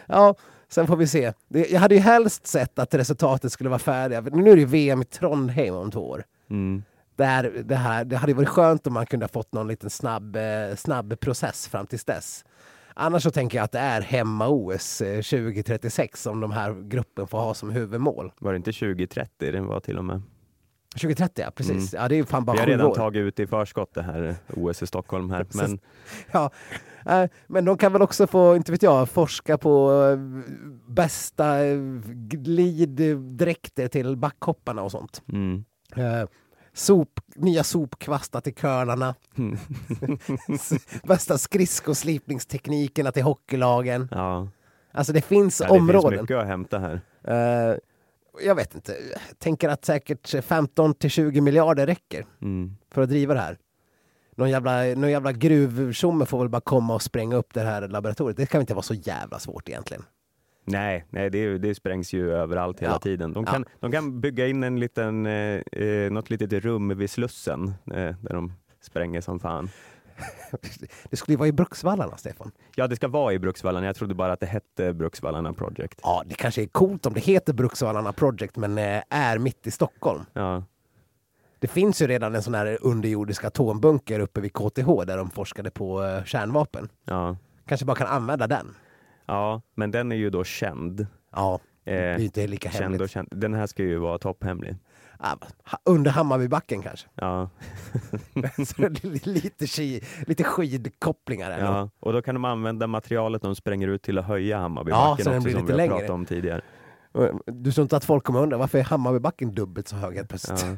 ja, 0.07 0.35
sen 0.69 0.87
får 0.87 0.97
vi 0.97 1.07
se. 1.07 1.33
Jag 1.49 1.81
hade 1.81 1.95
ju 1.95 2.01
helst 2.01 2.47
sett 2.47 2.79
att 2.79 2.95
resultatet 2.95 3.53
skulle 3.53 3.71
vara 3.71 3.79
färdiga. 3.79 4.21
Nu 4.21 4.51
är 4.51 4.55
det 4.55 4.61
ju 4.61 4.67
VM 4.67 5.03
i 5.03 5.05
Trondheim 5.05 5.75
om 5.75 5.91
två 5.91 6.09
år. 6.09 6.25
Mm. 6.51 6.83
Där, 7.17 7.63
det, 7.65 7.77
här, 7.77 8.05
det 8.05 8.17
hade 8.17 8.35
varit 8.35 8.49
skönt 8.49 8.87
om 8.87 8.93
man 8.93 9.07
kunde 9.07 9.25
ha 9.25 9.29
fått 9.29 9.53
någon 9.53 9.69
liten 9.69 9.91
snabb, 9.91 10.37
eh, 10.37 10.77
snabb 10.77 11.21
process 11.21 11.69
fram 11.69 11.87
tills 11.87 12.05
dess. 12.05 12.45
Annars 12.95 13.23
så 13.23 13.31
tänker 13.31 13.59
jag 13.59 13.65
att 13.65 13.73
det 13.73 13.79
är 13.79 14.01
hemma-OS 14.01 15.01
eh, 15.01 15.17
2036 15.17 16.23
som 16.23 16.41
de 16.41 16.53
här 16.53 16.89
gruppen 16.89 17.27
får 17.27 17.39
ha 17.39 17.55
som 17.55 17.71
huvudmål. 17.71 18.33
Var 18.39 18.53
det 18.53 18.57
inte 18.57 18.73
2030 18.73 19.53
det 19.53 19.61
var 19.61 19.81
till 19.81 19.99
och 19.99 20.05
med? 20.05 20.23
2030 21.01 21.43
ja, 21.45 21.51
precis. 21.51 21.95
Mm. 21.95 22.03
Ja, 22.03 22.09
det 22.09 22.19
är 22.19 22.25
fan 22.25 22.45
bara 22.45 22.53
Vi 22.53 22.59
har 22.61 22.67
redan 22.67 22.87
år. 22.87 22.95
tagit 22.95 23.21
ut 23.21 23.41
i 23.41 23.47
förskott 23.47 23.95
det 23.95 24.03
här 24.03 24.35
OS 24.55 24.83
i 24.83 24.87
Stockholm 24.87 25.31
här. 25.31 25.47
Men 25.55 25.79
Ja, 26.33 26.51
eh, 27.07 27.31
men 27.47 27.65
de 27.65 27.79
kan 27.79 27.93
väl 27.93 28.03
också 28.03 28.27
få, 28.27 28.57
inte 28.57 28.73
vet 28.73 28.83
jag, 28.83 29.09
forska 29.09 29.59
på 29.59 30.03
eh, 30.03 30.19
bästa 30.93 31.65
eh, 31.65 31.79
gliddräkter 32.29 33.89
till 33.89 34.17
backhopparna 34.17 34.83
och 34.83 34.91
sånt. 34.91 35.23
mm. 35.33 35.65
Sop, 36.73 37.21
nya 37.37 37.65
sopkvastar 37.65 38.41
till 38.41 38.55
curlarna. 38.55 39.15
Bästa 41.07 41.39
skridskoslipningsteknikerna 41.39 43.13
till 43.13 43.23
hockeylagen. 43.23 44.09
ja. 44.11 44.49
Alltså 44.93 45.13
det 45.13 45.21
finns 45.21 45.61
ja, 45.61 45.67
det 45.67 45.79
områden. 45.79 46.11
finns 46.11 46.23
mycket 46.23 46.37
att 46.37 46.47
hämta 46.47 46.79
här. 46.79 47.01
Eh, 47.25 47.77
jag 48.43 48.55
vet 48.55 48.75
inte, 48.75 48.93
jag 49.13 49.39
tänker 49.39 49.69
att 49.69 49.85
säkert 49.85 50.45
15 50.45 50.95
till 50.95 51.11
20 51.11 51.41
miljarder 51.41 51.87
räcker 51.87 52.27
Mm. 52.43 52.77
för 52.93 53.03
att 53.03 53.09
driva 53.09 53.35
det 53.35 53.41
här. 53.41 53.59
Någon 54.37 54.51
jävla, 54.51 54.83
någon 54.83 55.11
jävla 55.11 55.33
gruvtjomme 55.33 56.27
får 56.27 56.39
väl 56.39 56.49
bara 56.49 56.61
komma 56.61 56.95
och 56.95 57.03
spränga 57.03 57.37
upp 57.37 57.55
det 57.55 57.61
här 57.61 57.89
laboratoriet. 57.89 58.37
Det 58.37 58.47
kan 58.47 58.61
inte 58.61 58.75
vara 58.75 58.83
så 58.83 58.95
jävla 58.95 59.39
svårt 59.39 59.69
egentligen. 59.69 60.03
Nej, 60.65 61.05
nej 61.11 61.31
det, 61.31 61.59
det 61.59 61.75
sprängs 61.75 62.13
ju 62.13 62.33
överallt 62.33 62.81
hela 62.81 62.93
Ja. 62.93 62.99
tiden. 62.99 63.33
De 63.33 63.45
Ja. 63.47 63.53
kan, 63.53 63.65
de 63.81 63.93
kan 63.93 64.21
bygga 64.21 64.47
in 64.47 64.63
en 64.63 64.81
liten, 64.81 65.27
eh, 65.27 65.61
eh, 65.73 66.11
något 66.13 66.31
litet 66.31 66.53
rum 66.53 66.99
vid 66.99 67.11
Slussen 67.11 67.69
eh, 67.69 67.95
där 68.21 68.33
de 68.33 68.53
spränger 68.81 69.21
som 69.21 69.41
fan. 69.41 69.69
Det 71.11 71.17
skulle 71.17 71.33
ju 71.33 71.39
vara 71.39 71.49
i 71.49 71.53
Bruksvallarna, 71.53 72.17
Stefan. 72.17 72.53
Ja, 72.75 72.87
det 72.87 72.97
ska 72.97 73.09
vara 73.09 73.33
i 73.33 73.39
Bruksvallarna. 73.39 73.87
Jag 73.87 73.97
trodde 73.97 74.15
bara 74.15 74.33
att 74.33 74.41
det 74.41 74.47
hette 74.47 74.93
Bruksvallarna 74.93 75.53
Project. 75.53 76.01
Ja, 76.03 76.23
det 76.27 76.35
kanske 76.35 76.63
är 76.63 76.67
coolt 76.67 77.07
om 77.07 77.15
det 77.15 77.21
heter 77.21 77.53
Bruksvallarna 77.53 78.13
Project 78.13 78.57
men 78.57 78.79
eh, 78.79 79.03
är 79.11 79.39
mitt 79.39 79.67
i 79.67 79.71
Stockholm. 79.71 80.25
Ja, 80.33 80.63
Det 81.59 81.69
finns 81.69 82.03
ju 82.03 82.07
redan 82.07 82.35
en 82.35 82.43
sån 82.43 82.55
här 82.55 82.79
underjordisk 82.81 83.45
atombunker 83.45 84.21
uppe 84.21 84.41
vid 84.41 84.53
KTH 84.53 85.05
där 85.07 85.17
de 85.17 85.31
forskade 85.31 85.71
på 85.71 86.05
eh, 86.05 86.25
kärnvapen. 86.25 86.89
ja, 87.05 87.37
Kanske 87.67 87.87
bara 87.87 87.97
kan 87.97 88.07
använda 88.07 88.47
den. 88.47 88.75
ja, 89.27 89.63
men 89.75 89.91
den 89.91 90.13
är 90.13 90.17
ju 90.17 90.31
då 90.31 90.45
känd. 90.45 91.07
Ja, 91.33 91.61
det 91.87 91.93
är 91.93 92.19
Eh, 92.19 92.25
inte 92.25 92.47
lika 92.47 92.71
känd 92.71 92.83
hemligt. 92.83 93.01
och 93.03 93.09
känd. 93.09 93.29
Den 93.31 93.55
här 93.55 93.67
ska 93.67 93.83
ju 93.83 93.97
vara 93.99 94.19
topphemlig. 94.19 94.77
Ja, 95.23 95.39
ha- 95.65 95.79
under 95.85 96.11
Hammarbybacken 96.11 96.83
kanske. 96.83 97.09
Ja, 97.15 97.51
lite, 99.23 99.67
ski- 99.67 100.01
lite 100.27 100.45
skidkopplingar 100.45 101.51
ändå. 101.51 101.67
ja, 101.67 101.91
och 102.01 102.13
då 102.13 102.23
kan 102.23 102.35
de 102.35 102.45
använda 102.45 102.87
materialet 102.87 103.43
de 103.43 103.55
spränger 103.57 103.89
ut 103.89 104.03
till 104.03 104.19
att 104.19 104.25
höja 104.25 104.59
Hammarbybacken 104.59 105.09
Ja, 105.19 105.25
så 105.25 105.31
den 105.31 105.39
också, 105.39 105.45
blir 105.45 105.53
som 105.55 105.63
lite 105.63 105.73
vi 105.73 105.73
har 105.73 105.77
längre. 105.89 105.99
pratat 105.99 106.11
om 106.15 106.25
tidigare. 106.27 106.61
Du 107.47 107.73
tror 107.73 107.83
inte 107.83 107.97
att 107.97 108.05
folk 108.05 108.25
kommer 108.25 108.41
undra 108.43 108.57
varför 108.59 108.79
är 108.79 108.83
Hammarbybacken 108.83 109.55
dubbelt 109.55 109.89
så 109.89 109.97
hög 109.97 110.15
helt 110.17 110.29
plötsligt? 110.29 110.63
Ja. 110.63 110.77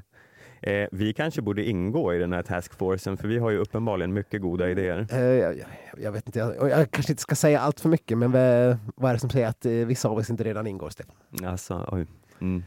Eh, 0.63 0.89
vi 0.93 1.13
kanske 1.13 1.43
borde 1.43 1.65
ingå 1.65 2.15
i 2.15 2.19
den 2.19 2.33
här 2.33 2.43
taskforcen 2.43 3.17
för 3.17 3.29
vi 3.29 3.39
har 3.39 3.51
ju 3.51 3.59
uppenbarligen 3.59 4.13
mycket 4.13 4.43
goda 4.43 4.71
idéer. 4.71 5.07
Eh, 5.11 5.19
jag, 5.21 5.57
jag, 5.99 6.13
vet 6.13 6.27
inte, 6.27 6.39
jag, 6.39 6.71
jag 6.71 6.91
kanske 6.91 7.13
inte 7.13 7.23
ska 7.23 7.35
säga 7.35 7.61
allt 7.61 7.81
för 7.81 7.89
mycket 7.89 8.19
men 8.19 8.33
vad, 8.33 9.11
är 9.11 9.13
det 9.13 9.19
som 9.19 9.31
säger 9.31 9.47
att 9.49 9.67
eh, 9.67 9.73
vissa 9.73 10.09
av 10.09 10.19
oss 10.19 10.31
inte 10.31 10.45
redan 10.45 10.67
ingår, 10.67 10.91
Stefan? 10.91 11.15
Alltså, 11.45 11.89
oj. 11.93 12.07
Mm. 12.41 12.63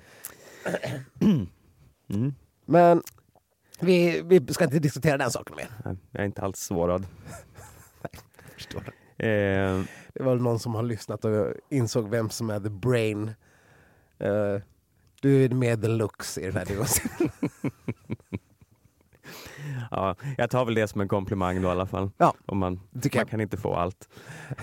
Mm. 2.09 2.33
Men 2.65 3.01
vi, 3.79 4.21
vi 4.25 4.53
ska 4.53 4.63
inte 4.63 4.79
diskutera 4.79 5.17
den 5.17 5.31
saken 5.31 5.55
mer. 5.55 5.67
Nej, 5.85 5.95
Jag 6.11 6.21
är 6.21 6.25
inte 6.25 6.41
alls 6.41 6.59
sårad. 6.59 7.05
Förstår. 8.55 8.81
Eh, 9.17 9.81
Det 10.13 10.23
var 10.23 10.33
väl 10.33 10.41
någon 10.41 10.59
som 10.59 10.75
har 10.75 10.83
lyssnat 10.83 11.25
och 11.25 11.53
insåg 11.69 12.09
vem 12.09 12.29
som 12.29 12.49
är 12.49 12.59
the 12.59 12.69
brain. 12.69 13.31
Eh, 14.19 14.61
du 15.21 15.45
är 15.45 15.49
med 15.49 15.89
looks 15.89 16.37
i 16.37 16.45
den 16.45 16.55
här 16.55 16.65
diagnosen. 16.65 17.09
ja, 19.91 20.15
jag 20.37 20.49
tar 20.49 20.65
väl 20.65 20.75
det 20.75 20.87
som 20.87 21.01
en 21.01 21.07
komplimang 21.07 21.61
då 21.61 21.67
i 21.67 21.71
alla 21.71 21.85
fall. 21.85 22.11
Ja, 22.17 22.33
Om 22.45 22.57
man, 22.57 22.79
man 23.15 23.25
kan 23.25 23.41
inte 23.41 23.57
få 23.57 23.75
allt. 23.75 24.09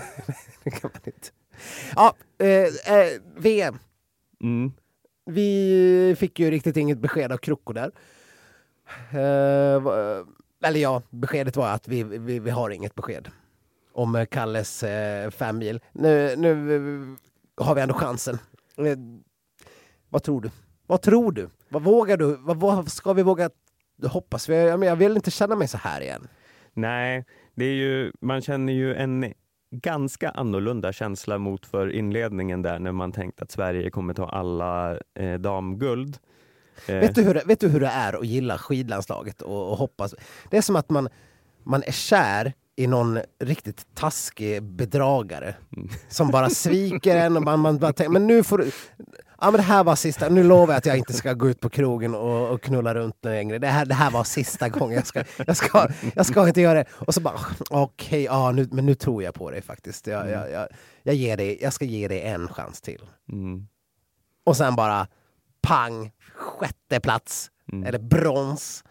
det 0.63 0.69
kan 0.69 0.91
man 0.93 1.01
inte. 1.05 1.27
Ja, 1.95 2.15
eh, 2.37 2.95
eh, 2.95 3.21
VM. 3.37 3.79
Mm. 4.41 4.71
Vi 5.25 6.15
fick 6.19 6.39
ju 6.39 6.51
riktigt 6.51 6.77
inget 6.77 6.99
besked 6.99 7.31
av 7.31 7.37
Kroko 7.37 7.73
där. 7.73 7.91
Eh, 9.11 9.83
eller 10.63 10.79
ja, 10.79 11.01
beskedet 11.09 11.55
var 11.55 11.67
att 11.67 11.87
vi, 11.87 12.03
vi, 12.03 12.39
vi 12.39 12.49
har 12.49 12.69
inget 12.69 12.95
besked 12.95 13.29
om 13.93 14.15
eh, 14.15 14.25
Kalles 14.25 14.83
eh, 14.83 15.29
femmil. 15.29 15.79
Nu, 15.91 16.35
nu 16.37 16.75
eh, 16.75 17.65
har 17.65 17.75
vi 17.75 17.81
ändå 17.81 17.93
chansen. 17.93 18.37
Vad 20.09 20.23
tror 20.23 20.41
du? 20.41 20.51
Vad 20.87 21.01
tror 21.01 21.31
du? 21.31 21.49
Vad 21.69 21.83
vågar 21.83 22.17
du? 22.17 22.37
Vad, 22.39 22.57
vad 22.57 22.91
ska 22.91 23.13
vi 23.13 23.23
våga 23.23 23.49
hoppas? 24.07 24.45
För 24.45 24.53
jag, 24.53 24.83
jag 24.83 24.95
vill 24.95 25.15
inte 25.15 25.31
känna 25.31 25.55
mig 25.55 25.67
så 25.67 25.77
här 25.77 26.01
igen. 26.01 26.27
Nej, 26.73 27.25
det 27.55 27.65
är 27.65 27.73
ju, 27.73 28.11
man 28.21 28.41
känner 28.41 28.73
ju 28.73 28.95
en 28.95 29.33
ganska 29.71 30.29
annorlunda 30.29 30.93
känsla 30.93 31.37
mot 31.37 31.65
för 31.65 31.91
inledningen 31.91 32.61
där 32.61 32.79
när 32.79 32.91
man 32.91 33.11
tänkt 33.11 33.41
att 33.41 33.51
Sverige 33.51 33.89
kommer 33.89 34.13
ta 34.13 34.29
alla 34.29 34.97
eh, 35.19 35.33
damguld. 35.39 36.17
Eh, 36.87 36.95
Vet, 36.95 37.15
du 37.15 37.23
hur 37.23 37.33
det, 37.33 37.43
vet 37.45 37.59
du 37.59 37.67
hur 37.67 37.79
det 37.79 37.87
är 37.87 38.13
att 38.13 38.25
gilla 38.25 38.57
skidlandslaget 38.57 39.41
och, 39.41 39.71
och 39.71 39.77
hoppas? 39.77 40.15
Det 40.49 40.57
är 40.57 40.61
som 40.61 40.75
att 40.75 40.89
man, 40.89 41.09
man 41.63 41.83
är 41.83 41.91
kär 41.91 42.53
i 42.75 42.87
någon 42.87 43.19
riktigt 43.39 43.95
taskig 43.95 44.63
bedragare 44.63 45.55
som 46.09 46.31
bara 46.31 46.49
sviker 46.49 47.17
en 47.17 47.37
och 47.37 47.43
man, 47.43 47.59
man 47.59 47.77
bara 47.77 47.93
tänker, 47.93 48.11
men 48.11 48.27
nu 48.27 48.43
får 48.43 48.57
du... 48.57 48.71
Ja 49.41 49.51
men 49.51 49.53
det 49.53 49.61
här 49.61 49.83
var 49.83 49.95
sista, 49.95 50.29
nu 50.29 50.43
lovar 50.43 50.73
jag 50.73 50.77
att 50.77 50.85
jag 50.85 50.97
inte 50.97 51.13
ska 51.13 51.33
gå 51.33 51.49
ut 51.49 51.59
på 51.59 51.69
krogen 51.69 52.15
och, 52.15 52.49
och 52.49 52.61
knulla 52.61 52.93
runt 52.95 53.25
längre. 53.25 53.57
Det 53.59 53.67
här, 53.67 53.85
det 53.85 53.93
här 53.93 54.11
var 54.11 54.23
sista 54.23 54.69
gången, 54.69 54.95
jag 54.95 55.07
ska, 55.07 55.23
jag 55.47 55.57
ska, 55.57 55.87
jag 56.15 56.25
ska 56.25 56.47
inte 56.47 56.61
göra 56.61 56.79
det. 56.79 56.85
Och 56.91 57.13
så 57.13 57.21
bara, 57.21 57.39
okej, 57.69 58.23
ja, 58.23 58.51
nu, 58.51 58.67
men 58.71 58.85
nu 58.85 58.95
tror 58.95 59.23
jag 59.23 59.33
på 59.33 59.51
dig 59.51 59.61
faktiskt. 59.61 60.07
Jag, 60.07 60.29
jag, 60.29 60.51
jag, 60.51 60.67
jag, 61.03 61.15
ger 61.15 61.37
dig, 61.37 61.59
jag 61.61 61.73
ska 61.73 61.85
ge 61.85 62.07
dig 62.07 62.21
en 62.21 62.47
chans 62.47 62.81
till. 62.81 63.01
mm, 63.31 63.67
Och 64.45 64.57
sen 64.57 64.75
bara 64.75 65.07
pang, 65.61 66.11
sjätte 66.35 66.99
plats 66.99 67.51
eller 67.85 67.99
brons. 67.99 68.83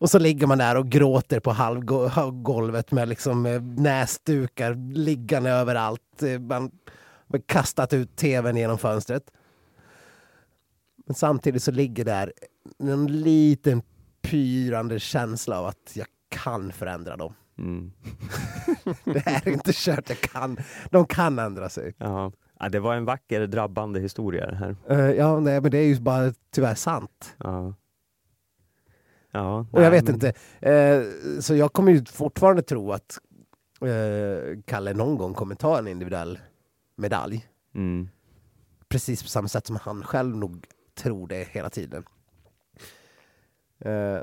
Och 0.00 0.10
så 0.10 0.18
ligger 0.18 0.46
man 0.46 0.58
där 0.58 0.76
och 0.76 0.88
gråter 0.88 1.40
på 1.40 1.50
halvgo- 1.52 2.08
halvgolvet 2.08 2.90
med 2.92 3.08
liksom 3.08 3.46
eh, 3.46 3.60
näsdukar 3.62 4.94
liggande 4.94 5.50
överallt. 5.50 6.22
Eh, 6.22 6.38
Man 6.40 6.70
har 7.32 7.40
kastat 7.46 7.92
ut 7.92 8.16
tvn 8.16 8.56
genom 8.56 8.78
fönstret. 8.78 9.22
Men 11.04 11.14
samtidigt 11.14 11.62
så 11.62 11.70
ligger 11.70 12.04
där 12.04 12.32
en 12.78 13.06
liten 13.06 13.82
pyrande 14.22 15.00
känsla 15.00 15.58
av 15.58 15.66
att 15.66 15.92
jag 15.94 16.06
kan 16.28 16.72
förändra 16.72 17.16
dem. 17.16 17.34
mm. 17.58 17.92
Det 19.04 19.26
är 19.26 19.48
inte 19.48 19.70
kört, 19.74 20.08
jag 20.08 20.20
kan. 20.20 20.56
De 20.90 21.06
kan 21.06 21.38
ändra 21.38 21.68
sig. 21.68 21.94
Ja. 21.98 22.32
Ja, 22.58 22.68
det 22.68 22.80
var 22.80 22.94
en 22.94 23.04
vacker 23.04 23.46
drabbande 23.46 24.00
historia 24.00 24.46
det 24.46 24.56
här. 24.56 24.76
Eh, 24.88 25.10
Ja, 25.10 25.40
nej, 25.40 25.60
men 25.60 25.70
det 25.70 25.78
är 25.78 25.86
ju 25.86 26.00
bara 26.00 26.32
tyvärr 26.50 26.74
sant. 26.74 27.34
Ja. 27.38 27.74
Ja, 29.30 29.66
Och 29.70 29.82
jag 29.82 29.90
vet 29.90 30.04
men- 30.04 30.14
inte. 30.14 30.32
Eh, 30.60 31.02
så 31.40 31.54
jag 31.54 31.72
kommer 31.72 31.92
ju 31.92 32.04
fortfarande 32.04 32.62
tro 32.62 32.92
att 32.92 33.18
eh, 33.80 34.58
Kalle 34.66 34.94
någon 34.94 35.16
gång 35.18 35.34
kommer 35.34 35.54
ta 35.54 35.78
en 35.78 35.88
individuell 35.88 36.38
medalj. 36.96 37.48
Mm. 37.74 38.08
Precis 38.88 39.22
på 39.22 39.28
samma 39.28 39.48
sätt 39.48 39.66
som 39.66 39.76
han 39.82 40.02
själv 40.02 40.36
nog 40.36 40.66
tror 40.94 41.26
det 41.28 41.48
hela 41.50 41.70
tiden. 41.70 42.04
Eh, 43.84 44.18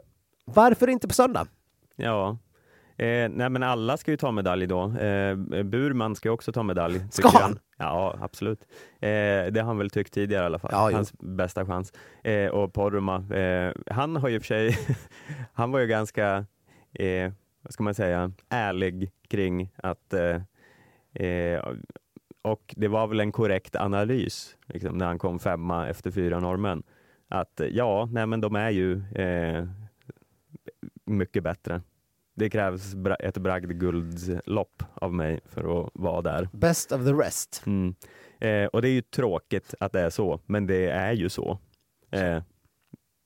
varför 0.45 0.87
inte 0.87 1.07
på 1.07 1.13
söndag? 1.13 1.47
Ja. 1.95 2.37
Eh, 2.97 3.29
nej 3.29 3.49
men 3.49 3.63
alla 3.63 3.97
ska 3.97 4.11
ju 4.11 4.17
ta 4.17 4.31
medalj 4.31 4.67
då. 4.67 4.97
Eh, 4.97 5.35
Burman 5.63 6.15
ska 6.15 6.31
också 6.31 6.51
ta 6.51 6.63
medalj. 6.63 7.01
Ska 7.11 7.29
jag. 7.33 7.39
han? 7.39 7.59
Ja, 7.77 8.15
absolut. 8.21 8.61
Eh, 8.99 9.07
det 9.51 9.55
har 9.55 9.63
han 9.63 9.77
väl 9.77 9.89
tyckt 9.89 10.13
tidigare 10.13 10.43
i 10.43 10.45
alla 10.45 10.59
fall. 10.59 10.71
Ja, 10.73 10.89
jo. 10.89 10.95
Hans 10.95 11.13
bästa 11.19 11.65
chans. 11.65 11.93
Eh, 12.23 12.49
och 12.49 12.73
Porma, 12.73 13.35
eh, 13.37 13.73
han 13.87 14.15
har 14.15 14.29
ju 14.29 14.39
för 14.39 14.47
sig, 14.47 14.77
han 15.53 15.71
var 15.71 15.79
ju 15.79 15.87
ganska, 15.87 16.45
eh, 16.93 17.31
vad 17.61 17.73
ska 17.73 17.83
man 17.83 17.95
säga, 17.95 18.31
ärlig 18.49 19.11
kring 19.27 19.71
att 19.75 20.13
och 22.41 22.73
det 22.77 22.87
var 22.87 23.07
väl 23.07 23.19
en 23.19 23.31
korrekt 23.31 23.75
analys 23.75 24.57
liksom, 24.65 24.97
när 24.97 25.05
han 25.05 25.19
kom 25.19 25.39
femma 25.39 25.87
efter 25.87 26.11
fyra 26.11 26.39
normen. 26.39 26.83
Att 27.27 27.61
ja, 27.71 28.09
nej 28.11 28.25
men 28.25 28.41
de 28.41 28.55
är 28.55 28.69
ju 28.69 29.13
eh, 29.15 29.67
mycket 31.05 31.43
bättre. 31.43 31.81
Det 32.35 32.49
krävs 32.49 32.95
bra- 32.95 33.15
ett 33.15 33.37
bragdguldslopp 33.37 34.83
av 34.93 35.13
mig 35.13 35.39
för 35.45 35.81
att 35.81 35.91
vara 35.93 36.21
där. 36.21 36.49
Best 36.53 36.91
of 36.91 37.03
the 37.03 37.13
rest. 37.13 37.63
Mm. 37.65 37.95
Eh, 38.39 38.65
och 38.65 38.81
det 38.81 38.89
är 38.89 38.93
ju 38.93 39.01
tråkigt 39.01 39.73
att 39.79 39.91
det 39.91 40.01
är 40.01 40.09
så, 40.09 40.39
men 40.45 40.67
det 40.67 40.89
är 40.89 41.13
ju 41.13 41.29
så. 41.29 41.59
Eh, 42.11 42.43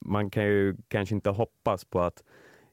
man 0.06 0.30
kan 0.30 0.43
ju 0.43 0.76
kanske 0.88 1.15
inte 1.15 1.30
hoppas 1.30 1.86
på 1.86 2.02
att, 2.02 2.23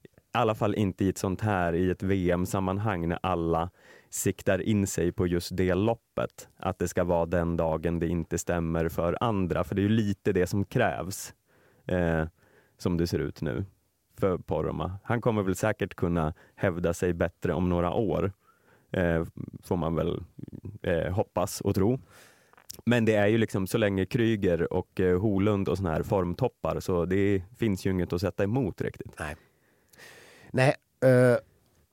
i 0.04 0.08
alla 0.32 0.54
fall 0.54 0.74
inte 0.74 1.04
i 1.04 1.08
ett 1.08 1.18
sånt 1.18 1.40
här, 1.40 1.72
i 1.72 1.90
ett 1.90 2.02
VM-sammanhang 2.02 3.08
när 3.08 3.18
alla 3.22 3.70
siktar 4.10 4.62
in 4.62 4.86
sig 4.86 5.12
på 5.12 5.26
just 5.26 5.56
det 5.56 5.74
loppet, 5.74 6.48
att 6.56 6.78
det 6.78 6.88
ska 6.88 7.04
vara 7.04 7.26
den 7.26 7.56
dagen 7.56 7.98
det 7.98 8.08
inte 8.08 8.38
stämmer 8.38 8.88
för 8.88 9.18
andra, 9.20 9.64
för 9.64 9.74
det 9.74 9.80
är 9.80 9.82
ju 9.82 9.88
lite 9.88 10.32
det 10.32 10.46
som 10.46 10.64
krävs, 10.64 11.34
eh, 11.86 12.24
som 12.78 12.96
det 12.96 13.06
ser 13.06 13.18
ut 13.18 13.42
nu 13.42 13.64
för 14.20 14.38
Poromaa. 14.38 14.98
Han 15.04 15.20
kommer 15.20 15.42
väl 15.42 15.56
säkert 15.56 15.94
kunna 15.94 16.34
hävda 16.54 16.94
sig 16.94 17.12
bättre 17.12 17.52
om 17.54 17.68
några 17.68 17.92
år, 17.92 18.32
eh, 18.90 19.24
får 19.62 19.76
man 19.76 19.94
väl 19.94 20.22
eh, 20.82 21.12
hoppas 21.12 21.60
och 21.60 21.74
tro. 21.74 21.98
Men 22.84 23.04
det 23.04 23.14
är 23.14 23.26
ju 23.26 23.38
liksom 23.38 23.66
så 23.66 23.78
länge 23.78 24.06
Kryger 24.06 24.72
och 24.72 25.00
eh, 25.00 25.20
Holund 25.20 25.68
och 25.68 25.76
såna 25.76 25.90
här 25.90 26.02
formtoppar 26.02 26.80
så 26.80 27.04
det 27.04 27.42
finns 27.58 27.86
ju 27.86 27.90
inget 27.90 28.12
att 28.12 28.20
sätta 28.20 28.44
emot 28.44 28.80
riktigt. 28.80 29.18
Nej. 29.18 29.36
Nej, 30.50 30.74
eh, 31.04 31.38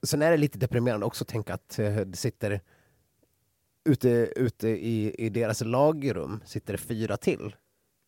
sen 0.02 0.22
är 0.22 0.30
det 0.30 0.36
lite 0.36 0.58
deprimerande 0.58 1.06
också 1.06 1.24
att 1.24 1.28
tänka 1.28 1.54
att 1.54 1.78
eh, 1.78 1.96
det 1.96 2.16
sitter 2.16 2.60
ute, 3.84 4.08
ute 4.36 4.68
i, 4.68 5.14
i 5.18 5.28
deras 5.28 5.60
lagrum 5.60 6.40
sitter 6.44 6.72
det 6.72 6.78
fyra 6.78 7.16
till 7.16 7.56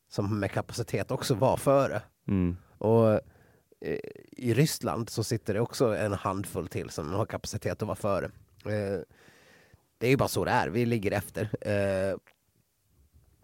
som 0.09 0.41
med 0.41 0.51
kapacitet 0.51 1.11
också 1.11 1.34
var 1.34 1.57
före. 1.57 2.03
Mm. 2.28 2.57
Och 2.78 3.12
eh, 3.80 4.01
i 4.32 4.55
Ryssland 4.55 5.11
så 5.11 5.24
sitter 5.24 5.55
det 5.55 5.61
också 5.61 5.97
en 5.97 6.12
handfull 6.12 6.68
till 6.68 6.91
som 6.91 7.12
har 7.12 7.26
kapacitet 7.26 7.82
att 7.82 7.86
vara 7.86 7.97
före. 7.97 8.26
Eh, 8.64 9.01
det 9.99 10.07
är 10.07 10.11
ju 10.11 10.16
bara 10.16 10.28
så 10.28 10.45
det 10.45 10.51
är, 10.51 10.68
vi 10.68 10.86
ligger 10.86 11.12
efter. 11.12 11.51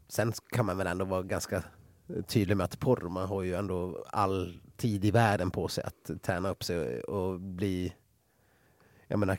Sen 0.08 0.32
kan 0.50 0.66
man 0.66 0.78
väl 0.78 0.86
ändå 0.86 1.04
vara 1.04 1.22
ganska 1.22 1.62
tydlig 2.26 2.56
med 2.56 2.64
att 2.64 2.80
Poromaa 2.80 3.26
har 3.26 3.42
ju 3.42 3.54
ändå 3.54 4.04
all 4.08 4.60
tid 4.76 5.04
i 5.04 5.10
världen 5.10 5.50
på 5.50 5.68
sig 5.68 5.84
att 5.84 6.22
träna 6.22 6.50
upp 6.50 6.64
sig 6.64 7.00
och 7.00 7.40
bli 7.40 7.92
Jag 9.08 9.18
menar, 9.18 9.38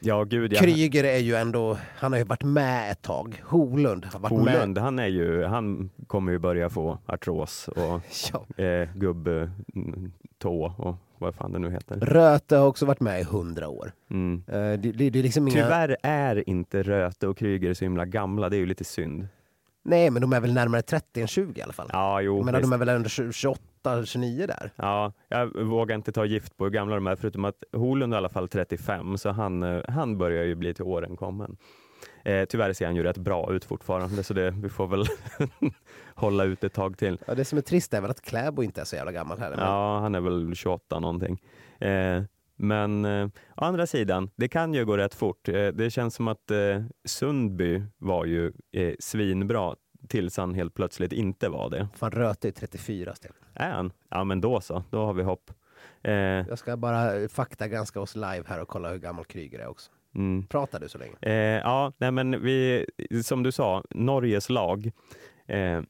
Ja, 0.00 0.24
gud 0.24 0.52
ja. 0.52 0.60
Kryger 0.60 1.04
är 1.04 1.18
ju 1.18 1.34
ändå, 1.34 1.78
han 1.96 2.12
har 2.12 2.18
ju 2.18 2.24
varit 2.24 2.44
med 2.44 2.92
ett 2.92 3.02
tag. 3.02 3.42
Holund 3.44 4.04
har 4.04 4.20
varit 4.20 4.44
med. 4.44 4.54
Holund, 4.54 4.78
han 4.78 4.98
är 4.98 5.06
ju, 5.06 5.44
han 5.44 5.90
kommer 6.06 6.32
ju 6.32 6.38
börja 6.38 6.70
få 6.70 6.98
artros 7.06 7.68
och 7.68 8.00
Ja. 8.56 8.64
eh, 8.64 8.88
gubbtå 8.94 10.74
och 10.78 10.96
vad 11.18 11.34
fan 11.34 11.52
det 11.52 11.58
nu 11.58 11.70
heter. 11.70 11.96
Röte 12.00 12.56
har 12.56 12.66
också 12.66 12.86
varit 12.86 13.00
med 13.00 13.20
i 13.20 13.24
hundra 13.24 13.68
år. 13.68 13.92
Mm. 14.10 14.42
Eh, 14.48 14.54
det, 14.54 14.76
det, 14.76 15.10
det 15.10 15.18
är 15.18 15.22
liksom 15.22 15.48
inga... 15.48 15.62
Tyvärr 15.62 15.96
är 16.02 16.48
inte 16.48 16.82
Röte 16.82 17.28
och 17.28 17.36
Kryger 17.38 17.74
så 17.74 17.84
himla 17.84 18.04
gamla, 18.04 18.48
det 18.48 18.56
är 18.56 18.60
ju 18.60 18.66
lite 18.66 18.84
synd. 18.84 19.28
Nej, 19.82 20.10
men 20.10 20.22
de 20.22 20.32
är 20.32 20.40
väl 20.40 20.52
närmare 20.52 20.82
30 20.82 21.20
än 21.20 21.26
20 21.26 21.60
i 21.60 21.62
alla 21.62 21.72
fall. 21.72 21.88
Ja, 21.92 22.20
jo. 22.20 22.36
jag 22.36 22.44
menar, 22.44 22.60
de 22.60 22.72
är 22.72 22.78
väl 22.78 22.88
ändå 22.88 23.08
28, 23.08 23.60
29 24.04 24.46
där. 24.46 24.70
Ja, 24.76 25.12
jag 25.28 25.62
vågar 25.62 25.96
inte 25.96 26.12
ta 26.12 26.24
gift 26.24 26.56
på 26.56 26.64
hur 26.64 26.70
gamla 26.70 26.94
de 26.94 27.06
är, 27.06 27.16
förutom 27.16 27.44
att 27.44 27.64
Holund 27.72 28.12
är 28.12 28.16
i 28.16 28.18
alla 28.18 28.28
fall 28.28 28.48
35, 28.48 29.18
så 29.18 29.30
han, 29.30 29.62
eh, 29.62 29.82
han 29.88 30.18
börjar 30.18 30.44
ju 30.44 30.54
bli 30.54 30.74
till 30.74 30.84
åren 30.84 31.16
kommen. 31.16 31.56
Eh, 32.24 32.44
tyvärr 32.44 32.72
ser 32.72 32.86
han 32.86 32.96
ju 32.96 33.02
rätt 33.02 33.18
bra 33.18 33.52
ut 33.52 33.64
fortfarande, 33.64 34.22
så 34.22 34.34
det, 34.34 34.50
vi 34.50 34.68
får 34.68 34.86
väl 34.86 35.04
hålla 36.14 36.44
ut 36.44 36.64
ett 36.64 36.72
tag 36.72 36.98
till. 36.98 37.18
Ja, 37.26 37.34
det 37.34 37.44
som 37.44 37.58
är 37.58 37.62
trist 37.62 37.94
är 37.94 38.00
väl 38.00 38.10
att 38.10 38.20
Kläbo 38.22 38.62
inte 38.62 38.80
är 38.80 38.84
så 38.84 38.96
jävla 38.96 39.12
gammal 39.12 39.38
heller. 39.38 39.56
men- 39.56 39.66
Ja, 39.66 39.98
han 39.98 40.14
är 40.14 40.20
väl 40.20 40.54
28 40.54 41.00
någonting. 41.00 41.42
Eh, 41.80 42.22
men 42.58 43.04
eh, 43.04 43.26
å 43.26 43.64
andra 43.64 43.86
sidan, 43.86 44.30
det 44.36 44.48
kan 44.48 44.74
ju 44.74 44.84
gå 44.84 44.96
rätt 44.96 45.14
fort. 45.14 45.48
Eh, 45.48 45.66
det 45.68 45.90
känns 45.90 46.14
som 46.14 46.28
att 46.28 46.50
eh, 46.50 46.82
Sundby 47.04 47.82
var 47.98 48.24
ju 48.24 48.52
eh, 48.72 48.94
svinbra 48.98 49.74
tills 50.08 50.36
han 50.36 50.54
helt 50.54 50.74
plötsligt 50.74 51.12
inte 51.12 51.48
var 51.48 51.70
det. 51.70 51.88
Fan, 51.94 52.10
Röte 52.10 52.48
är 52.48 52.52
34 52.52 53.14
Sten. 53.14 53.32
Är 53.54 53.70
han? 53.70 53.92
Ja, 54.08 54.24
men 54.24 54.40
då 54.40 54.60
så. 54.60 54.82
Då 54.90 55.04
har 55.06 55.12
vi 55.14 55.22
hopp. 55.22 55.50
Eh, 56.02 56.12
Jag 56.14 56.58
ska 56.58 56.76
bara 56.76 57.28
faktagranska 57.28 58.00
oss 58.00 58.14
live 58.16 58.42
här 58.46 58.62
och 58.62 58.68
kolla 58.68 58.90
hur 58.90 58.98
gammal 58.98 59.24
Kryger 59.24 59.58
är 59.58 59.66
också. 59.68 59.90
mm. 60.14 60.46
Pratar 60.46 60.80
du 60.80 60.88
så 60.88 60.98
länge? 60.98 61.14
Eh, 61.20 61.32
ja, 61.60 61.92
nej 61.98 62.10
men 62.10 62.42
vi, 62.42 62.86
som 63.24 63.42
du 63.42 63.52
sa, 63.52 63.82
Norges 63.90 64.48
lag. 64.50 64.90
Eh, 65.46 65.80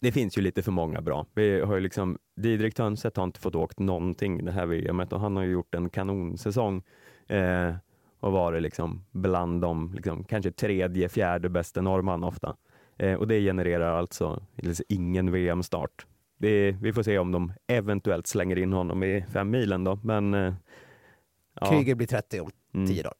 det 0.00 0.12
finns 0.12 0.38
ju 0.38 0.42
lite 0.42 0.62
för 0.62 0.72
många 0.72 1.00
bra. 1.00 1.26
Vi 1.34 1.60
har 1.60 1.74
ju 1.74 1.80
liksom, 1.80 2.18
Didrik 2.36 2.74
Tönseth 2.74 3.18
har 3.20 3.24
inte 3.24 3.40
fått 3.40 3.54
åkt 3.54 3.78
någonting 3.78 4.44
det 4.44 4.52
här 4.52 4.66
VMet 4.66 5.12
och 5.12 5.20
han 5.20 5.36
har 5.36 5.42
ju 5.44 5.50
gjort 5.52 5.74
en 5.74 5.90
kanonsäsong. 5.90 6.82
Eh, 7.28 7.74
och 8.20 8.32
varit 8.32 8.62
liksom 8.62 9.04
bland 9.10 9.60
de 9.62 9.92
liksom, 9.94 10.24
kanske 10.24 10.50
tredje, 10.52 11.08
fjärde 11.08 11.48
bästa 11.48 11.80
norrman 11.80 12.24
ofta. 12.24 12.56
Eh, 12.96 13.14
och 13.14 13.28
det 13.28 13.40
genererar 13.40 13.98
alltså 13.98 14.42
liksom 14.56 14.84
ingen 14.88 15.32
VM-start. 15.32 16.06
Vi 16.80 16.92
får 16.94 17.02
se 17.02 17.18
om 17.18 17.32
de 17.32 17.52
eventuellt 17.66 18.26
slänger 18.26 18.58
in 18.58 18.72
honom 18.72 19.02
i 19.02 19.24
fem 19.32 19.50
milen 19.50 19.84
då, 19.84 19.98
men 20.02 20.34
eh, 20.34 20.54
ja. 21.60 21.66
Kryger 21.66 21.94
blir 21.94 22.06
30 22.06 22.40
om 22.40 22.50
Mm. 22.74 22.86
10 22.88 23.02
dagar. 23.02 23.14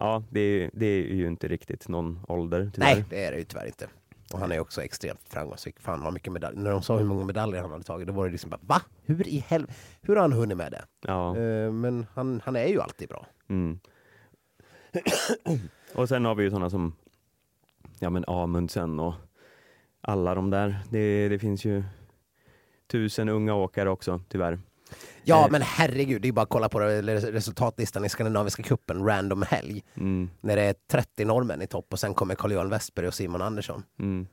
Ja, 0.00 0.22
det, 0.30 0.70
det 0.72 0.86
är 0.86 1.14
ju 1.14 1.26
inte 1.26 1.48
riktigt 1.48 1.88
någon 1.88 2.20
ålder 2.28 2.70
tyvärr. 2.74 2.94
Nej, 2.94 3.04
det 3.10 3.24
är 3.24 3.32
det 3.32 3.38
ju 3.38 3.44
tyvärr 3.44 3.66
inte. 3.66 3.88
Och 4.32 4.38
han 4.38 4.52
är 4.52 4.60
också 4.60 4.82
extremt 4.82 5.20
framgångsrik. 5.28 5.80
Fan 5.80 6.02
vad 6.02 6.12
mycket 6.12 6.32
medaljer. 6.32 6.60
När 6.60 6.70
de 6.70 6.82
sa 6.82 6.96
hur 6.98 7.04
många 7.04 7.24
medaljer 7.24 7.60
han 7.62 7.70
hade 7.70 7.84
tagit, 7.84 8.06
då 8.06 8.12
var 8.12 8.24
det 8.26 8.32
liksom 8.32 8.50
bara 8.50 8.60
va? 8.62 8.82
Hur 9.02 9.28
i 9.28 9.38
helvete? 9.38 9.74
Hur 10.02 10.14
har 10.16 10.22
han 10.22 10.32
hunnit 10.32 10.56
med 10.56 10.72
det? 10.72 10.84
Ja. 11.06 11.36
Eh, 11.38 11.72
men 11.72 12.06
han, 12.14 12.40
han 12.44 12.56
är 12.56 12.66
ju 12.66 12.80
alltid 12.80 13.08
bra. 13.08 13.26
Mm. 13.48 13.78
och 15.94 16.08
sen 16.08 16.24
har 16.24 16.34
vi 16.34 16.44
ju 16.44 16.50
sådana 16.50 16.70
som 16.70 16.96
ja, 17.98 18.10
men 18.10 18.24
Amundsen 18.26 19.00
och 19.00 19.14
alla 20.00 20.34
de 20.34 20.50
där. 20.50 20.78
Det, 20.90 21.28
det 21.28 21.38
finns 21.38 21.64
ju 21.64 21.84
tusen 22.90 23.28
unga 23.28 23.54
åkare 23.54 23.90
också, 23.90 24.20
tyvärr. 24.28 24.58
Ja, 25.24 25.44
Eh, 25.44 25.50
men 25.50 25.62
herregud, 25.62 26.22
det 26.22 26.28
är 26.28 26.32
bara 26.32 26.42
att 26.42 26.48
kolla 26.48 26.68
på 26.68 26.80
re- 26.80 27.32
resultatlistan 27.32 28.04
i 28.04 28.08
Skandinaviska 28.08 28.62
cupen, 28.62 29.04
random 29.06 29.42
helg. 29.42 29.82
Mm, 29.94 30.30
När 30.40 30.56
det 30.56 30.62
är 30.62 30.74
30 30.90 31.24
norrmän 31.24 31.62
i 31.62 31.66
topp 31.66 31.86
och 31.92 31.98
sen 31.98 32.14
kommer 32.14 32.34
Carl-Johan 32.34 32.68
Westberg 32.70 33.06
och 33.06 33.14
Simon 33.14 33.42
Andersson. 33.42 33.82
mm, 33.98 34.26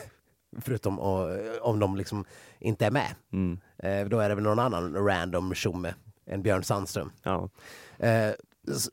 Förutom 0.60 0.98
och, 1.00 1.28
om 1.60 1.78
de 1.78 1.96
liksom 1.96 2.24
inte 2.58 2.86
är 2.86 2.90
med. 2.90 3.14
mm, 3.32 3.58
Eh, 3.82 4.04
då 4.08 4.18
är 4.18 4.28
det 4.28 4.34
väl 4.34 4.44
någon 4.44 4.58
annan 4.58 4.94
random 5.06 5.54
tjomme 5.54 5.94
än 6.26 6.42
Björn 6.42 6.64
Sandström. 6.64 7.10
ja. 7.22 7.48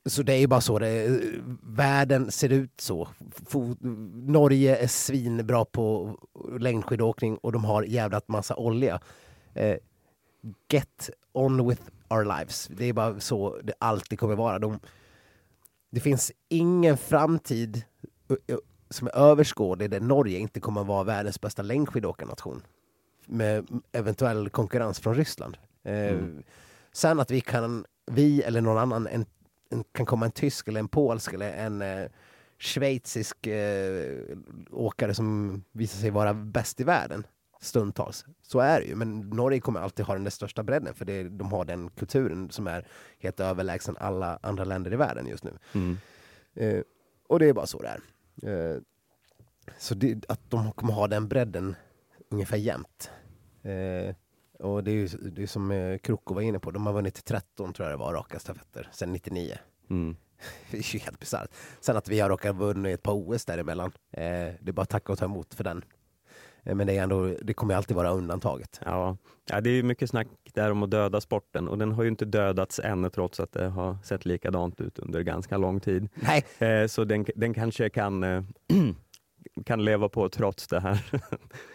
Så 0.06 0.24
det 0.24 0.34
är 0.34 0.38
ju 0.38 0.48
bara 0.48 0.62
så 0.62 0.80
det 0.80 1.22
Världen 1.64 2.32
ser 2.32 2.50
ut 2.50 2.82
så. 2.82 3.08
Norge 4.14 4.78
är 4.78 4.88
svinbra 4.88 5.66
på 5.66 6.18
längdskidåkning 6.60 7.38
och 7.38 7.52
de 7.52 7.66
har 7.66 7.84
jävlat 7.84 8.28
massa 8.28 8.56
olja. 8.56 9.00
Eh, 9.54 9.78
get 10.70 11.10
on 11.34 11.70
with 11.70 11.82
our 12.08 12.24
lives. 12.24 12.68
Det 12.68 12.86
är 12.86 12.94
bara 12.94 13.20
så 13.20 13.60
det 13.64 13.74
alltid 13.80 14.20
kommer 14.20 14.36
vara. 14.36 14.60
De, 14.60 14.80
det 15.92 16.00
finns 16.00 16.32
ingen 16.50 16.98
framtid 16.98 17.84
som 18.90 19.08
är 19.08 19.16
överskådlig 19.16 19.90
där 19.90 20.00
Norge 20.00 20.40
inte 20.40 20.60
kommer 20.60 20.84
vara 20.84 21.04
världens 21.04 21.42
bästa 21.42 21.62
längdskidåkarnation. 21.62 22.62
Med 23.28 23.68
eventuell 23.92 24.50
konkurrens 24.50 25.00
från 25.00 25.16
Ryssland. 25.16 25.58
Eh, 25.84 26.18
Sen 26.96 27.20
att 27.20 27.32
vi 27.32 27.42
kan, 27.42 27.86
vi 28.12 28.42
eller 28.42 28.62
någon 28.62 28.78
annan, 28.78 29.08
en, 29.08 29.26
en, 29.70 29.84
kan 29.84 30.06
komma 30.06 30.26
en 30.26 30.32
tysk 30.32 30.68
eller 30.68 30.80
en 30.80 30.88
polsk 30.88 31.34
eller 31.34 31.54
en 31.54 31.82
eh, 31.82 32.10
schweizisk 32.58 33.48
eh, 33.48 34.38
åkare 34.72 35.14
som 35.14 35.64
visar 35.72 36.00
sig 36.00 36.10
vara 36.10 36.34
bäst 36.34 36.80
i 36.80 36.84
världen 36.84 37.28
stundtals. 37.66 38.26
Så 38.42 38.60
är 38.60 38.80
det 38.80 38.86
ju, 38.86 38.96
men 38.96 39.20
Norge 39.20 39.60
kommer 39.60 39.80
alltid 39.80 40.06
ha 40.06 40.14
den 40.14 40.32
största 40.32 40.64
bredden 40.64 40.94
för 40.94 41.06
det, 41.06 41.24
de 41.24 41.52
har 41.52 41.66
den 41.66 41.90
kulturen 41.90 42.50
som 42.50 42.68
är 42.68 42.88
helt 43.20 43.40
överlägsen 43.40 43.98
alla 44.00 44.40
andra 44.42 44.64
länder 44.64 44.94
i 44.94 44.96
världen 44.96 45.28
just 45.28 45.44
nu. 45.44 45.58
Mm. 45.74 45.98
Eh, 46.54 46.82
och 47.30 47.40
det 47.40 47.50
är 47.50 47.54
bara 47.54 47.66
så 47.66 47.82
det 47.82 47.88
är. 47.88 48.74
Eh, 48.74 48.82
så 49.78 49.96
det, 49.96 50.26
att 50.30 50.50
de 50.50 50.72
kommer 50.72 50.94
ha 50.94 51.08
den 51.08 51.28
bredden 51.28 51.76
ungefär 52.30 52.58
jämt. 52.58 53.12
Eh, 53.64 54.16
och 54.60 54.84
det 54.84 54.92
är 54.92 54.96
ju 54.96 55.08
det 55.08 55.44
är 55.44 55.48
som 55.48 55.72
eh, 55.72 55.98
Kroko 55.98 56.34
var 56.34 56.42
inne 56.42 56.60
på, 56.60 56.72
de 56.72 56.86
har 56.86 56.94
vunnit 56.94 57.26
13 57.26 57.74
tror 57.74 57.90
jag 57.90 58.00
det 58.00 58.04
var, 58.04 58.14
raka 58.14 58.40
stafetter 58.40 58.90
sedan 58.92 59.14
99. 59.14 59.58
Mm. 59.90 60.16
Det 60.72 60.78
är 60.78 60.96
ju 60.96 61.00
helt 61.00 61.20
bisarrt. 61.20 61.50
Sen 61.80 61.98
att 61.98 62.10
vi 62.10 62.20
har 62.20 62.30
råkat 62.30 62.56
vunnit 62.56 62.94
ett 62.94 63.04
par 63.04 63.14
OS 63.14 63.46
däremellan, 63.46 63.92
eh, 64.12 64.22
det 64.60 64.68
är 64.68 64.72
bara 64.72 64.82
att 64.82 64.90
tacka 64.90 65.12
och 65.12 65.20
ta 65.20 65.26
emot 65.26 65.54
för 65.54 65.64
den. 65.64 65.84
Eh, 66.64 66.76
men 66.76 66.88
det, 66.88 66.98
är 66.98 67.04
ändå, 67.04 67.36
det 67.42 67.54
kommer 67.54 67.76
alltid 67.76 67.96
vara 67.96 68.10
undantaget. 68.10 68.82
Ja. 68.86 69.18
ja, 69.50 69.62
det 69.62 69.70
är 69.70 69.74
ju 69.74 69.84
mycket 69.84 70.10
snack 70.10 70.28
där 70.54 70.72
om 70.72 70.84
att 70.84 70.92
döda 70.92 71.22
sporten 71.22 71.68
och 71.68 71.78
den 71.78 71.92
har 71.92 72.04
ju 72.04 72.10
inte 72.10 72.26
dödats 72.26 72.80
än 72.80 73.12
trots 73.12 73.40
att 73.40 73.52
det 73.52 73.68
har 73.68 73.98
sett 74.04 74.26
likadant 74.26 74.82
ut 74.82 75.00
under 75.00 75.22
ganska 75.22 75.58
lång 75.58 75.80
tid. 75.80 76.10
Nej. 76.16 76.46
Eh, 76.60 76.88
så 76.88 77.04
den, 77.04 77.26
den 77.36 77.54
kanske 77.54 77.90
kan, 77.90 78.24
eh, 78.24 78.44
kan 79.66 79.86
leva 79.86 80.10
på 80.10 80.30
trots 80.30 80.68
det 80.68 80.80
här. 80.80 81.06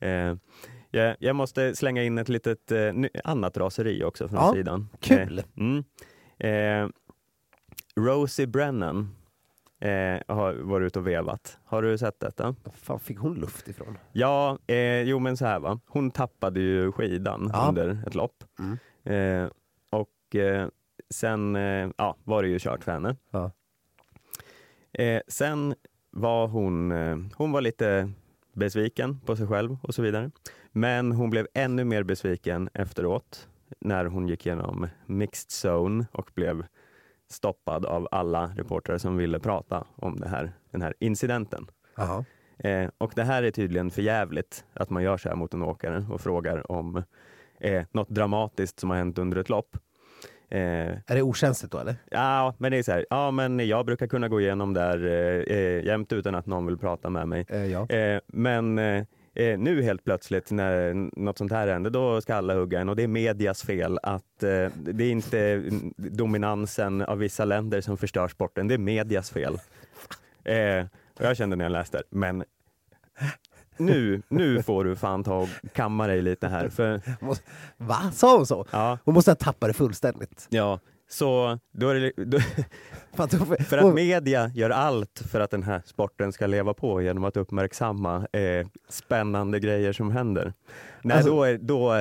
Eh, 0.00 0.34
jag, 0.90 1.16
jag 1.18 1.36
måste 1.36 1.74
slänga 1.76 2.02
in 2.02 2.18
ett 2.18 2.28
litet 2.28 2.72
eh, 2.72 2.92
annat 3.24 3.56
raseri 3.56 4.04
också 4.04 4.28
från 4.28 4.38
Ja, 4.40 4.52
sidan. 4.52 4.88
kul. 5.00 5.38
Eh, 5.38 5.44
mm. 5.56 5.84
Rosie 7.96 8.46
Brennan 8.46 9.14
eh, 9.80 10.18
har 10.34 10.54
varit 10.62 10.86
ute 10.86 10.98
och 10.98 11.06
vevat. 11.06 11.58
Har 11.64 11.82
du 11.82 11.98
sett 11.98 12.20
detta? 12.20 12.54
fan 12.74 13.00
fick 13.00 13.18
hon 13.18 13.34
luft 13.34 13.68
ifrån? 13.68 13.98
Ja, 14.12 14.58
eh, 14.66 15.02
jo 15.02 15.18
men 15.18 15.36
så 15.36 15.46
här 15.46 15.58
va. 15.60 15.80
Hon 15.86 16.10
tappade 16.10 16.60
ju 16.60 16.92
skidan 16.92 17.50
Ja. 17.52 17.66
under 17.68 18.02
ett 18.06 18.14
lopp. 18.14 18.44
Mm. 18.58 18.78
Eh, 19.44 19.50
och 19.90 20.36
eh, 20.36 20.68
sen 21.10 21.54
ja, 21.96 22.16
var 22.24 22.42
det 22.42 22.48
ju 22.48 22.58
kört 22.58 22.84
för 22.84 22.92
henne. 22.92 23.16
Ja. 23.30 23.50
Sen 25.28 25.74
var 26.10 26.48
hon, 26.48 26.90
hon 27.36 27.52
var 27.52 27.60
lite 27.60 28.10
besviken 28.58 29.20
på 29.20 29.36
sig 29.36 29.46
själv 29.46 29.76
och 29.82 29.94
så 29.94 30.02
vidare. 30.02 30.30
Men 30.72 31.12
hon 31.12 31.30
blev 31.30 31.46
ännu 31.54 31.84
mer 31.84 32.02
besviken 32.02 32.68
efteråt 32.74 33.48
när 33.80 34.04
hon 34.04 34.28
gick 34.28 34.46
igenom 34.46 34.86
mixed 35.06 35.50
zone 35.50 36.06
och 36.12 36.30
blev 36.34 36.66
stoppad 37.30 37.86
av 37.86 38.08
alla 38.10 38.46
reportrar 38.56 38.98
som 38.98 39.16
ville 39.16 39.38
prata 39.38 39.86
om 39.94 40.20
det 40.20 40.28
här, 40.28 40.52
den 40.70 40.82
här 40.82 40.94
incidenten. 40.98 41.66
Jaha. 41.96 42.24
Eh, 42.58 42.90
och 42.98 43.12
det 43.14 43.24
här 43.24 43.42
är 43.42 43.50
tydligen 43.50 43.90
för 43.90 44.02
jävligt 44.02 44.64
att 44.74 44.90
man 44.90 45.02
gör 45.02 45.16
så 45.16 45.28
här 45.28 45.36
mot 45.36 45.54
en 45.54 45.62
åkare 45.62 46.06
och 46.10 46.20
frågar 46.20 46.72
om 46.72 47.02
eh, 47.60 47.84
något 47.92 48.08
dramatiskt 48.08 48.80
som 48.80 48.90
har 48.90 48.96
hänt 48.96 49.18
under 49.18 49.36
ett 49.36 49.48
lopp. 49.48 49.76
Eh, 50.50 50.58
Är 51.06 51.14
det 51.14 51.22
okänsligt 51.22 51.72
då 51.72 51.78
eller? 51.78 51.96
Ja, 52.10 52.54
men 52.58 52.72
det 52.72 52.78
är 52.78 52.82
så 52.82 52.92
här, 52.92 53.06
ja 53.10 53.30
men 53.30 53.66
jag 53.68 53.86
brukar 53.86 54.06
kunna 54.06 54.28
gå 54.28 54.40
igenom 54.40 54.74
där 54.74 55.04
eh, 55.04 55.56
eh, 55.56 55.84
jämt 55.84 56.12
utan 56.12 56.34
att 56.34 56.46
någon 56.46 56.66
vill 56.66 56.78
prata 56.78 57.10
med 57.10 57.28
mig. 57.28 57.46
ja. 57.72 57.88
Eh, 57.96 58.20
men 58.26 58.78
eh, 58.78 59.04
eh, 59.34 59.58
nu 59.58 59.82
helt 59.82 60.04
plötsligt 60.04 60.50
när 60.50 60.94
något 61.20 61.38
sånt 61.38 61.52
här 61.52 61.68
händer, 61.68 61.90
då 61.90 62.20
ska 62.20 62.34
alla 62.34 62.54
hugga 62.54 62.80
en 62.80 62.88
och 62.88 62.96
det 62.96 63.02
är 63.02 63.08
medias 63.08 63.62
fel 63.62 63.98
att 64.02 64.42
eh, 64.42 64.66
det 64.74 65.04
är 65.04 65.10
inte 65.10 65.62
dominansen 65.96 67.02
av 67.02 67.18
vissa 67.18 67.44
länder 67.44 67.80
som 67.80 67.96
förstör 67.96 68.28
sporten, 68.28 68.68
det 68.68 68.74
är 68.74 68.78
medias 68.78 69.30
fel. 69.30 69.58
Eh, 70.44 70.86
och 71.18 71.24
jag 71.24 71.36
kände 71.36 71.56
när 71.56 71.64
jag 71.64 71.72
läste 71.72 71.96
det, 71.98 72.04
men 72.10 72.44
nu, 73.78 74.22
nu 74.28 74.62
får 74.62 74.84
du 74.84 74.96
fan 74.96 75.24
ta 75.24 75.36
och 75.38 75.48
kamma 75.72 76.06
dig 76.06 76.22
lite 76.22 76.48
här. 76.48 76.68
För, 76.68 77.00
Va? 77.76 78.10
Sa 78.12 78.36
hon 78.36 78.46
så? 78.46 78.66
Ja. 78.70 78.98
Hon 79.04 79.14
måste 79.14 79.30
ha 79.30 79.36
tappat 79.36 79.68
det 79.68 79.72
fullständigt. 79.74 80.46
Ja, 80.50 80.80
så 81.10 81.58
då 81.72 81.88
är 81.88 81.94
det, 81.94 82.12
då, 82.24 82.38
för 83.68 83.78
att 83.78 83.94
media 83.94 84.50
gör 84.54 84.70
allt 84.70 85.22
för 85.30 85.40
att 85.40 85.50
den 85.50 85.62
här 85.62 85.82
sporten 85.86 86.32
ska 86.32 86.46
leva 86.46 86.74
på 86.74 87.02
genom 87.02 87.24
att 87.24 87.36
uppmärksamma 87.36 88.26
eh, 88.32 88.66
spännande 88.88 89.60
grejer 89.60 89.92
som 89.92 90.10
händer. 90.10 90.52
Nej, 91.02 91.16
Alltså- 91.16 91.30
då, 91.30 91.42
är, 91.44 91.58
då, 91.58 91.94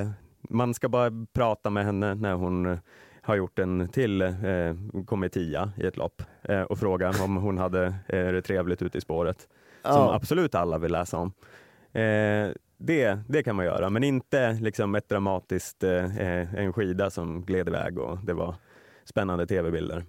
man 0.49 0.73
ska 0.73 0.89
bara 0.89 1.11
prata 1.33 1.69
med 1.69 1.85
henne 1.85 2.15
när 2.15 2.33
hon 2.33 2.77
har 3.21 3.35
gjort 3.35 3.59
en 3.59 3.87
till 3.89 4.21
eh, 4.21 4.31
kommit 5.05 5.33
tia 5.33 5.71
i 5.77 5.85
ett 5.85 5.97
lopp 5.97 6.21
eh, 6.43 6.61
och 6.61 6.79
fråga 6.79 7.13
om 7.23 7.35
hon 7.37 7.57
hade 7.57 7.85
eh, 7.85 7.93
det 8.27 8.41
trevligt 8.41 8.81
ute 8.81 8.97
i 8.97 9.01
spåret. 9.01 9.37
Som 9.81 9.91
Ja. 9.93 10.15
absolut 10.15 10.55
alla 10.55 10.77
vill 10.77 10.91
läsa 10.91 11.17
om. 11.17 11.31
Eh, 11.97 12.51
det, 12.77 13.19
det 13.27 13.43
kan 13.43 13.55
man 13.55 13.65
göra, 13.65 13.89
men 13.89 14.03
inte 14.03 14.53
liksom 14.53 14.95
ett 14.95 15.09
dramatiskt, 15.09 15.83
eh, 15.83 16.17
eh, 16.17 16.55
en 16.55 16.73
skida 16.73 17.09
som 17.09 17.41
gled 17.45 17.67
iväg 17.67 17.99
och 17.99 18.17
det 18.17 18.33
var 18.33 18.55
spännande 19.05 19.47
tv-bilder. 19.47 20.05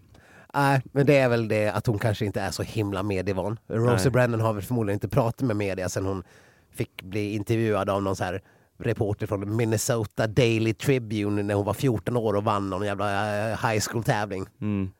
Nej, 0.55 0.83
men 0.93 1.07
det 1.07 1.19
är 1.19 1.29
väl 1.29 1.49
det 1.49 1.69
att 1.69 1.87
hon 1.87 1.99
kanske 1.99 2.25
inte 2.25 2.41
är 2.41 2.51
så 2.51 2.63
himla 2.63 3.03
medievan. 3.03 3.59
Rosie 3.69 4.05
Nej. 4.05 4.11
Brennan 4.11 4.41
har 4.41 4.53
väl 4.53 4.63
förmodligen 4.63 4.97
inte 4.97 5.09
pratat 5.09 5.41
med 5.47 5.57
media 5.57 5.89
sen 5.89 6.07
hon 6.07 6.23
fick 6.71 7.03
bli 7.03 7.35
intervjuad 7.35 7.91
av 7.91 8.03
någon 8.03 8.17
så 8.17 8.25
här 8.25 8.43
reporter 8.79 9.27
från 9.27 9.57
Minnesota 9.57 10.27
Daily 10.27 10.75
Tribune 10.75 11.43
när 11.43 11.55
hon 11.55 11.65
var 11.65 11.75
14 11.75 12.17
år 12.17 12.35
och 12.35 12.45
vann 12.45 12.71
någon 12.71 12.87
jävla 12.87 13.51
eh, 13.51 13.71
high 13.71 13.83
school 13.91 14.05
tävling. 14.05 14.47
Mm. 14.61 14.91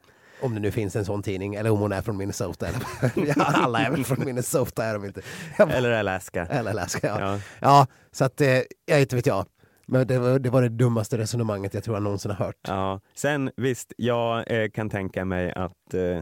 Om 0.41 0.55
det 0.55 0.61
nu 0.61 0.71
finns 0.71 0.97
en 0.97 1.05
sån 1.05 1.23
tidning, 1.23 1.55
eller 1.55 1.71
om 1.71 1.79
hon 1.79 1.93
är 1.93 2.03
från 2.03 2.17
Minnesota. 2.17 2.67
Eller, 2.69 3.41
alla 3.65 3.81
är 3.81 3.91
väl 3.91 4.05
från 4.05 4.25
Minnesota, 4.25 4.85
är 4.85 4.95
de 4.95 5.05
inte? 5.05 5.21
Eller 5.59 5.91
Alaska. 5.91 6.47
Eller 6.47 6.71
Alaska, 6.71 7.07
ja. 7.07 7.21
Ja. 7.21 7.41
Ja, 7.61 7.87
så 8.13 8.25
att, 8.25 8.41
eh, 8.41 8.61
jag 8.87 9.01
inte 9.01 9.17
vet 9.17 9.27
jag. 9.27 9.47
Men 9.87 10.07
det 10.07 10.19
var, 10.19 10.39
det 10.39 10.51
var 10.51 10.63
det 10.63 10.69
dummaste 10.69 11.19
resonemanget 11.19 11.75
jag 11.75 11.85
tror 11.85 11.97
jag 11.97 12.03
någonsin 12.03 12.31
har 12.31 12.47
hört. 12.47 12.57
Ja. 12.63 13.01
Sen 13.15 13.51
visst, 13.57 13.93
jag 13.97 14.63
eh, 14.63 14.71
kan 14.71 14.91
tänka 14.91 15.25
mig 15.25 15.53
att, 15.53 15.95
eh, 15.95 16.21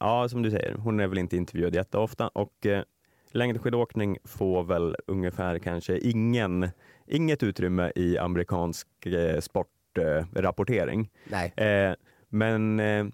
ja 0.00 0.28
som 0.28 0.42
du 0.42 0.50
säger, 0.50 0.74
hon 0.74 1.00
är 1.00 1.06
väl 1.06 1.18
inte 1.18 1.36
intervjuad 1.36 1.74
jätteofta 1.74 2.28
och 2.28 2.66
eh, 2.66 2.82
längdskidåkning 3.32 4.18
får 4.24 4.64
väl 4.64 4.96
ungefär 5.06 5.58
kanske 5.58 5.98
ingen, 5.98 6.68
inget 7.06 7.42
utrymme 7.42 7.92
i 7.94 8.18
amerikansk 8.18 9.06
eh, 9.06 9.40
sportrapportering. 9.40 11.10
Nej. 11.24 11.52
Eh, 11.56 11.94
men 12.28 12.80
eh, 12.80 13.04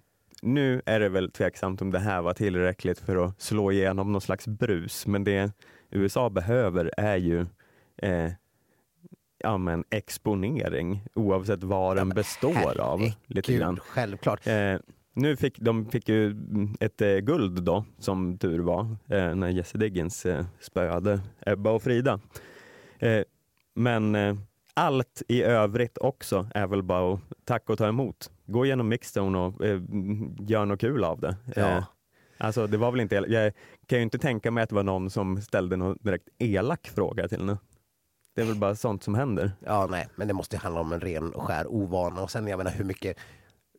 nu 0.43 0.83
är 0.87 1.01
det 1.01 1.09
väl 1.09 1.31
tveksamt 1.31 1.83
om 1.83 1.91
det 1.91 1.99
här 1.99 2.23
var 2.23 2.35
tillräckligt 2.35 2.99
för 2.99 3.25
att 3.25 3.41
slå 3.41 3.73
igenom 3.73 4.13
någon 4.13 4.21
slags 4.21 4.47
brus. 4.47 5.07
Men 5.07 5.25
det 5.25 5.53
USA 5.91 6.31
behöver 6.31 6.91
är 6.97 7.17
ju 7.17 7.47
eh, 8.03 8.33
ja, 9.39 9.59
men 9.59 9.85
exponering 9.91 11.03
oavsett 11.15 11.65
vad 11.65 11.97
den 11.97 12.09
består 12.09 12.81
av. 12.81 13.01
Lite 13.27 13.57
grann. 13.57 13.81
självklart. 13.81 14.47
Eh, 14.47 14.77
nu 15.13 15.37
fick 15.37 15.59
de 15.59 15.87
fick 15.91 16.09
ju 16.09 16.37
ett 16.81 17.01
eh, 17.01 17.17
guld 17.17 17.63
då, 17.63 17.85
som 17.99 18.39
tur 18.39 18.59
var, 18.59 18.97
eh, 19.09 19.35
när 19.35 19.49
Jesse 19.49 19.79
Diggins 19.79 20.27
eh, 20.27 20.45
spöade 20.61 21.21
Ebba 21.47 21.71
och 21.71 21.83
Frida. 21.83 22.21
Eh, 22.99 23.23
men 23.75 24.15
eh, 24.15 24.37
allt 24.75 25.23
i 25.29 25.43
övrigt 25.43 25.99
också 25.99 26.47
är 26.55 26.67
väl 26.67 26.83
bara 26.83 27.15
att 27.15 27.21
tacka 27.51 27.73
och 27.73 27.79
ta 27.79 27.89
emot. 27.89 28.31
Gå 28.47 28.65
igenom 28.67 28.89
mixzone 28.89 29.39
och 29.39 29.65
eh, 29.65 29.81
gör 30.39 30.65
något 30.65 30.81
kul 30.81 31.05
av 31.05 31.21
det. 31.21 31.37
Ja. 31.57 31.77
Eh, 31.77 31.85
alltså 32.39 32.67
det 32.67 32.77
var 32.77 32.91
väl 32.91 33.01
inte, 33.01 33.15
jag 33.15 33.53
kan 33.87 33.99
ju 33.99 34.03
inte 34.03 34.19
tänka 34.19 34.51
mig 34.51 34.63
att 34.63 34.69
det 34.69 34.75
var 34.75 34.83
någon 34.83 35.11
som 35.11 35.43
ställde 35.43 35.77
någon 35.77 35.99
direkt 36.01 36.29
elak 36.39 36.91
fråga 36.95 37.29
till 37.29 37.39
henne. 37.39 37.59
Det 38.35 38.41
är 38.43 38.47
väl 38.47 38.57
bara 38.57 38.75
sånt 38.75 39.03
som 39.03 39.15
händer. 39.15 39.53
Ja, 39.67 39.87
nej, 39.91 40.09
men 40.17 40.29
det 40.29 40.35
måste 40.35 40.57
ju 40.57 40.61
handla 40.61 40.81
om 40.81 40.93
en 40.93 41.01
ren 41.01 41.33
och 41.33 41.43
skär 41.43 41.67
ovana. 41.67 42.23
Och 42.23 42.31
sen, 42.31 42.47
jag 42.47 42.59
menar, 42.59 42.71
hur 42.71 42.85
mycket... 42.85 43.17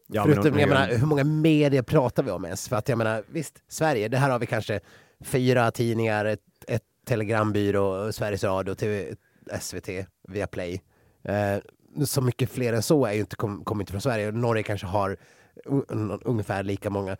Ja, 0.07 0.26
men 0.26 0.34
förutom, 0.34 0.53
de- 0.53 0.59
jag 0.59 0.69
menar, 0.69 0.88
hur 0.97 1.07
många 1.07 1.24
medier 1.24 1.82
pratar 1.82 2.24
vi 2.24 2.32
om 2.32 2.45
ens? 2.45 2.69
För 2.69 2.76
att 2.76 2.89
jag 2.89 2.97
menar, 2.97 3.24
visst, 3.28 3.63
Sverige, 3.67 4.07
det 4.07 4.17
här 4.17 4.30
har 4.30 4.39
vi 4.39 4.45
kanske 4.45 4.80
fyra 5.24 5.72
tidningar, 5.72 6.26
ett, 6.26 6.39
ett 6.67 6.84
telegrambyrå, 7.05 8.11
Sveriges 8.11 8.43
Radio, 8.43 8.76
TV, 8.76 9.15
SVT, 9.61 9.89
Viaplay. 10.28 10.82
Eh, 11.24 11.57
så 12.06 12.22
mycket 12.22 12.50
fler 12.50 12.74
än 12.74 12.84
så 12.84 13.06
är 13.06 13.14
ju 13.14 13.20
inte, 13.20 13.36
kom, 13.36 13.64
kommer 13.64 13.82
inte 13.82 13.92
från 13.92 14.02
Sverige. 14.02 14.32
Norge 14.32 14.64
kanske 14.64 14.88
har 14.88 15.18
un, 15.66 16.20
ungefär 16.26 16.64
lika 16.64 16.89
många. 16.89 17.18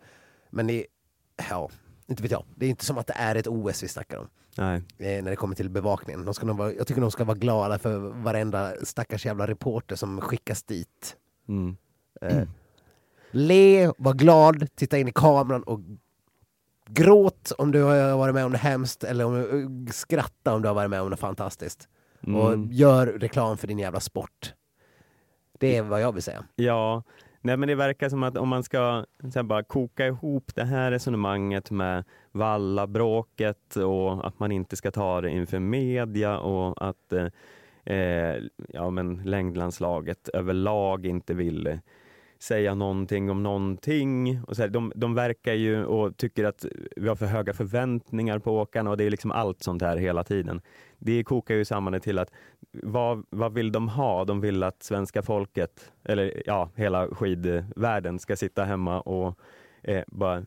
Men 0.50 0.66
det, 0.66 0.86
ja, 1.50 1.70
inte 2.06 2.22
vet 2.22 2.32
jag. 2.32 2.44
Det 2.56 2.66
är 2.66 2.70
inte 2.70 2.84
som 2.84 2.98
att 2.98 3.06
det 3.06 3.14
är 3.16 3.34
ett 3.34 3.46
OS 3.46 3.82
vi 3.82 3.88
snackar 3.88 4.18
om. 4.18 4.28
Nej. 4.56 4.82
eh, 4.98 5.22
när 5.22 5.30
det 5.30 5.36
kommer 5.36 5.54
till 5.54 5.70
bevakningen. 5.70 6.24
De 6.24 6.34
ska 6.34 6.46
nog 6.46 6.56
vara, 6.56 6.72
jag 6.72 6.86
tycker 6.86 7.00
de 7.00 7.10
ska 7.10 7.24
vara 7.24 7.38
glada 7.38 7.78
för 7.78 7.98
varenda 7.98 8.72
stackars 8.82 9.26
jävla 9.26 9.46
reporter 9.46 9.96
som 9.96 10.20
skickas 10.20 10.62
dit. 10.62 11.16
Mm. 11.48 11.76
Eh, 12.20 12.48
le, 13.30 13.92
var 13.98 14.14
glad, 14.14 14.76
titta 14.76 14.98
in 14.98 15.08
i 15.08 15.12
kameran 15.12 15.62
och 15.62 15.80
gråt 16.88 17.52
om 17.58 17.70
du 17.70 17.82
har 17.82 18.16
varit 18.16 18.34
med 18.34 18.44
om 18.44 18.52
något 18.52 18.60
hemskt 18.60 19.04
eller 19.04 19.24
om, 19.24 19.36
eh, 19.36 19.92
skratta 19.92 20.54
om 20.54 20.62
du 20.62 20.68
har 20.68 20.74
varit 20.74 20.90
med 20.90 21.00
om 21.00 21.10
något 21.10 21.20
fantastiskt. 21.20 21.88
Mm. 22.26 22.40
Och 22.40 22.72
gör 22.72 23.06
reklam 23.06 23.56
för 23.56 23.66
din 23.66 23.78
jävla 23.78 24.00
sport. 24.00 24.54
Det 25.62 25.76
är 25.76 25.82
vad 25.82 26.00
jag 26.00 26.12
vill 26.12 26.22
säga. 26.22 26.44
Ja, 26.56 27.02
nej 27.40 27.56
men 27.56 27.68
det 27.68 27.74
verkar 27.74 28.08
som 28.08 28.22
att 28.22 28.36
om 28.36 28.48
man 28.48 28.62
ska 28.62 29.04
här, 29.34 29.42
bara 29.42 29.62
koka 29.62 30.06
ihop 30.06 30.54
det 30.54 30.64
här 30.64 30.90
resonemanget 30.90 31.70
med 31.70 32.04
vallabråket 32.32 33.76
och 33.76 34.26
att 34.26 34.38
man 34.38 34.52
inte 34.52 34.76
ska 34.76 34.90
ta 34.90 35.20
det 35.20 35.30
inför 35.30 35.58
media 35.58 36.38
och 36.38 36.88
att 36.88 37.12
eh, 37.12 37.26
eh, 37.96 38.42
ja, 38.68 38.90
men 38.90 39.22
längdlandslaget 39.24 40.28
överlag 40.28 41.06
inte 41.06 41.34
vill 41.34 41.66
eh, 41.66 41.78
säga 42.42 42.74
någonting 42.74 43.30
om 43.30 43.42
någonting. 43.42 44.40
Och 44.46 44.56
så 44.56 44.62
här, 44.62 44.68
de, 44.68 44.92
de 44.94 45.14
verkar 45.14 45.52
ju 45.52 45.84
och 45.84 46.16
tycker 46.16 46.44
att 46.44 46.66
vi 46.96 47.08
har 47.08 47.16
för 47.16 47.26
höga 47.26 47.52
förväntningar 47.52 48.38
på 48.38 48.60
åkarna 48.60 48.90
och 48.90 48.96
det 48.96 49.04
är 49.04 49.10
liksom 49.10 49.30
allt 49.30 49.62
sånt 49.62 49.82
här 49.82 49.96
hela 49.96 50.24
tiden. 50.24 50.60
Det 50.98 51.24
kokar 51.24 51.54
ju 51.54 51.64
samman 51.64 51.92
det 51.92 52.00
till 52.00 52.18
att 52.18 52.30
vad, 52.72 53.26
vad 53.30 53.54
vill 53.54 53.72
de 53.72 53.88
ha? 53.88 54.24
De 54.24 54.40
vill 54.40 54.62
att 54.62 54.82
svenska 54.82 55.22
folket, 55.22 55.92
eller 56.04 56.42
ja, 56.46 56.70
hela 56.74 57.08
skidvärlden 57.08 58.18
ska 58.18 58.36
sitta 58.36 58.64
hemma 58.64 59.00
och 59.00 59.38
eh, 59.82 60.04
bara 60.06 60.44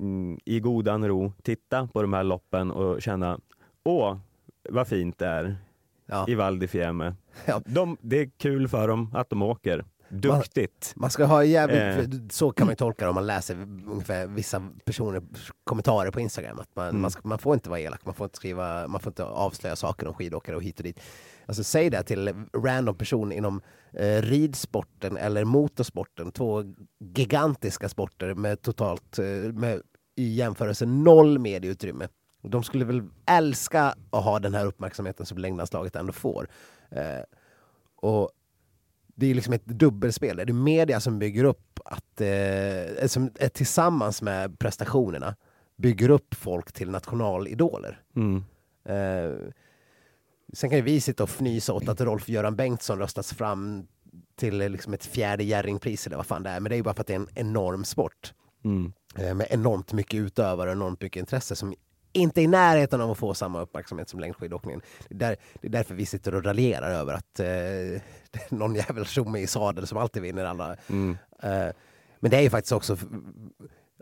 mm, 0.00 0.38
i 0.44 0.60
godan 0.60 1.08
ro 1.08 1.32
titta 1.42 1.88
på 1.92 2.02
de 2.02 2.12
här 2.12 2.24
loppen 2.24 2.70
och 2.70 3.02
känna 3.02 3.40
åh, 3.84 4.16
vad 4.70 4.88
fint 4.88 5.18
det 5.18 5.26
är 5.26 5.56
i 6.26 6.34
Val 6.34 6.58
di 6.58 6.68
Fiemme. 6.68 7.14
De, 7.66 7.96
det 8.00 8.20
är 8.20 8.30
kul 8.38 8.68
för 8.68 8.88
dem 8.88 9.10
att 9.14 9.30
de 9.30 9.42
åker. 9.42 9.84
Duktigt. 10.10 10.92
Man 10.96 11.10
ska 11.10 11.24
ha 11.24 11.44
jävligt, 11.44 12.14
Eh. 12.14 12.20
så 12.30 12.50
kan 12.50 12.66
man 12.66 12.72
ju 12.72 12.76
tolka 12.76 13.04
det 13.04 13.08
om 13.08 13.14
man 13.14 13.26
läser 13.26 13.54
ungefär 13.86 14.26
vissa 14.26 14.68
personer 14.84 15.22
kommentarer 15.64 16.10
på 16.10 16.20
Instagram. 16.20 16.58
Att 16.58 16.76
man, 16.76 16.88
Mm. 16.88 17.00
man, 17.00 17.10
ska, 17.10 17.20
man 17.28 17.38
får 17.38 17.54
inte 17.54 17.70
vara 17.70 17.80
elak, 17.80 18.04
man 18.04 18.14
får 18.14 18.24
inte 18.24 18.36
skriva, 18.36 18.88
man 18.88 19.00
får 19.00 19.10
inte 19.10 19.24
avslöja 19.24 19.76
saker 19.76 20.06
om 20.08 20.14
skidåkare 20.14 20.56
och 20.56 20.62
hit 20.62 20.78
och 20.78 20.84
dit. 20.84 21.00
Alltså 21.46 21.64
säg 21.64 21.90
det 21.90 22.02
till 22.02 22.34
random 22.56 22.94
person 22.94 23.32
inom 23.32 23.60
eh, 23.92 24.22
ridsporten 24.22 25.16
eller 25.16 25.44
motorsporten, 25.44 26.30
två 26.32 26.62
gigantiska 27.00 27.88
sporter 27.88 28.34
med 28.34 28.62
totalt, 28.62 29.18
eh, 29.18 29.24
med, 29.52 29.82
i 30.16 30.34
jämförelse 30.34 30.86
noll 30.86 31.38
medieutrymme. 31.38 32.08
De 32.42 32.62
skulle 32.62 32.84
väl 32.84 33.02
älska 33.26 33.94
att 34.10 34.24
ha 34.24 34.38
den 34.38 34.54
här 34.54 34.66
uppmärksamheten 34.66 35.26
som 35.26 35.38
längdlandslaget 35.38 35.96
ändå 35.96 36.12
får. 36.12 36.48
Eh, 36.90 37.22
och 38.00 38.30
det 39.18 39.26
är 39.26 39.34
liksom 39.34 39.52
ett 39.52 39.66
dubbelspel. 39.66 40.36
Det 40.36 40.42
är 40.42 40.52
media 40.52 41.00
som 41.00 41.18
bygger 41.18 41.44
upp 41.44 41.80
att, 41.84 42.20
eh, 42.20 43.06
som 43.06 43.30
är 43.34 43.48
tillsammans 43.48 44.22
med 44.22 44.58
prestationerna 44.58 45.36
bygger 45.76 46.08
upp 46.08 46.34
folk 46.34 46.72
till 46.72 46.90
nationalidoler. 46.90 48.00
Mm. 48.16 48.44
Eh, 48.84 49.38
sen 50.52 50.70
kan 50.70 50.78
ju 50.78 50.82
vi 50.82 51.00
sitta 51.00 51.22
och 51.22 51.28
fnysa 51.28 51.72
åt 51.72 51.88
att 51.88 52.00
Rolf-Göran 52.00 52.56
Bengtsson 52.56 52.98
röstas 52.98 53.32
fram 53.32 53.86
till 54.36 54.60
eh, 54.60 54.68
liksom 54.68 54.94
ett 54.94 55.06
fjärde 55.06 55.44
Jerringpris 55.44 56.06
eller 56.06 56.16
vad 56.16 56.26
fan 56.26 56.42
det 56.42 56.50
är. 56.50 56.60
Men 56.60 56.70
det 56.70 56.74
är 56.74 56.78
ju 56.78 56.82
bara 56.82 56.94
för 56.94 57.00
att 57.00 57.06
det 57.06 57.14
är 57.14 57.20
en 57.20 57.28
enorm 57.34 57.84
sport. 57.84 58.34
Mm. 58.64 58.92
Eh, 59.16 59.34
med 59.34 59.46
enormt 59.50 59.92
mycket 59.92 60.20
utövare 60.20 60.68
och 60.68 60.76
enormt 60.76 61.02
mycket 61.02 61.20
intresse 61.20 61.56
som 61.56 61.74
inte 62.12 62.42
i 62.42 62.46
närheten 62.46 63.00
av 63.00 63.10
att 63.10 63.18
få 63.18 63.34
samma 63.34 63.60
uppmärksamhet 63.60 64.08
som 64.08 64.20
längdskidåkningen. 64.20 64.80
Det 65.08 65.14
är, 65.14 65.18
där, 65.18 65.36
det 65.60 65.68
är 65.68 65.72
därför 65.72 65.94
vi 65.94 66.06
sitter 66.06 66.34
och 66.34 66.44
raljerar 66.44 66.90
över 66.90 67.14
att 67.14 67.40
eh, 67.40 68.02
någon 68.48 68.74
jävel 68.74 69.06
tjomme 69.06 69.38
i 69.38 69.46
sadel 69.46 69.86
som 69.86 69.98
alltid 69.98 70.22
vinner 70.22 70.44
alla. 70.44 70.76
Mm. 70.88 71.18
Eh, 71.42 71.68
men 72.20 72.30
det 72.30 72.36
är 72.36 72.40
ju 72.40 72.50
faktiskt 72.50 72.72
också, 72.72 72.96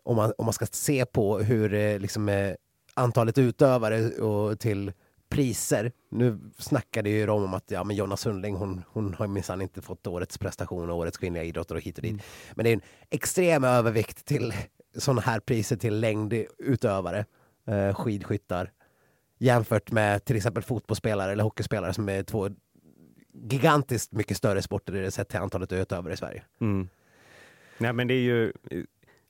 om 0.04 0.16
man, 0.16 0.32
om 0.38 0.44
man 0.44 0.52
ska 0.52 0.66
se 0.66 1.06
på 1.06 1.38
hur 1.38 1.74
eh, 1.74 1.98
liksom, 1.98 2.28
eh, 2.28 2.54
antalet 2.94 3.38
utövare 3.38 4.08
och 4.08 4.60
till 4.60 4.92
priser. 5.28 5.92
Nu 6.10 6.38
snackade 6.58 7.10
ju 7.10 7.26
de 7.26 7.44
om 7.44 7.54
att 7.54 7.70
ja, 7.70 7.84
men 7.84 7.96
Jonna 7.96 8.16
Sundling 8.16 8.54
hon, 8.54 8.82
hon 8.92 9.14
har 9.14 9.26
minsann 9.26 9.62
inte 9.62 9.82
fått 9.82 10.06
årets 10.06 10.38
prestation 10.38 10.90
och 10.90 10.96
årets 10.96 11.18
kvinnliga 11.18 11.44
idrottare 11.44 11.78
och 11.78 11.84
hit 11.84 11.98
och 11.98 12.02
dit. 12.02 12.22
Men 12.54 12.64
det 12.64 12.70
är 12.70 12.74
en 12.74 12.82
extrem 13.10 13.64
övervikt 13.64 14.24
till 14.24 14.54
sådana 14.96 15.20
här 15.20 15.40
priser 15.40 15.76
till 15.76 16.00
längdutövare, 16.00 17.24
eh, 17.66 17.94
skidskyttar 17.94 18.72
jämfört 19.38 19.90
med 19.90 20.24
till 20.24 20.36
exempel 20.36 20.62
fotbollsspelare 20.62 21.32
eller 21.32 21.44
hockeyspelare 21.44 21.94
som 21.94 22.08
är 22.08 22.22
två 22.22 22.50
gigantiskt 23.42 24.12
mycket 24.12 24.36
större 24.36 24.62
sporter 24.62 25.10
sett 25.10 25.28
till 25.28 25.38
antalet 25.38 25.72
utövare 25.72 26.12
i 26.12 26.16
Sverige. 26.16 26.42
Mm. 26.60 26.88
Nej 27.78 27.92
men 27.92 28.08
det 28.08 28.14
är 28.14 28.20
ju, 28.20 28.52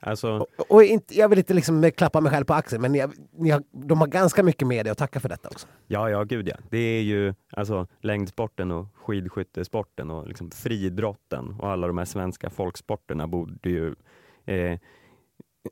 alltså... 0.00 0.46
Och, 0.58 0.70
och 0.70 0.84
inte, 0.84 1.18
jag 1.18 1.28
vill 1.28 1.38
inte 1.38 1.54
liksom 1.54 1.90
klappa 1.96 2.20
mig 2.20 2.32
själv 2.32 2.44
på 2.44 2.54
axeln, 2.54 2.82
men 2.82 2.94
jag, 2.94 3.12
jag, 3.38 3.64
de 3.70 4.00
har 4.00 4.06
ganska 4.06 4.42
mycket 4.42 4.68
media 4.68 4.92
att 4.92 4.98
tacka 4.98 5.20
för 5.20 5.28
detta 5.28 5.48
också. 5.48 5.66
Ja, 5.86 6.10
ja, 6.10 6.24
gud 6.24 6.48
ja. 6.48 6.56
Det 6.70 6.78
är 6.78 7.02
ju 7.02 7.34
alltså 7.50 7.86
längdsporten 8.00 8.70
och 8.70 8.86
skidskyttesporten 8.94 10.10
och 10.10 10.28
liksom 10.28 10.50
fridrotten 10.50 11.56
och 11.60 11.70
alla 11.70 11.86
de 11.86 11.98
här 11.98 12.04
svenska 12.04 12.50
folksporterna 12.50 13.26
borde 13.26 13.70
ju 13.70 13.94
eh, 14.44 14.78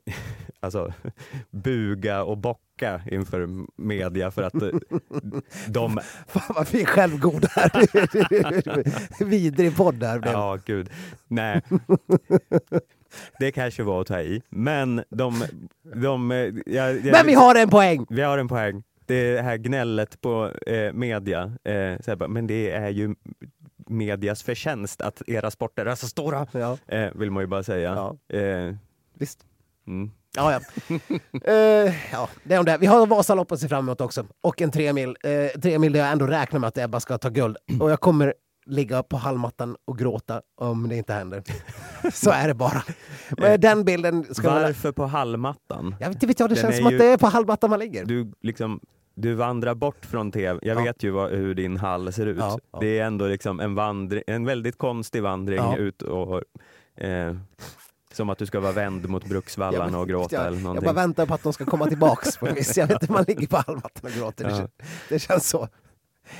alltså 0.59 0.93
buga 1.51 2.23
och 2.23 2.37
bocka 2.37 3.01
inför 3.11 3.49
media 3.81 4.31
för 4.31 4.43
att 4.43 4.61
eh, 4.61 4.69
de... 5.67 5.99
Fan 6.27 6.55
vad 6.55 6.71
vi 6.71 6.81
är 6.81 6.85
självgoda 6.85 7.47
här. 7.55 9.23
Vidrig 9.25 9.77
podd 9.77 10.03
här. 10.03 10.21
Ja, 10.25 10.57
gud. 10.65 10.89
Nej. 11.27 11.61
Det 13.39 13.51
kanske 13.51 13.83
var 13.83 14.01
att 14.01 14.07
ta 14.07 14.21
i, 14.21 14.41
men 14.49 15.03
de... 15.09 15.45
de 15.95 16.31
jag, 16.65 16.95
jag, 16.95 17.11
men 17.11 17.25
vi 17.25 17.33
har 17.33 17.55
en 17.55 17.69
poäng! 17.69 18.05
Vi 18.09 18.21
har 18.21 18.37
en 18.37 18.47
poäng. 18.47 18.83
Det 19.05 19.41
här 19.41 19.57
gnället 19.57 20.21
på 20.21 20.51
eh, 20.67 20.93
media, 20.93 21.51
eh, 21.63 21.99
så 22.05 22.15
bara, 22.15 22.29
men 22.29 22.47
det 22.47 22.71
är 22.71 22.89
ju 22.89 23.15
medias 23.87 24.43
förtjänst 24.43 25.01
att 25.01 25.21
era 25.27 25.51
sporter 25.51 25.85
är 25.85 25.95
så 25.95 26.07
stora, 26.07 26.47
ja. 26.51 26.77
eh, 26.87 27.09
vill 27.15 27.31
man 27.31 27.43
ju 27.43 27.47
bara 27.47 27.63
säga. 27.63 28.15
Ja. 28.29 28.37
Eh, 28.37 28.75
Visst. 29.13 29.45
Mm. 29.87 30.11
Ja, 30.35 30.51
ja. 30.51 30.59
uh, 31.33 31.93
ja, 32.11 32.29
det 32.43 32.55
är 32.55 32.59
om 32.59 32.65
det. 32.65 32.77
Vi 32.77 32.85
har 32.85 33.07
Vasaloppet 33.07 33.51
att 33.51 33.59
se 33.59 33.67
fram 33.67 33.85
emot 33.85 34.01
också. 34.01 34.25
Och 34.41 34.61
en 34.61 34.71
tre 34.71 34.93
mil. 34.93 35.09
Uh, 35.09 35.61
tre 35.61 35.79
mil 35.79 35.93
där 35.93 35.99
jag 35.99 36.11
ändå 36.11 36.27
räknar 36.27 36.59
med 36.59 36.67
att 36.67 36.77
Ebba 36.77 36.99
ska 36.99 37.17
ta 37.17 37.29
guld. 37.29 37.57
Och 37.81 37.91
jag 37.91 37.99
kommer 37.99 38.33
ligga 38.67 39.03
på 39.03 39.17
hallmattan 39.17 39.75
och 39.85 39.97
gråta 39.97 40.41
om 40.61 40.89
det 40.89 40.95
inte 40.95 41.13
händer. 41.13 41.43
Så 42.13 42.31
är 42.31 42.47
det 42.47 42.53
bara. 42.53 42.83
Men 43.37 43.61
den 43.61 43.83
bilden 43.85 44.25
ska 44.35 44.49
Varför 44.49 44.91
på 44.91 45.05
hallmattan? 45.05 45.95
Jag 45.99 46.07
vet 46.09 46.23
inte, 46.23 46.35
jag, 46.43 46.49
det 46.49 46.55
Den 46.55 46.61
känns 46.61 46.77
som 46.77 46.89
ju- 46.89 46.95
att 46.95 46.99
det 46.99 47.05
är 47.05 47.17
på 47.17 47.27
hallmattan 47.27 47.69
man 47.69 47.79
ligger. 47.79 48.05
Du, 48.05 48.31
liksom, 48.41 48.79
du 49.15 49.33
vandrar 49.33 49.75
bort 49.75 50.05
från 50.05 50.31
tv. 50.31 50.59
Jag 50.61 50.77
Ja. 50.77 50.83
vet 50.83 51.03
ju 51.03 51.09
vad, 51.11 51.31
hur 51.31 51.55
din 51.55 51.77
hall 51.77 52.13
ser 52.13 52.25
ut. 52.25 52.37
Ja, 52.39 52.59
ja. 52.71 52.79
Det 52.79 52.99
är 52.99 53.05
ändå 53.05 53.27
liksom 53.27 53.59
en, 53.59 53.75
vandring, 53.75 54.23
en 54.27 54.45
väldigt 54.45 54.77
konstig 54.77 55.23
vandring 55.23 55.73
ut 55.77 56.01
och 56.01 56.43
eh, 57.03 57.35
som 58.15 58.29
att 58.29 58.37
du 58.37 58.45
ska 58.45 58.59
vara 58.59 58.71
vänd 58.71 59.09
mot 59.09 59.25
Bruksvallarna 59.25 59.91
Jag- 59.91 60.01
och 60.01 60.07
gråta 60.07 60.35
jag, 60.35 60.45
eller 60.47 60.57
jag 60.57 60.63
någonting. 60.63 60.85
bara 60.85 60.93
väntar 60.93 61.25
på 61.25 61.33
att 61.33 61.43
de 61.43 61.53
ska 61.53 61.65
komma 61.65 61.85
tillbaks. 61.87 62.37
På 62.37 62.45
viss. 62.45 62.77
Jag 62.77 62.87
vet 62.87 63.01
inte, 63.01 63.13
man 63.13 63.23
ligger 63.27 63.47
på 63.47 63.57
hallmattan 63.57 64.11
och 64.11 64.17
gråter. 64.17 64.43
Det, 64.45 64.51
Ja. 64.51 64.57
kän- 64.57 64.69
det 65.09 65.19
känns 65.19 65.49
så. 65.49 65.67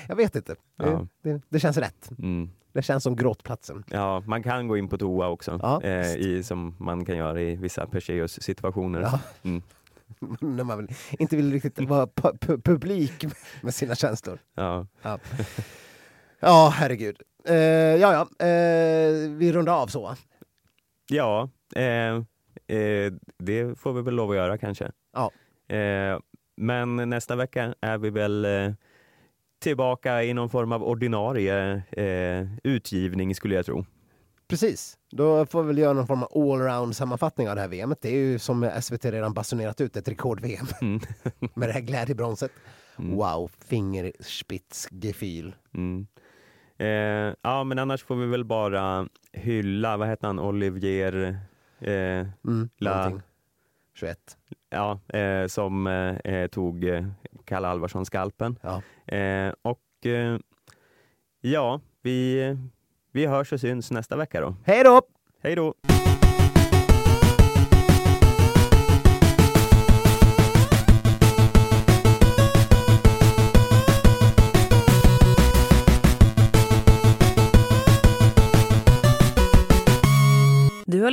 Jag 0.07 0.15
vet 0.15 0.35
inte. 0.35 0.55
Det, 0.77 0.85
Ja. 0.85 1.07
det, 1.23 1.41
det 1.49 1.59
känns 1.59 1.77
rätt. 1.77 2.09
Mm. 2.19 2.49
Det 2.73 2.81
känns 2.81 3.03
som 3.03 3.15
gråtplatsen. 3.15 3.83
Ja, 3.87 4.23
man 4.25 4.43
kan 4.43 4.67
gå 4.67 4.77
in 4.77 4.87
på 4.89 4.97
toa 4.97 5.27
också, 5.27 5.59
Ja, 5.63 5.81
eh, 5.83 6.15
i, 6.15 6.43
som 6.43 6.75
man 6.79 7.05
kan 7.05 7.17
göra 7.17 7.41
i 7.41 7.55
vissa 7.55 7.87
Perseus 7.87 8.41
situationer. 8.43 9.01
Ja. 9.01 9.19
Mm. 9.43 9.61
När 10.55 10.63
man 10.63 10.77
vill, 10.77 10.95
inte 11.11 11.35
vill 11.35 11.51
riktigt 11.53 11.79
vara 11.89 12.05
pu- 12.05 12.37
pu- 12.39 12.61
publik 12.61 13.25
med 13.61 13.73
sina 13.75 13.95
känslor. 13.95 14.39
Ja. 14.55 14.87
Ja, 15.01 15.19
ja 16.39 16.73
herregud. 16.75 17.17
Eh, 17.47 17.55
ja, 17.55 18.13
ja. 18.39 18.45
Eh, 18.47 19.29
vi 19.29 19.51
rundar 19.53 19.73
av 19.73 19.87
så. 19.87 20.15
Ja, 21.09 21.49
eh, 21.75 22.15
eh, 22.77 23.13
det 23.37 23.79
får 23.79 23.93
vi 23.93 24.01
väl 24.01 24.13
lov 24.13 24.29
att 24.29 24.35
göra 24.35 24.57
kanske. 24.57 24.91
Ja. 25.13 25.31
Eh, 25.75 26.19
men 26.57 27.09
nästa 27.09 27.35
vecka 27.35 27.75
är 27.81 27.97
vi 27.97 28.09
väl 28.09 28.45
eh, 28.45 28.71
tillbaka 29.59 30.23
i 30.23 30.33
någon 30.33 30.49
form 30.49 30.71
av 30.71 30.83
ordinarie 30.83 31.83
eh, 31.91 32.47
utgivning 32.63 33.35
skulle 33.35 33.55
jag 33.55 33.65
tro. 33.65 33.85
Precis. 34.47 34.97
Då 35.11 35.45
får 35.45 35.61
vi 35.63 35.67
väl 35.67 35.77
göra 35.77 35.93
någon 35.93 36.07
form 36.07 36.23
av 36.23 36.29
allround 36.51 36.95
sammanfattning 36.95 37.49
av 37.49 37.55
det 37.55 37.61
här 37.61 37.67
VMet. 37.67 38.01
Det 38.01 38.09
är 38.09 38.19
ju 38.19 38.39
som 38.39 38.71
SVT 38.81 39.05
redan 39.05 39.33
basunerat 39.33 39.81
ut 39.81 39.97
ett 39.97 40.07
rekord-VM 40.07 40.65
Mm. 40.81 40.99
med 41.53 41.69
det 41.69 41.73
här 41.73 41.81
glädjebronset. 41.81 42.51
Mm. 42.99 43.15
Wow, 43.15 43.51
fingerspitzgefühl. 43.67 45.55
Mm. 45.73 46.07
Eh, 46.77 47.33
ja, 47.41 47.63
men 47.63 47.79
annars 47.79 48.03
får 48.03 48.15
vi 48.15 48.25
väl 48.27 48.43
bara 48.45 49.07
hylla, 49.33 49.97
vad 49.97 50.07
heter 50.07 50.27
han, 50.27 50.39
Olivier 50.39 51.37
eh, 51.79 51.91
Mm, 52.47 52.69
La, 52.77 52.95
någonting. 52.97 53.21
21. 53.93 54.17
ja, 54.69 54.99
eh, 55.19 55.47
som 55.47 55.87
eh, 55.87 56.47
tog 56.47 56.83
eh, 56.83 57.05
Kalle 57.45 57.67
Alvarsson-skalpen. 57.67 58.59
Ja. 58.61 58.81
Eh, 59.15 59.53
och 59.61 60.05
eh, 60.05 60.37
ja, 61.41 61.81
vi, 62.01 62.57
vi 63.11 63.25
hörs 63.25 63.53
och 63.53 63.59
syns 63.59 63.91
nästa 63.91 64.15
vecka 64.15 64.41
då. 64.41 64.55
Hej 64.65 64.83
då! 64.83 65.01
Hej 65.41 65.55
då! 65.55 65.73